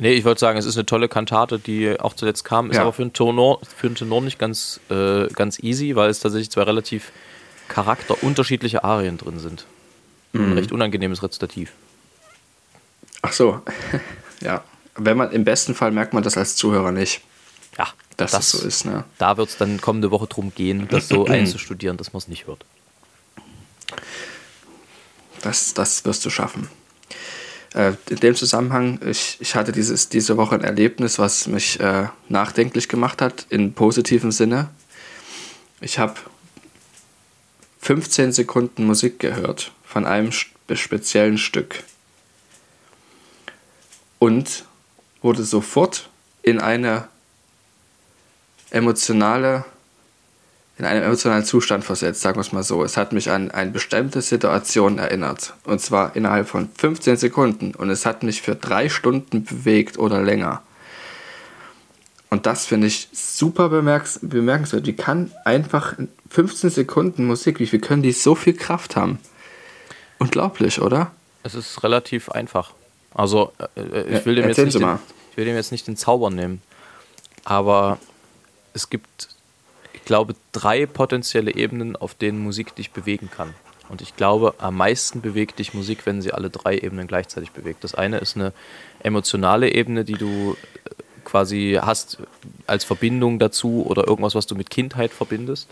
Nee, 0.00 0.12
ich 0.12 0.24
wollte 0.24 0.40
sagen, 0.40 0.58
es 0.58 0.64
ist 0.64 0.76
eine 0.76 0.86
tolle 0.86 1.08
Kantate, 1.08 1.58
die 1.58 1.98
auch 2.00 2.14
zuletzt 2.14 2.44
kam, 2.44 2.70
ist 2.70 2.76
Ja. 2.76 2.82
aber 2.82 2.92
für 2.92 3.02
einen, 3.02 3.12
Tenor, 3.12 3.60
für 3.76 3.86
einen 3.88 3.96
Tenor 3.96 4.20
nicht 4.22 4.38
ganz, 4.38 4.80
äh, 4.90 5.26
ganz 5.28 5.58
easy, 5.60 5.96
weil 5.96 6.10
es 6.10 6.20
tatsächlich 6.20 6.50
zwei 6.50 6.62
relativ 6.62 7.12
charakterunterschiedliche 7.68 8.84
Arien 8.84 9.18
drin 9.18 9.38
sind. 9.38 9.66
Ein 10.34 10.52
recht 10.52 10.72
unangenehmes 10.72 11.22
Rezitativ. 11.22 11.72
Ach 13.22 13.32
so, 13.32 13.60
ja. 14.40 14.62
Wenn 14.94 15.16
man, 15.16 15.30
Im 15.32 15.44
besten 15.44 15.74
Fall 15.74 15.90
merkt 15.92 16.12
man 16.12 16.22
das 16.22 16.36
als 16.36 16.56
Zuhörer 16.56 16.90
nicht, 16.92 17.20
Ja, 17.78 17.86
dass 18.16 18.32
das, 18.32 18.50
so 18.50 18.66
ist. 18.66 18.84
Ne? 18.84 19.04
Da 19.18 19.36
wird 19.36 19.48
es 19.48 19.56
dann 19.56 19.80
kommende 19.80 20.10
Woche 20.10 20.26
drum 20.26 20.52
gehen, 20.54 20.88
das 20.90 21.08
so 21.08 21.26
einzustudieren, 21.28 21.96
dass 21.96 22.12
man 22.12 22.18
es 22.18 22.28
nicht 22.28 22.46
hört. 22.46 22.64
Das, 25.42 25.72
das 25.74 26.04
wirst 26.04 26.24
du 26.24 26.30
schaffen. 26.30 26.68
Äh, 27.74 27.92
in 28.08 28.16
dem 28.16 28.34
Zusammenhang, 28.34 29.00
ich, 29.06 29.36
ich 29.40 29.54
hatte 29.54 29.72
dieses, 29.72 30.08
diese 30.08 30.36
Woche 30.36 30.54
ein 30.54 30.64
Erlebnis, 30.64 31.18
was 31.18 31.46
mich 31.46 31.78
äh, 31.80 32.08
nachdenklich 32.28 32.88
gemacht 32.88 33.20
hat, 33.20 33.46
in 33.50 33.74
positivem 33.74 34.32
Sinne. 34.32 34.70
Ich 35.80 35.98
habe 35.98 36.14
15 37.80 38.32
Sekunden 38.32 38.86
Musik 38.86 39.18
gehört 39.18 39.72
von 39.84 40.06
einem 40.06 40.30
sp- 40.32 40.50
speziellen 40.74 41.38
Stück 41.38 41.82
und 44.18 44.64
wurde 45.22 45.44
sofort 45.44 46.08
in 46.42 46.60
eine 46.60 47.08
emotionale 48.70 49.64
in 50.78 50.84
einen 50.84 51.02
emotionalen 51.02 51.44
Zustand 51.44 51.84
versetzt, 51.84 52.20
sagen 52.20 52.36
wir 52.36 52.42
es 52.42 52.52
mal 52.52 52.62
so. 52.62 52.84
Es 52.84 52.96
hat 52.96 53.12
mich 53.12 53.30
an 53.30 53.50
eine 53.50 53.72
bestimmte 53.72 54.22
Situation 54.22 54.98
erinnert. 54.98 55.54
Und 55.64 55.80
zwar 55.80 56.14
innerhalb 56.14 56.48
von 56.48 56.68
15 56.78 57.16
Sekunden. 57.16 57.74
Und 57.74 57.90
es 57.90 58.06
hat 58.06 58.22
mich 58.22 58.42
für 58.42 58.54
drei 58.54 58.88
Stunden 58.88 59.44
bewegt 59.44 59.98
oder 59.98 60.22
länger. 60.22 60.62
Und 62.30 62.46
das 62.46 62.66
finde 62.66 62.86
ich 62.86 63.08
super 63.12 63.70
bemerks 63.70 64.20
bemerkenswert. 64.22 64.86
Wie 64.86 64.94
kann 64.94 65.32
einfach 65.44 65.98
in 65.98 66.08
15 66.30 66.70
Sekunden 66.70 67.26
Musik, 67.26 67.58
wie 67.58 67.66
viel 67.66 67.80
können 67.80 68.02
die 68.02 68.12
so 68.12 68.34
viel 68.34 68.54
Kraft 68.54 68.96
haben? 68.96 69.18
Unglaublich, 70.18 70.80
oder? 70.80 71.10
Es 71.42 71.54
ist 71.54 71.82
relativ 71.82 72.28
einfach. 72.28 72.72
Also, 73.14 73.52
äh, 73.74 73.80
äh, 73.80 74.02
ich, 74.02 74.12
Ja, 74.18 74.24
will 74.26 74.34
dem 74.36 74.48
jetzt 74.48 74.58
nicht 74.58 74.78
den, 74.78 74.98
ich 75.30 75.36
will 75.36 75.44
dem 75.44 75.56
jetzt 75.56 75.72
nicht 75.72 75.86
den 75.86 75.96
Zauber 75.96 76.30
nehmen. 76.30 76.62
Aber 77.44 77.98
es 78.74 78.90
gibt, 78.90 79.28
glaube, 80.08 80.34
drei 80.52 80.86
potenzielle 80.86 81.54
Ebenen, 81.54 81.94
auf 81.94 82.14
denen 82.14 82.42
Musik 82.42 82.74
dich 82.74 82.90
bewegen 82.92 83.30
kann. 83.30 83.54
Und 83.90 84.00
ich 84.00 84.16
glaube, 84.16 84.54
am 84.58 84.76
meisten 84.76 85.20
bewegt 85.20 85.58
dich 85.58 85.74
Musik, 85.74 86.06
wenn 86.06 86.22
sie 86.22 86.32
alle 86.32 86.48
drei 86.48 86.78
Ebenen 86.78 87.06
gleichzeitig 87.06 87.52
bewegt. 87.52 87.84
Das 87.84 87.94
eine 87.94 88.16
ist 88.18 88.34
eine 88.34 88.54
emotionale 89.00 89.70
Ebene, 89.70 90.04
die 90.04 90.14
du 90.14 90.56
äh, 90.56 90.90
quasi 91.24 91.78
hast 91.80 92.18
als 92.66 92.84
Verbindung 92.84 93.38
dazu 93.38 93.84
oder 93.86 94.08
irgendwas, 94.08 94.34
was 94.34 94.46
du 94.46 94.54
mit 94.54 94.70
Kindheit 94.70 95.12
verbindest. 95.12 95.68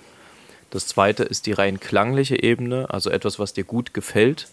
Das 0.68 0.86
zweite 0.86 1.22
ist 1.24 1.46
die 1.46 1.52
rein 1.52 1.80
klangliche 1.80 2.42
Ebene, 2.42 2.90
also 2.90 3.08
etwas, 3.08 3.38
was 3.38 3.54
dir 3.54 3.64
gut 3.64 3.94
gefällt. 3.94 4.48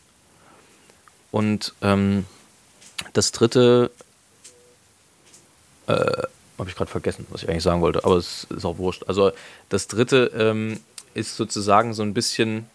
Und 1.30 1.74
ähm, 1.82 2.26
das 3.12 3.34
dritte 3.34 3.92
äh, 5.88 6.24
habe 6.64 6.70
ich 6.70 6.78
gerade 6.78 6.90
vergessen, 6.90 7.28
was 7.30 7.44
ich 7.44 7.50
eigentlich 7.50 7.64
sagen 7.64 7.82
wollte, 7.82 8.06
aber 8.06 8.16
es 8.16 8.48
ist 8.50 8.64
auch 8.64 8.78
wurscht. 8.78 9.04
Also 9.08 9.32
das 9.68 9.88
dritte 9.90 10.32
ähm, 10.38 10.80
ist 11.14 11.36
sozusagen 11.36 11.94
so 11.94 12.04
ein 12.04 12.14
bisschen 12.14 12.68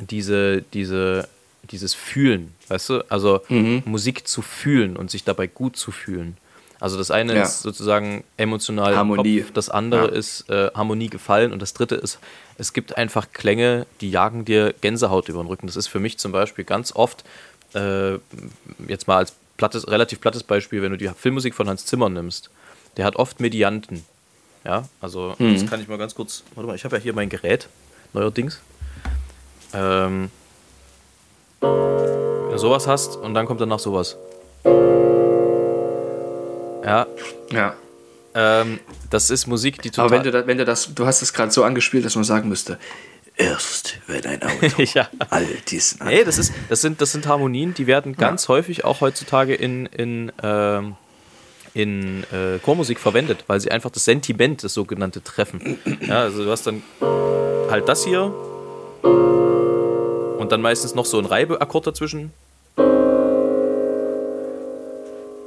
diese, 0.00 0.62
diese, 0.72 1.28
dieses 1.70 1.92
Fühlen, 1.92 2.54
weißt 2.68 2.88
du? 2.88 3.00
Also 3.10 3.42
Musik 3.84 4.26
zu 4.26 4.40
fühlen 4.42 4.96
und 4.96 5.10
sich 5.10 5.24
dabei 5.24 5.46
gut 5.46 5.76
zu 5.76 5.90
fühlen. 5.90 6.36
Also 6.80 6.96
das 6.96 7.10
eine 7.10 7.34
Ja. 7.34 7.42
ist 7.42 7.60
sozusagen 7.62 8.24
emotional 8.36 8.96
Harmonie. 8.96 9.40
Kopf, 9.42 9.52
das 9.52 9.68
andere 9.68 10.06
Ja. 10.06 10.12
ist 10.12 10.48
äh, 10.48 10.70
Harmonie 10.74 11.08
gefallen 11.08 11.52
und 11.52 11.60
das 11.60 11.74
dritte 11.74 11.96
ist, 11.96 12.20
es 12.56 12.72
gibt 12.72 12.96
einfach 12.96 13.32
Klänge, 13.32 13.86
die 14.00 14.10
jagen 14.10 14.44
dir 14.46 14.72
Gänsehaut 14.80 15.28
über 15.28 15.42
den 15.42 15.48
Rücken. 15.48 15.66
Das 15.66 15.76
ist 15.76 15.88
für 15.88 15.98
mich 16.00 16.16
zum 16.18 16.32
Beispiel 16.32 16.64
ganz 16.64 16.92
oft, 16.94 17.24
äh, 17.74 18.14
jetzt 18.86 19.08
mal 19.08 19.16
als 19.18 19.34
plattes, 19.56 19.88
relativ 19.88 20.20
plattes 20.20 20.44
Beispiel, 20.44 20.80
wenn 20.80 20.92
du 20.92 20.96
die 20.98 21.08
Filmmusik 21.08 21.54
von 21.54 21.68
Hans 21.68 21.84
Zimmer 21.84 22.08
nimmst, 22.08 22.48
der 22.98 23.06
hat 23.06 23.16
oft 23.16 23.40
Medianten. 23.40 24.04
Ja, 24.64 24.86
also 25.00 25.34
das 25.38 25.66
kann 25.66 25.80
ich 25.80 25.88
mal 25.88 25.96
ganz 25.96 26.14
kurz, 26.14 26.42
warte 26.54 26.66
mal, 26.66 26.74
ich 26.74 26.84
habe 26.84 26.96
ja 26.96 27.02
hier 27.02 27.14
mein 27.14 27.30
Gerät, 27.30 27.68
neuerdings. 28.12 28.60
Ähm, 29.72 30.30
Wenn 31.60 32.50
du 32.50 32.58
sowas 32.58 32.86
hast 32.86 33.16
und 33.16 33.32
dann 33.34 33.46
kommt 33.46 33.60
danach 33.60 33.78
sowas. 33.78 34.16
Ja, 36.84 37.06
Ja. 37.50 37.74
ähm, 38.34 38.80
das 39.10 39.30
ist 39.30 39.46
Musik, 39.46 39.80
die 39.80 39.90
total... 39.90 40.06
Aber 40.06 40.16
wenn 40.16 40.22
du, 40.24 40.30
da, 40.30 40.46
wenn 40.46 40.58
du 40.58 40.64
das, 40.64 40.94
du 40.94 41.06
hast 41.06 41.22
es 41.22 41.32
gerade 41.32 41.50
so 41.52 41.64
angespielt, 41.64 42.04
dass 42.04 42.14
man 42.16 42.24
sagen 42.24 42.48
müsste, 42.48 42.78
erst 43.36 43.98
wenn 44.06 44.24
ein 44.26 44.42
Auto 44.42 44.82
ja. 44.94 45.08
alt 45.30 45.72
ist. 45.72 46.04
Nee, 46.04 46.24
das, 46.24 46.36
ist, 46.38 46.52
das, 46.68 46.80
sind, 46.80 47.00
das 47.00 47.12
sind 47.12 47.26
Harmonien, 47.26 47.74
die 47.74 47.86
werden 47.86 48.16
ganz 48.16 48.48
häufig 48.48 48.84
auch 48.84 49.00
heutzutage 49.00 49.54
in, 49.54 49.86
in, 49.86 50.32
ähm, 50.42 50.96
in 51.74 52.24
äh, 52.32 52.58
Chormusik 52.62 52.98
verwendet, 52.98 53.44
weil 53.46 53.60
sie 53.60 53.70
einfach 53.70 53.90
das 53.90 54.04
Sentiment, 54.04 54.64
das 54.64 54.74
sogenannte 54.74 55.22
treffen. 55.22 55.78
Ja, 56.06 56.20
also 56.20 56.44
du 56.44 56.50
hast 56.50 56.66
dann 56.66 56.82
halt 57.70 57.88
das 57.88 58.04
hier 58.04 58.24
und 60.38 60.48
dann 60.50 60.60
meistens 60.62 60.94
noch 60.94 61.04
so 61.06 61.18
ein 61.18 61.26
Reibeakkord 61.26 61.86
dazwischen. 61.86 62.32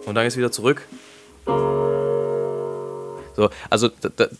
Und 0.06 0.16
dann 0.16 0.26
ist 0.26 0.38
wieder 0.38 0.52
zurück. 0.52 0.86
So, 3.36 3.50
also 3.70 3.90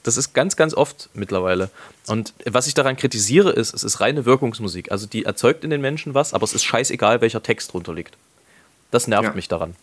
das 0.04 0.18
ist 0.18 0.34
ganz, 0.34 0.56
ganz 0.58 0.74
oft 0.74 1.10
mittlerweile. 1.14 1.70
Und 2.08 2.34
was 2.46 2.68
ich 2.68 2.74
daran 2.74 2.98
kritisiere, 2.98 3.52
ist, 3.52 3.74
es 3.74 3.84
ist 3.84 4.02
reine 4.02 4.26
Wirkungsmusik. 4.26 4.92
Also 4.92 5.08
die 5.08 5.24
erzeugt 5.24 5.64
in 5.64 5.70
den 5.70 5.80
Menschen 5.82 6.14
was, 6.14 6.34
aber 6.34 6.44
es 6.44 6.54
ist 6.54 6.64
scheißegal, 6.66 7.22
welcher 7.22 7.42
Text 7.42 7.72
drunter 7.74 7.94
liegt. 7.94 8.18
Das 8.92 9.08
nervt 9.08 9.24
Ja. 9.30 9.34
mich 9.34 9.48
daran. 9.48 9.76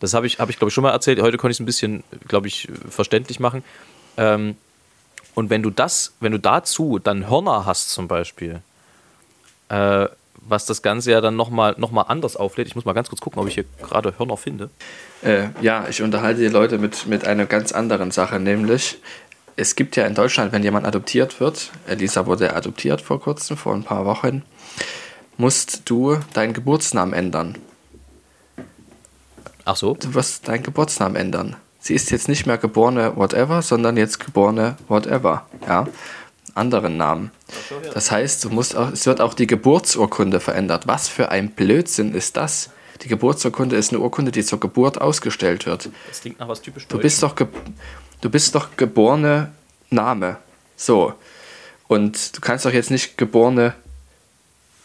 Das 0.00 0.14
habe 0.14 0.26
ich, 0.26 0.38
hab 0.38 0.50
ich 0.50 0.58
glaube 0.58 0.68
ich, 0.68 0.74
schon 0.74 0.82
mal 0.82 0.90
erzählt. 0.90 1.20
Heute 1.20 1.36
konnte 1.36 1.52
ich 1.52 1.56
es 1.56 1.60
ein 1.60 1.66
bisschen, 1.66 2.04
glaube 2.26 2.48
ich, 2.48 2.68
verständlich 2.88 3.40
machen. 3.40 3.62
Ähm, 4.16 4.56
und 5.34 5.50
wenn 5.50 5.62
du 5.62 5.70
das, 5.70 6.12
wenn 6.20 6.32
du 6.32 6.38
dazu 6.38 6.98
dann 6.98 7.28
Hörner 7.28 7.64
hast 7.64 7.90
zum 7.90 8.08
Beispiel, 8.08 8.60
äh, 9.68 10.08
was 10.44 10.66
das 10.66 10.82
Ganze 10.82 11.12
ja 11.12 11.20
dann 11.20 11.36
nochmal 11.36 11.74
noch 11.78 11.92
mal 11.92 12.02
anders 12.02 12.36
auflädt. 12.36 12.66
Ich 12.66 12.74
muss 12.74 12.84
mal 12.84 12.92
ganz 12.92 13.08
kurz 13.08 13.20
gucken, 13.20 13.40
ob 13.40 13.48
ich 13.48 13.54
hier 13.54 13.64
gerade 13.80 14.18
Hörner 14.18 14.36
finde. 14.36 14.70
Äh, 15.22 15.48
ja, 15.60 15.86
ich 15.88 16.02
unterhalte 16.02 16.40
die 16.40 16.48
Leute 16.48 16.78
mit, 16.78 17.06
mit 17.06 17.26
einer 17.26 17.46
ganz 17.46 17.72
anderen 17.72 18.10
Sache, 18.10 18.40
nämlich 18.40 18.98
es 19.56 19.76
gibt 19.76 19.96
ja 19.96 20.06
in 20.06 20.14
Deutschland, 20.14 20.52
wenn 20.52 20.62
jemand 20.62 20.86
adoptiert 20.86 21.38
wird, 21.38 21.70
Elisa 21.86 22.26
wurde 22.26 22.56
adoptiert 22.56 23.00
vor 23.00 23.20
kurzem, 23.20 23.56
vor 23.56 23.74
ein 23.74 23.84
paar 23.84 24.04
Wochen, 24.04 24.42
musst 25.36 25.82
du 25.90 26.18
deinen 26.32 26.54
Geburtsnamen 26.54 27.14
ändern. 27.14 27.58
Ach 29.64 29.76
so. 29.76 29.94
Du 29.94 30.14
wirst 30.14 30.48
deinen 30.48 30.62
Geburtsnamen 30.62 31.16
ändern. 31.16 31.56
Sie 31.80 31.94
ist 31.94 32.10
jetzt 32.10 32.28
nicht 32.28 32.46
mehr 32.46 32.58
geborene 32.58 33.16
whatever, 33.16 33.62
sondern 33.62 33.96
jetzt 33.96 34.24
geborene 34.24 34.76
whatever. 34.88 35.46
Ja, 35.66 35.88
anderen 36.54 36.96
Namen. 36.96 37.30
Das 37.92 38.10
heißt, 38.10 38.44
du 38.44 38.50
musst 38.50 38.76
auch, 38.76 38.92
es 38.92 39.06
wird 39.06 39.20
auch 39.20 39.34
die 39.34 39.46
Geburtsurkunde 39.46 40.40
verändert. 40.40 40.86
Was 40.86 41.08
für 41.08 41.30
ein 41.30 41.50
Blödsinn 41.50 42.14
ist 42.14 42.36
das? 42.36 42.70
Die 43.02 43.08
Geburtsurkunde 43.08 43.76
ist 43.76 43.92
eine 43.92 44.00
Urkunde, 44.00 44.30
die 44.30 44.44
zur 44.44 44.60
Geburt 44.60 45.00
ausgestellt 45.00 45.66
wird. 45.66 45.88
Das 46.08 46.20
klingt 46.20 46.38
nach 46.38 46.48
was 46.48 46.62
typisch 46.62 46.86
Du 46.86 46.98
bist 46.98 47.22
doch, 47.22 47.34
du 47.34 48.30
bist 48.30 48.54
doch 48.54 48.76
geborene 48.76 49.50
Name. 49.90 50.36
So. 50.76 51.14
Und 51.88 52.36
du 52.36 52.40
kannst 52.40 52.64
doch 52.64 52.72
jetzt 52.72 52.90
nicht 52.90 53.18
geborene 53.18 53.74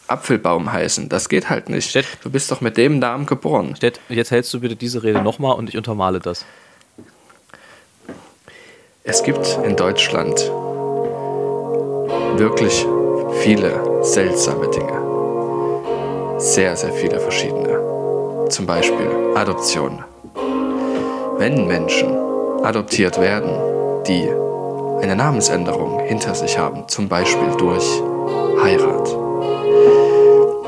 Apfelbaum 0.08 0.72
heißen. 0.72 1.10
Das 1.10 1.30
geht 1.30 1.50
halt 1.50 1.70
nicht. 1.70 1.90
Steht- 1.90 2.06
Du 2.24 2.30
bist 2.30 2.52
doch 2.52 2.62
mit 2.62 2.78
dem 2.78 3.00
Namen 3.00 3.26
geboren. 3.26 3.76
Stett, 3.76 4.00
jetzt 4.10 4.32
hältst 4.32 4.54
du 4.54 4.60
bitte 4.62 4.76
diese 4.76 5.04
Rede 5.04 5.22
nochmal 5.22 5.56
und 5.56 5.70
ich 5.70 5.78
untermale 5.78 6.20
das. 6.20 6.46
Es 9.04 9.24
gibt 9.24 9.58
in 9.66 9.76
Deutschland 9.76 10.36
wirklich 12.38 12.86
viele 13.42 14.04
seltsame 14.04 14.70
Dinge. 14.70 16.38
Sehr, 16.40 16.76
sehr 16.76 16.92
viele 16.94 17.20
verschiedene. 17.20 18.46
Zum 18.50 18.66
Beispiel 18.66 19.10
Adoption. 19.36 20.04
Wenn 21.38 21.68
Menschen 21.68 22.10
adoptiert 22.64 23.20
werden, 23.20 23.50
die 24.08 24.28
eine 25.02 25.16
Namensänderung 25.16 26.00
hinter 26.02 26.34
sich 26.36 26.58
haben, 26.58 26.88
zum 26.88 27.08
Beispiel 27.08 27.50
durch 27.58 27.86
Heirat, 28.64 29.16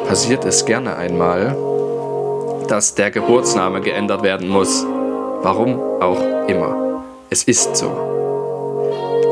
passiert 0.09 0.43
es 0.43 0.65
gerne 0.65 0.95
einmal, 0.95 1.55
dass 2.67 2.95
der 2.95 3.11
Geburtsname 3.11 3.79
geändert 3.79 4.23
werden 4.23 4.49
muss. 4.49 4.83
Warum 5.43 5.79
auch 6.01 6.47
immer. 6.47 7.03
Es 7.29 7.43
ist 7.43 7.75
so. 7.75 7.91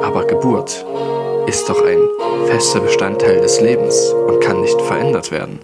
Aber 0.04 0.26
Geburt 0.28 0.86
ist 1.48 1.68
doch 1.68 1.84
ein 1.84 1.98
fester 2.46 2.82
Bestandteil 2.82 3.42
des 3.42 3.60
Lebens 3.60 4.14
und 4.28 4.40
kann 4.40 4.62
nicht 4.62 4.80
verändert 4.80 5.32
werden. 5.32 5.62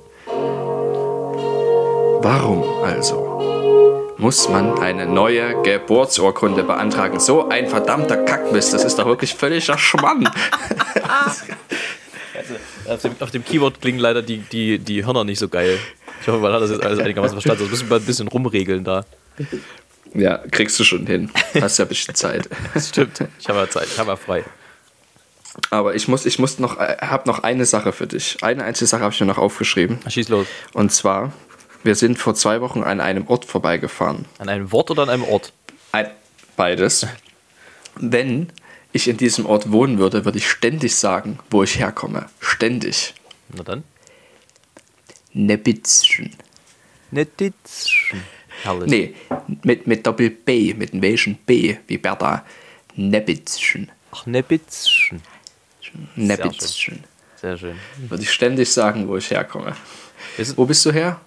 Warum 2.23 2.63
also 2.83 4.15
muss 4.17 4.49
man 4.49 4.79
eine 4.79 5.05
neue 5.05 5.61
Geburtsurkunde 5.61 6.63
beantragen? 6.63 7.19
So 7.19 7.49
ein 7.49 7.67
verdammter 7.67 8.17
Kackmist, 8.17 8.73
das 8.73 8.83
ist 8.83 8.97
doch 8.97 9.05
wirklich 9.05 9.35
völliger 9.35 9.77
Schmann. 9.77 10.27
Auf 12.87 13.01
dem, 13.01 13.15
auf 13.19 13.31
dem 13.31 13.45
Keyboard 13.45 13.81
klingen 13.81 13.99
leider 13.99 14.21
die, 14.21 14.37
die, 14.37 14.79
die 14.79 15.05
Hörner 15.05 15.23
nicht 15.23 15.39
so 15.39 15.47
geil. 15.47 15.77
Ich 16.21 16.27
hoffe, 16.27 16.39
man 16.39 16.53
hat 16.53 16.61
das 16.61 16.71
jetzt 16.71 16.83
alles 16.83 16.99
einigermaßen 16.99 17.35
verstanden. 17.35 17.59
Sonst 17.59 17.71
müssen 17.71 17.89
wir 17.89 17.97
ein 17.97 18.05
bisschen 18.05 18.27
rumregeln 18.27 18.83
da. 18.83 19.05
Ja, 20.13 20.37
kriegst 20.51 20.79
du 20.79 20.83
schon 20.83 21.05
hin. 21.07 21.31
Hast 21.59 21.79
ja 21.79 21.85
ein 21.85 21.89
bisschen 21.89 22.15
Zeit. 22.15 22.49
Das 22.73 22.89
stimmt. 22.89 23.23
Ich 23.39 23.49
habe 23.49 23.59
ja 23.59 23.69
Zeit, 23.69 23.87
ich 23.87 23.99
habe 23.99 24.11
ja 24.11 24.15
frei. 24.15 24.43
Aber 25.69 25.95
ich 25.95 26.07
muss, 26.07 26.25
ich 26.25 26.39
muss 26.39 26.59
noch, 26.59 26.79
äh, 26.79 26.97
habe 27.01 27.27
noch 27.27 27.39
eine 27.39 27.65
Sache 27.65 27.91
für 27.91 28.07
dich. 28.07 28.37
Eine 28.41 28.63
einzige 28.63 28.87
Sache 28.87 29.03
habe 29.03 29.13
ich 29.13 29.19
mir 29.19 29.27
noch 29.27 29.37
aufgeschrieben. 29.37 29.99
Schieß 30.07 30.29
los. 30.29 30.47
Und 30.73 30.91
zwar, 30.91 31.31
wir 31.83 31.95
sind 31.95 32.17
vor 32.17 32.35
zwei 32.35 32.61
Wochen 32.61 32.83
an 32.83 33.01
einem 33.01 33.27
Ort 33.27 33.45
vorbeigefahren. 33.45 34.25
An 34.39 34.49
einem 34.49 34.71
Wort 34.71 34.89
oder 34.91 35.03
an 35.03 35.09
einem 35.09 35.23
Ort? 35.23 35.53
Ein, 35.91 36.09
beides. 36.55 37.05
Wenn 37.95 38.51
ich 38.93 39.07
in 39.07 39.17
diesem 39.17 39.45
Ort 39.45 39.71
wohnen 39.71 39.97
würde, 39.99 40.23
würde 40.25 40.37
ich 40.37 40.49
ständig 40.49 40.95
sagen, 40.95 41.39
wo 41.49 41.63
ich 41.63 41.77
herkomme. 41.79 42.27
Ständig. 42.39 43.13
Na 43.55 43.63
dann. 43.63 43.83
Nebitzschen. 45.33 46.31
Netitzchen. 47.11 48.23
Herrlich. 48.63 48.89
Nee, 48.89 49.15
mit, 49.63 49.87
mit 49.87 50.05
Doppel 50.05 50.29
B, 50.29 50.73
mit 50.73 50.93
dem 50.93 51.01
welchen 51.01 51.35
B, 51.37 51.77
wie 51.87 51.97
Bertha. 51.97 52.45
Nebitzschen. 52.95 53.91
Ach, 54.11 54.25
Nebitzchen. 54.25 55.21
Nebitzschen. 56.15 57.03
Sehr 57.41 57.57
schön. 57.57 57.77
Würde 57.97 58.23
ich 58.23 58.31
ständig 58.31 58.71
sagen, 58.71 59.07
wo 59.07 59.17
ich 59.17 59.29
herkomme. 59.31 59.75
Sind- 60.37 60.57
Wo 60.57 60.65
bist 60.65 60.85
du 60.85 60.91
her? 60.91 61.19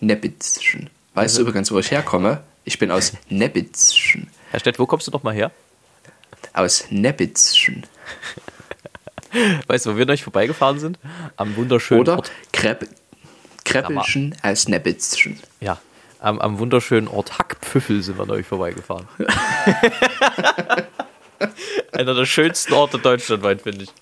Nebitzschen. 0.00 0.88
Weißt 1.14 1.34
Also 1.34 1.42
du 1.42 1.48
übrigens, 1.48 1.70
wo 1.72 1.78
ich 1.78 1.90
herkomme? 1.90 2.42
Ich 2.64 2.78
bin 2.78 2.90
aus 2.90 3.12
Nebitzschen. 3.28 4.30
Herr 4.50 4.60
Stett, 4.60 4.78
wo 4.78 4.86
kommst 4.86 5.06
du 5.06 5.10
noch 5.10 5.22
mal 5.22 5.34
her? 5.34 5.50
Aus 6.52 6.86
Nebitzschen. 6.90 7.86
Weißt 9.66 9.86
du, 9.86 9.94
wo 9.94 9.96
wir 9.96 10.06
neulich 10.06 10.22
vorbeigefahren 10.24 10.78
sind? 10.78 10.98
Am 11.36 11.56
wunderschönen 11.56 12.00
Oder 12.00 12.16
Ort. 12.16 12.32
Krepp, 12.52 12.88
Kreppelschen 13.64 14.34
aus 14.42 14.68
Nebitzschen. 14.68 15.38
Ja, 15.60 15.78
am, 16.20 16.38
am 16.40 16.58
wunderschönen 16.58 17.08
Ort 17.08 17.38
Hackpfüffel 17.38 18.02
sind 18.02 18.18
wir 18.18 18.26
neulich 18.26 18.46
vorbeigefahren. 18.46 19.06
Einer 21.92 22.14
der 22.14 22.26
schönsten 22.26 22.72
Orte 22.72 22.98
deutschlandweit, 22.98 23.62
finde 23.62 23.84
ich. 23.84 23.92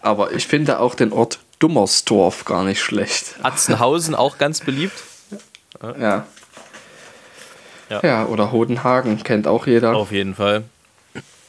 Aber 0.00 0.32
ich 0.32 0.46
finde 0.46 0.80
auch 0.80 0.94
den 0.94 1.12
Ort 1.12 1.38
Dummersdorf 1.60 2.44
gar 2.44 2.64
nicht 2.64 2.80
schlecht. 2.82 3.36
Atzenhausen 3.42 4.16
auch 4.16 4.38
ganz 4.38 4.60
beliebt. 4.60 5.04
Ja. 5.80 6.26
Ja. 7.88 8.00
Ja, 8.02 8.24
oder 8.26 8.50
Hodenhagen 8.50 9.22
kennt 9.22 9.46
auch 9.46 9.66
jeder. 9.66 9.94
Auf 9.94 10.10
jeden 10.12 10.34
Fall. 10.34 10.64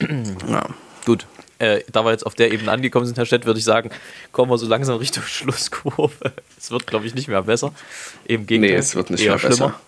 Ja. 0.50 0.66
Gut. 1.06 1.26
Äh, 1.60 1.82
da 1.92 2.04
wir 2.04 2.12
jetzt 2.12 2.26
auf 2.26 2.34
der 2.34 2.52
Ebene 2.52 2.72
angekommen 2.72 3.06
sind, 3.06 3.18
Herr 3.18 3.26
Stett, 3.26 3.46
würde 3.46 3.60
ich 3.60 3.66
sagen, 3.66 3.90
kommen 4.32 4.52
wir 4.52 4.58
so 4.58 4.68
langsam 4.68 4.98
Richtung 4.98 5.24
Schlusskurve. 5.28 6.34
Es 6.58 6.72
wird, 6.72 6.88
glaube 6.88 7.06
ich, 7.06 7.14
nicht 7.16 7.28
mehr 7.28 7.44
besser. 7.44 7.74
Im 8.26 8.46
Gegenteil. 8.46 8.72
Nee, 8.72 8.78
es 8.78 8.96
wird 8.96 9.10
nicht 9.10 9.22
eher 9.22 9.32
mehr 9.36 9.40
besser. 9.40 9.56
schlimmer. 9.56 9.80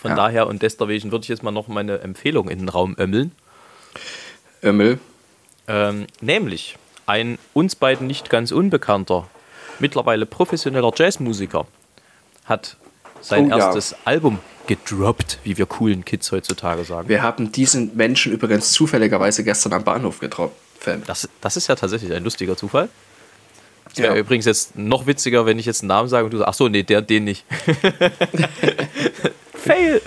Von 0.00 0.10
Ja. 0.12 0.16
daher 0.16 0.46
und 0.46 0.62
deswegen 0.62 1.10
würde 1.12 1.24
ich 1.24 1.28
jetzt 1.28 1.42
mal 1.42 1.50
noch 1.50 1.68
meine 1.68 1.98
Empfehlung 2.00 2.48
in 2.48 2.58
den 2.60 2.68
Raum 2.70 2.96
ömmeln. 2.98 3.32
Ömmel. 4.62 4.98
Ähm, 5.68 6.06
nämlich 6.20 6.76
ein 7.06 7.38
uns 7.54 7.76
beiden 7.76 8.06
nicht 8.06 8.30
ganz 8.30 8.50
unbekannter, 8.52 9.28
mittlerweile 9.78 10.26
professioneller 10.26 10.92
Jazzmusiker 10.94 11.66
hat 12.44 12.76
sein 13.20 13.46
Oh 13.52 13.56
ja. 13.58 13.66
erstes 13.66 13.94
Album 14.04 14.38
gedroppt, 14.70 15.40
wie 15.42 15.58
wir 15.58 15.66
coolen 15.66 16.04
Kids 16.04 16.30
heutzutage 16.30 16.84
sagen. 16.84 17.08
Wir 17.08 17.22
haben 17.22 17.50
diesen 17.50 17.96
Menschen 17.96 18.30
übrigens 18.32 18.70
zufälligerweise 18.70 19.42
gestern 19.42 19.72
am 19.72 19.82
Bahnhof 19.82 20.20
getroffen. 20.20 20.54
Das, 21.06 21.28
das 21.40 21.56
ist 21.56 21.66
ja 21.66 21.74
tatsächlich 21.74 22.12
ein 22.12 22.22
lustiger 22.22 22.56
Zufall. 22.56 22.88
Es 23.92 23.98
wäre 23.98 24.14
Ja. 24.14 24.20
übrigens 24.20 24.44
jetzt 24.46 24.78
noch 24.78 25.08
witziger, 25.08 25.44
wenn 25.44 25.58
ich 25.58 25.66
jetzt 25.66 25.82
einen 25.82 25.88
Namen 25.88 26.08
sage 26.08 26.24
und 26.24 26.30
du 26.32 26.38
sagst, 26.38 26.48
ach 26.50 26.54
so, 26.54 26.68
nee, 26.68 26.84
der, 26.84 27.02
den 27.02 27.24
nicht. 27.24 27.44
Fail! 29.54 30.00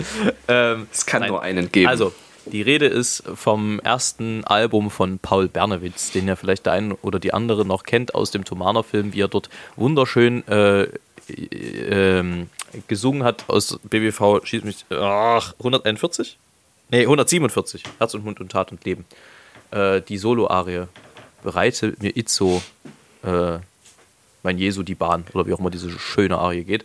Ähm, 0.48 0.86
Es 0.92 1.06
kann 1.06 1.20
nein. 1.20 1.30
nur 1.30 1.42
einen 1.42 1.70
geben. 1.70 1.88
Also, 1.88 2.12
die 2.46 2.62
Rede 2.62 2.86
ist 2.86 3.22
vom 3.34 3.80
ersten 3.80 4.44
Album 4.44 4.90
von 4.90 5.18
Paul 5.18 5.48
Bernewitz, 5.48 6.10
den 6.10 6.28
ja 6.28 6.36
vielleicht 6.36 6.66
der 6.66 6.72
eine 6.72 6.96
oder 6.96 7.18
die 7.18 7.32
andere 7.34 7.64
noch 7.64 7.84
kennt 7.84 8.14
aus 8.14 8.30
dem 8.30 8.44
Thomaner-Film, 8.44 9.12
wie 9.12 9.20
er 9.20 9.28
dort 9.28 9.48
wunderschön 9.76 10.46
äh, 10.48 10.82
äh, 10.82 10.88
ähm, 11.90 12.48
gesungen 12.88 13.24
hat 13.24 13.44
aus 13.48 13.78
BWV, 13.84 14.44
schießt 14.44 14.64
mich, 14.64 14.84
ach, 14.90 15.54
141? 15.58 16.38
Nee, 16.90 17.02
147. 17.02 17.82
Herz 17.98 18.14
und 18.14 18.24
Mund 18.24 18.40
und 18.40 18.52
Tat 18.52 18.72
und 18.72 18.84
Leben. 18.84 19.04
Äh, 19.70 20.00
die 20.02 20.18
Solo-Arie. 20.18 20.86
Bereite 21.42 21.94
mir 22.00 22.16
Itzo, 22.16 22.62
äh, 23.22 23.58
mein 24.42 24.58
Jesu, 24.58 24.82
die 24.82 24.94
Bahn. 24.94 25.24
Oder 25.34 25.46
wie 25.46 25.52
auch 25.52 25.58
immer 25.58 25.70
diese 25.70 25.90
schöne 25.90 26.38
Arie 26.38 26.64
geht. 26.64 26.84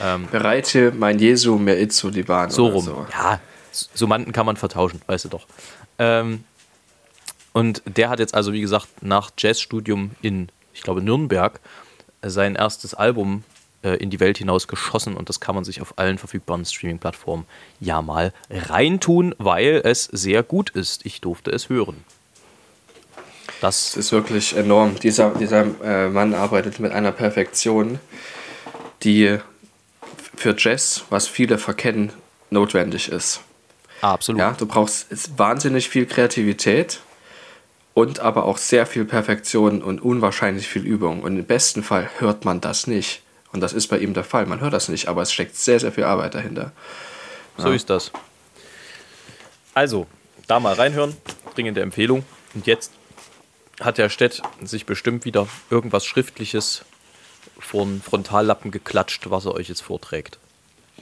Ähm, 0.00 0.28
Bereite 0.30 0.92
mein 0.92 1.18
Jesu 1.18 1.56
mir 1.56 1.78
Itzo 1.78 2.10
die 2.10 2.22
Bahn. 2.22 2.50
So 2.50 2.68
rum. 2.68 2.84
So. 2.84 3.06
Ja, 3.12 3.40
Summanden 3.72 4.32
kann 4.32 4.46
man 4.46 4.56
vertauschen, 4.56 5.00
weißt 5.06 5.26
du 5.26 5.28
doch. 5.30 5.46
Ähm, 5.98 6.44
und 7.52 7.82
der 7.86 8.10
hat 8.10 8.18
jetzt 8.18 8.34
also, 8.34 8.52
wie 8.52 8.60
gesagt, 8.60 8.88
nach 9.02 9.30
Jazzstudium 9.38 10.12
in, 10.22 10.48
ich 10.72 10.82
glaube, 10.82 11.02
Nürnberg 11.02 11.60
sein 12.22 12.56
erstes 12.56 12.94
Album 12.94 13.44
äh, 13.84 13.96
in 13.96 14.10
die 14.10 14.18
Welt 14.18 14.38
hinaus 14.38 14.66
geschossen 14.66 15.14
und 15.16 15.28
das 15.28 15.40
kann 15.40 15.54
man 15.54 15.64
sich 15.64 15.80
auf 15.80 15.98
allen 15.98 16.18
verfügbaren 16.18 16.64
Streaming-Plattformen 16.64 17.46
ja 17.80 18.02
mal 18.02 18.32
reintun, 18.50 19.34
weil 19.38 19.82
es 19.84 20.04
sehr 20.04 20.42
gut 20.42 20.70
ist. 20.70 21.06
Ich 21.06 21.20
durfte 21.20 21.50
es 21.50 21.68
hören. 21.68 22.04
Das, 23.60 23.92
das 23.92 23.96
ist 23.96 24.12
wirklich 24.12 24.56
enorm. 24.56 24.98
Dieser, 24.98 25.30
dieser 25.30 25.66
äh, 25.82 26.08
Mann 26.08 26.34
arbeitet 26.34 26.80
mit 26.80 26.92
einer 26.92 27.12
Perfektion, 27.12 28.00
die 29.02 29.38
für 30.36 30.54
Jazz, 30.56 31.04
was 31.10 31.28
viele 31.28 31.58
verkennen, 31.58 32.12
notwendig 32.50 33.08
ist. 33.08 33.40
Absolut. 34.00 34.40
Ja, 34.40 34.52
du 34.52 34.66
brauchst 34.66 35.06
wahnsinnig 35.38 35.88
viel 35.88 36.06
Kreativität 36.06 37.00
und 37.94 38.20
aber 38.20 38.44
auch 38.44 38.58
sehr 38.58 38.86
viel 38.86 39.04
Perfektion 39.04 39.82
und 39.82 40.02
unwahrscheinlich 40.02 40.68
viel 40.68 40.84
Übung. 40.84 41.22
Und 41.22 41.38
im 41.38 41.44
besten 41.44 41.82
Fall 41.82 42.10
hört 42.18 42.44
man 42.44 42.60
das 42.60 42.86
nicht. 42.86 43.22
Und 43.54 43.60
das 43.60 43.72
ist 43.72 43.86
bei 43.86 43.98
ihm 43.98 44.14
der 44.14 44.24
Fall. 44.24 44.46
Man 44.46 44.60
hört 44.60 44.72
das 44.72 44.88
nicht, 44.88 45.06
aber 45.06 45.22
es 45.22 45.32
steckt 45.32 45.54
sehr, 45.56 45.78
sehr 45.78 45.92
viel 45.92 46.02
Arbeit 46.02 46.34
dahinter. 46.34 46.72
So 47.56 47.68
ja. 47.68 47.74
ist 47.74 47.88
das. 47.88 48.10
Also, 49.74 50.08
da 50.48 50.58
mal 50.58 50.74
reinhören. 50.74 51.16
Dringende 51.54 51.80
Empfehlung. 51.80 52.24
Und 52.54 52.66
jetzt 52.66 52.90
hat 53.80 53.98
der 53.98 54.08
Stett 54.08 54.42
sich 54.62 54.86
bestimmt 54.86 55.24
wieder 55.24 55.46
irgendwas 55.70 56.04
Schriftliches 56.04 56.84
vor 57.60 57.84
den 57.84 58.02
Frontallappen 58.02 58.72
geklatscht, 58.72 59.30
was 59.30 59.44
er 59.44 59.54
euch 59.54 59.68
jetzt 59.68 59.82
vorträgt. 59.82 60.38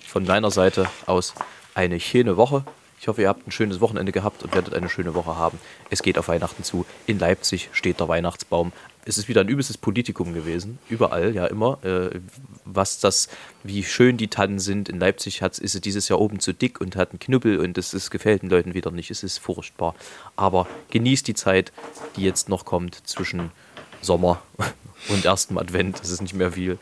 Von 0.06 0.26
meiner 0.26 0.50
Seite 0.50 0.90
aus 1.06 1.32
eine 1.74 2.00
schöne 2.00 2.36
Woche. 2.36 2.66
Ich 3.00 3.08
hoffe, 3.08 3.22
ihr 3.22 3.28
habt 3.28 3.48
ein 3.48 3.50
schönes 3.50 3.80
Wochenende 3.80 4.12
gehabt 4.12 4.42
und 4.42 4.54
werdet 4.54 4.74
eine 4.74 4.90
schöne 4.90 5.14
Woche 5.14 5.36
haben. 5.36 5.58
Es 5.88 6.02
geht 6.02 6.18
auf 6.18 6.28
Weihnachten 6.28 6.64
zu. 6.64 6.84
In 7.06 7.18
Leipzig 7.18 7.70
steht 7.72 7.98
der 7.98 8.08
Weihnachtsbaum. 8.08 8.72
Es 9.04 9.18
ist 9.18 9.28
wieder 9.28 9.40
ein 9.40 9.48
übelstes 9.48 9.76
Politikum 9.78 10.32
gewesen. 10.32 10.78
Überall, 10.88 11.34
ja 11.34 11.46
immer. 11.46 11.82
Äh, 11.84 12.20
was 12.64 13.00
das, 13.00 13.28
wie 13.64 13.82
schön 13.82 14.16
die 14.16 14.28
Tannen 14.28 14.60
sind. 14.60 14.88
In 14.88 15.00
Leipzig 15.00 15.42
hat, 15.42 15.58
ist 15.58 15.74
es 15.74 15.80
dieses 15.80 16.08
Jahr 16.08 16.20
oben 16.20 16.38
zu 16.38 16.52
dick 16.52 16.80
und 16.80 16.94
hat 16.94 17.10
einen 17.10 17.18
Knüppel 17.18 17.58
und 17.58 17.76
das, 17.76 17.90
das 17.90 18.10
gefällt 18.10 18.42
den 18.42 18.50
Leuten 18.50 18.74
wieder 18.74 18.92
nicht. 18.92 19.10
Es 19.10 19.24
ist 19.24 19.38
furchtbar. 19.38 19.96
Aber 20.36 20.68
genießt 20.90 21.26
die 21.26 21.34
Zeit, 21.34 21.72
die 22.16 22.22
jetzt 22.22 22.48
noch 22.48 22.64
kommt 22.64 23.06
zwischen 23.08 23.50
Sommer 24.00 24.40
und 25.08 25.24
ersten 25.24 25.58
Advent. 25.58 25.98
Das 26.00 26.10
ist 26.10 26.22
nicht 26.22 26.34
mehr 26.34 26.52
viel. 26.52 26.78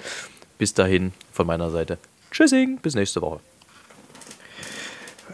Bis 0.59 0.75
dahin 0.75 1.12
von 1.33 1.47
meiner 1.47 1.71
Seite. 1.71 1.99
Tschüssing, 2.31 2.79
bis 2.83 2.95
nächste 2.95 3.23
Woche. 3.23 3.41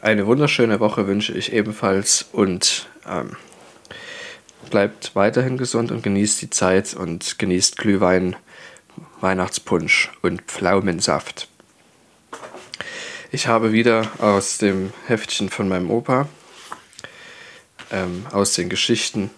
Eine 0.03 0.27
wunderschöne 0.27 0.79
Woche 0.79 1.09
wünsche 1.09 1.33
ich 1.33 1.53
ebenfalls 1.53 2.27
und 2.33 2.87
ähm, 3.09 3.37
bleibt 4.71 5.15
weiterhin 5.15 5.59
gesund 5.59 5.91
und 5.91 6.03
genießt 6.03 6.43
die 6.43 6.51
Zeit 6.51 6.95
und 6.95 7.39
genießt 7.39 7.77
Glühwein, 7.79 8.37
Weihnachtspunsch 9.21 10.11
und 10.23 10.43
Pflaumensaft. 10.43 11.49
Ich 13.33 13.47
habe 13.49 13.73
wieder 13.73 14.11
aus 14.19 14.59
dem 14.59 14.93
Heftchen 15.07 15.51
von 15.51 15.69
meinem 15.69 15.91
Opa, 15.91 16.29
ähm, 17.91 18.27
aus 18.33 18.55
den 18.55 18.69
Geschichten 18.69 19.31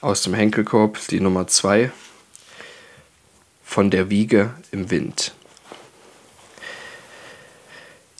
aus 0.00 0.22
dem 0.22 0.34
Henkelkorb, 0.34 0.98
die 1.08 1.20
Nummer 1.20 1.46
2 1.46 1.90
von 3.64 3.90
der 3.90 4.10
Wiege 4.10 4.54
im 4.70 4.90
Wind. 4.90 5.34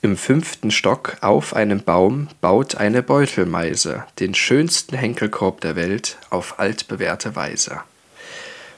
Im 0.00 0.16
fünften 0.16 0.70
Stock 0.70 1.16
auf 1.22 1.56
einem 1.56 1.82
Baum 1.82 2.28
baut 2.40 2.76
eine 2.76 3.02
Beutelmeise 3.02 4.04
den 4.20 4.32
schönsten 4.32 4.96
Henkelkorb 4.96 5.60
der 5.60 5.74
Welt 5.74 6.18
auf 6.30 6.60
altbewährte 6.60 7.34
Weise. 7.34 7.80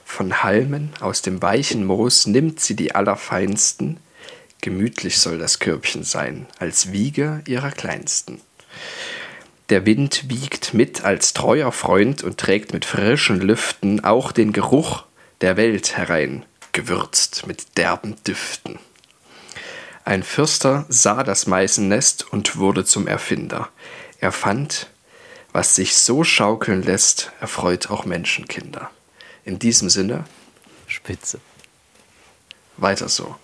Von 0.07 0.43
Halmen 0.43 0.95
aus 1.01 1.21
dem 1.21 1.43
weichen 1.43 1.85
Moos 1.85 2.27
nimmt 2.27 2.59
sie 2.61 2.75
die 2.75 2.95
allerfeinsten, 2.95 3.99
gemütlich 4.63 5.19
soll 5.19 5.37
das 5.37 5.59
Körbchen 5.59 6.05
sein, 6.05 6.47
als 6.59 6.91
Wiege 6.91 7.43
ihrer 7.47 7.71
Kleinsten. 7.71 8.41
Der 9.69 9.85
Wind 9.85 10.31
wiegt 10.31 10.73
mit 10.73 11.05
als 11.05 11.35
treuer 11.35 11.71
Freund 11.71 12.25
und 12.25 12.39
trägt 12.39 12.73
mit 12.73 12.87
frischen 12.87 13.41
Lüften 13.41 14.03
auch 14.03 14.33
den 14.33 14.55
Geruch 14.55 15.05
der 15.43 15.59
Welt 15.59 15.99
herein, 15.99 16.47
gewürzt 16.73 17.47
mit 17.47 17.77
derben 17.77 18.17
Düften. 18.27 18.79
Ein 20.05 20.23
Fürster 20.23 20.87
sah 20.89 21.23
das 21.23 21.47
Meisennest 21.47 22.33
und 22.33 22.57
wurde 22.57 22.85
zum 22.85 23.07
Erfinder. 23.07 23.69
Er 24.19 24.33
fand, 24.33 24.89
was 25.53 25.75
sich 25.75 25.97
so 25.97 26.25
schaukeln 26.25 26.83
lässt, 26.83 27.33
erfreut 27.41 27.91
auch 27.91 28.05
Menschenkinder. 28.05 28.91
In 29.45 29.59
diesem 29.59 29.91
Sinne. 29.91 30.25
Spitze. 30.87 31.41
Weiter 32.77 33.09
so. 33.09 33.37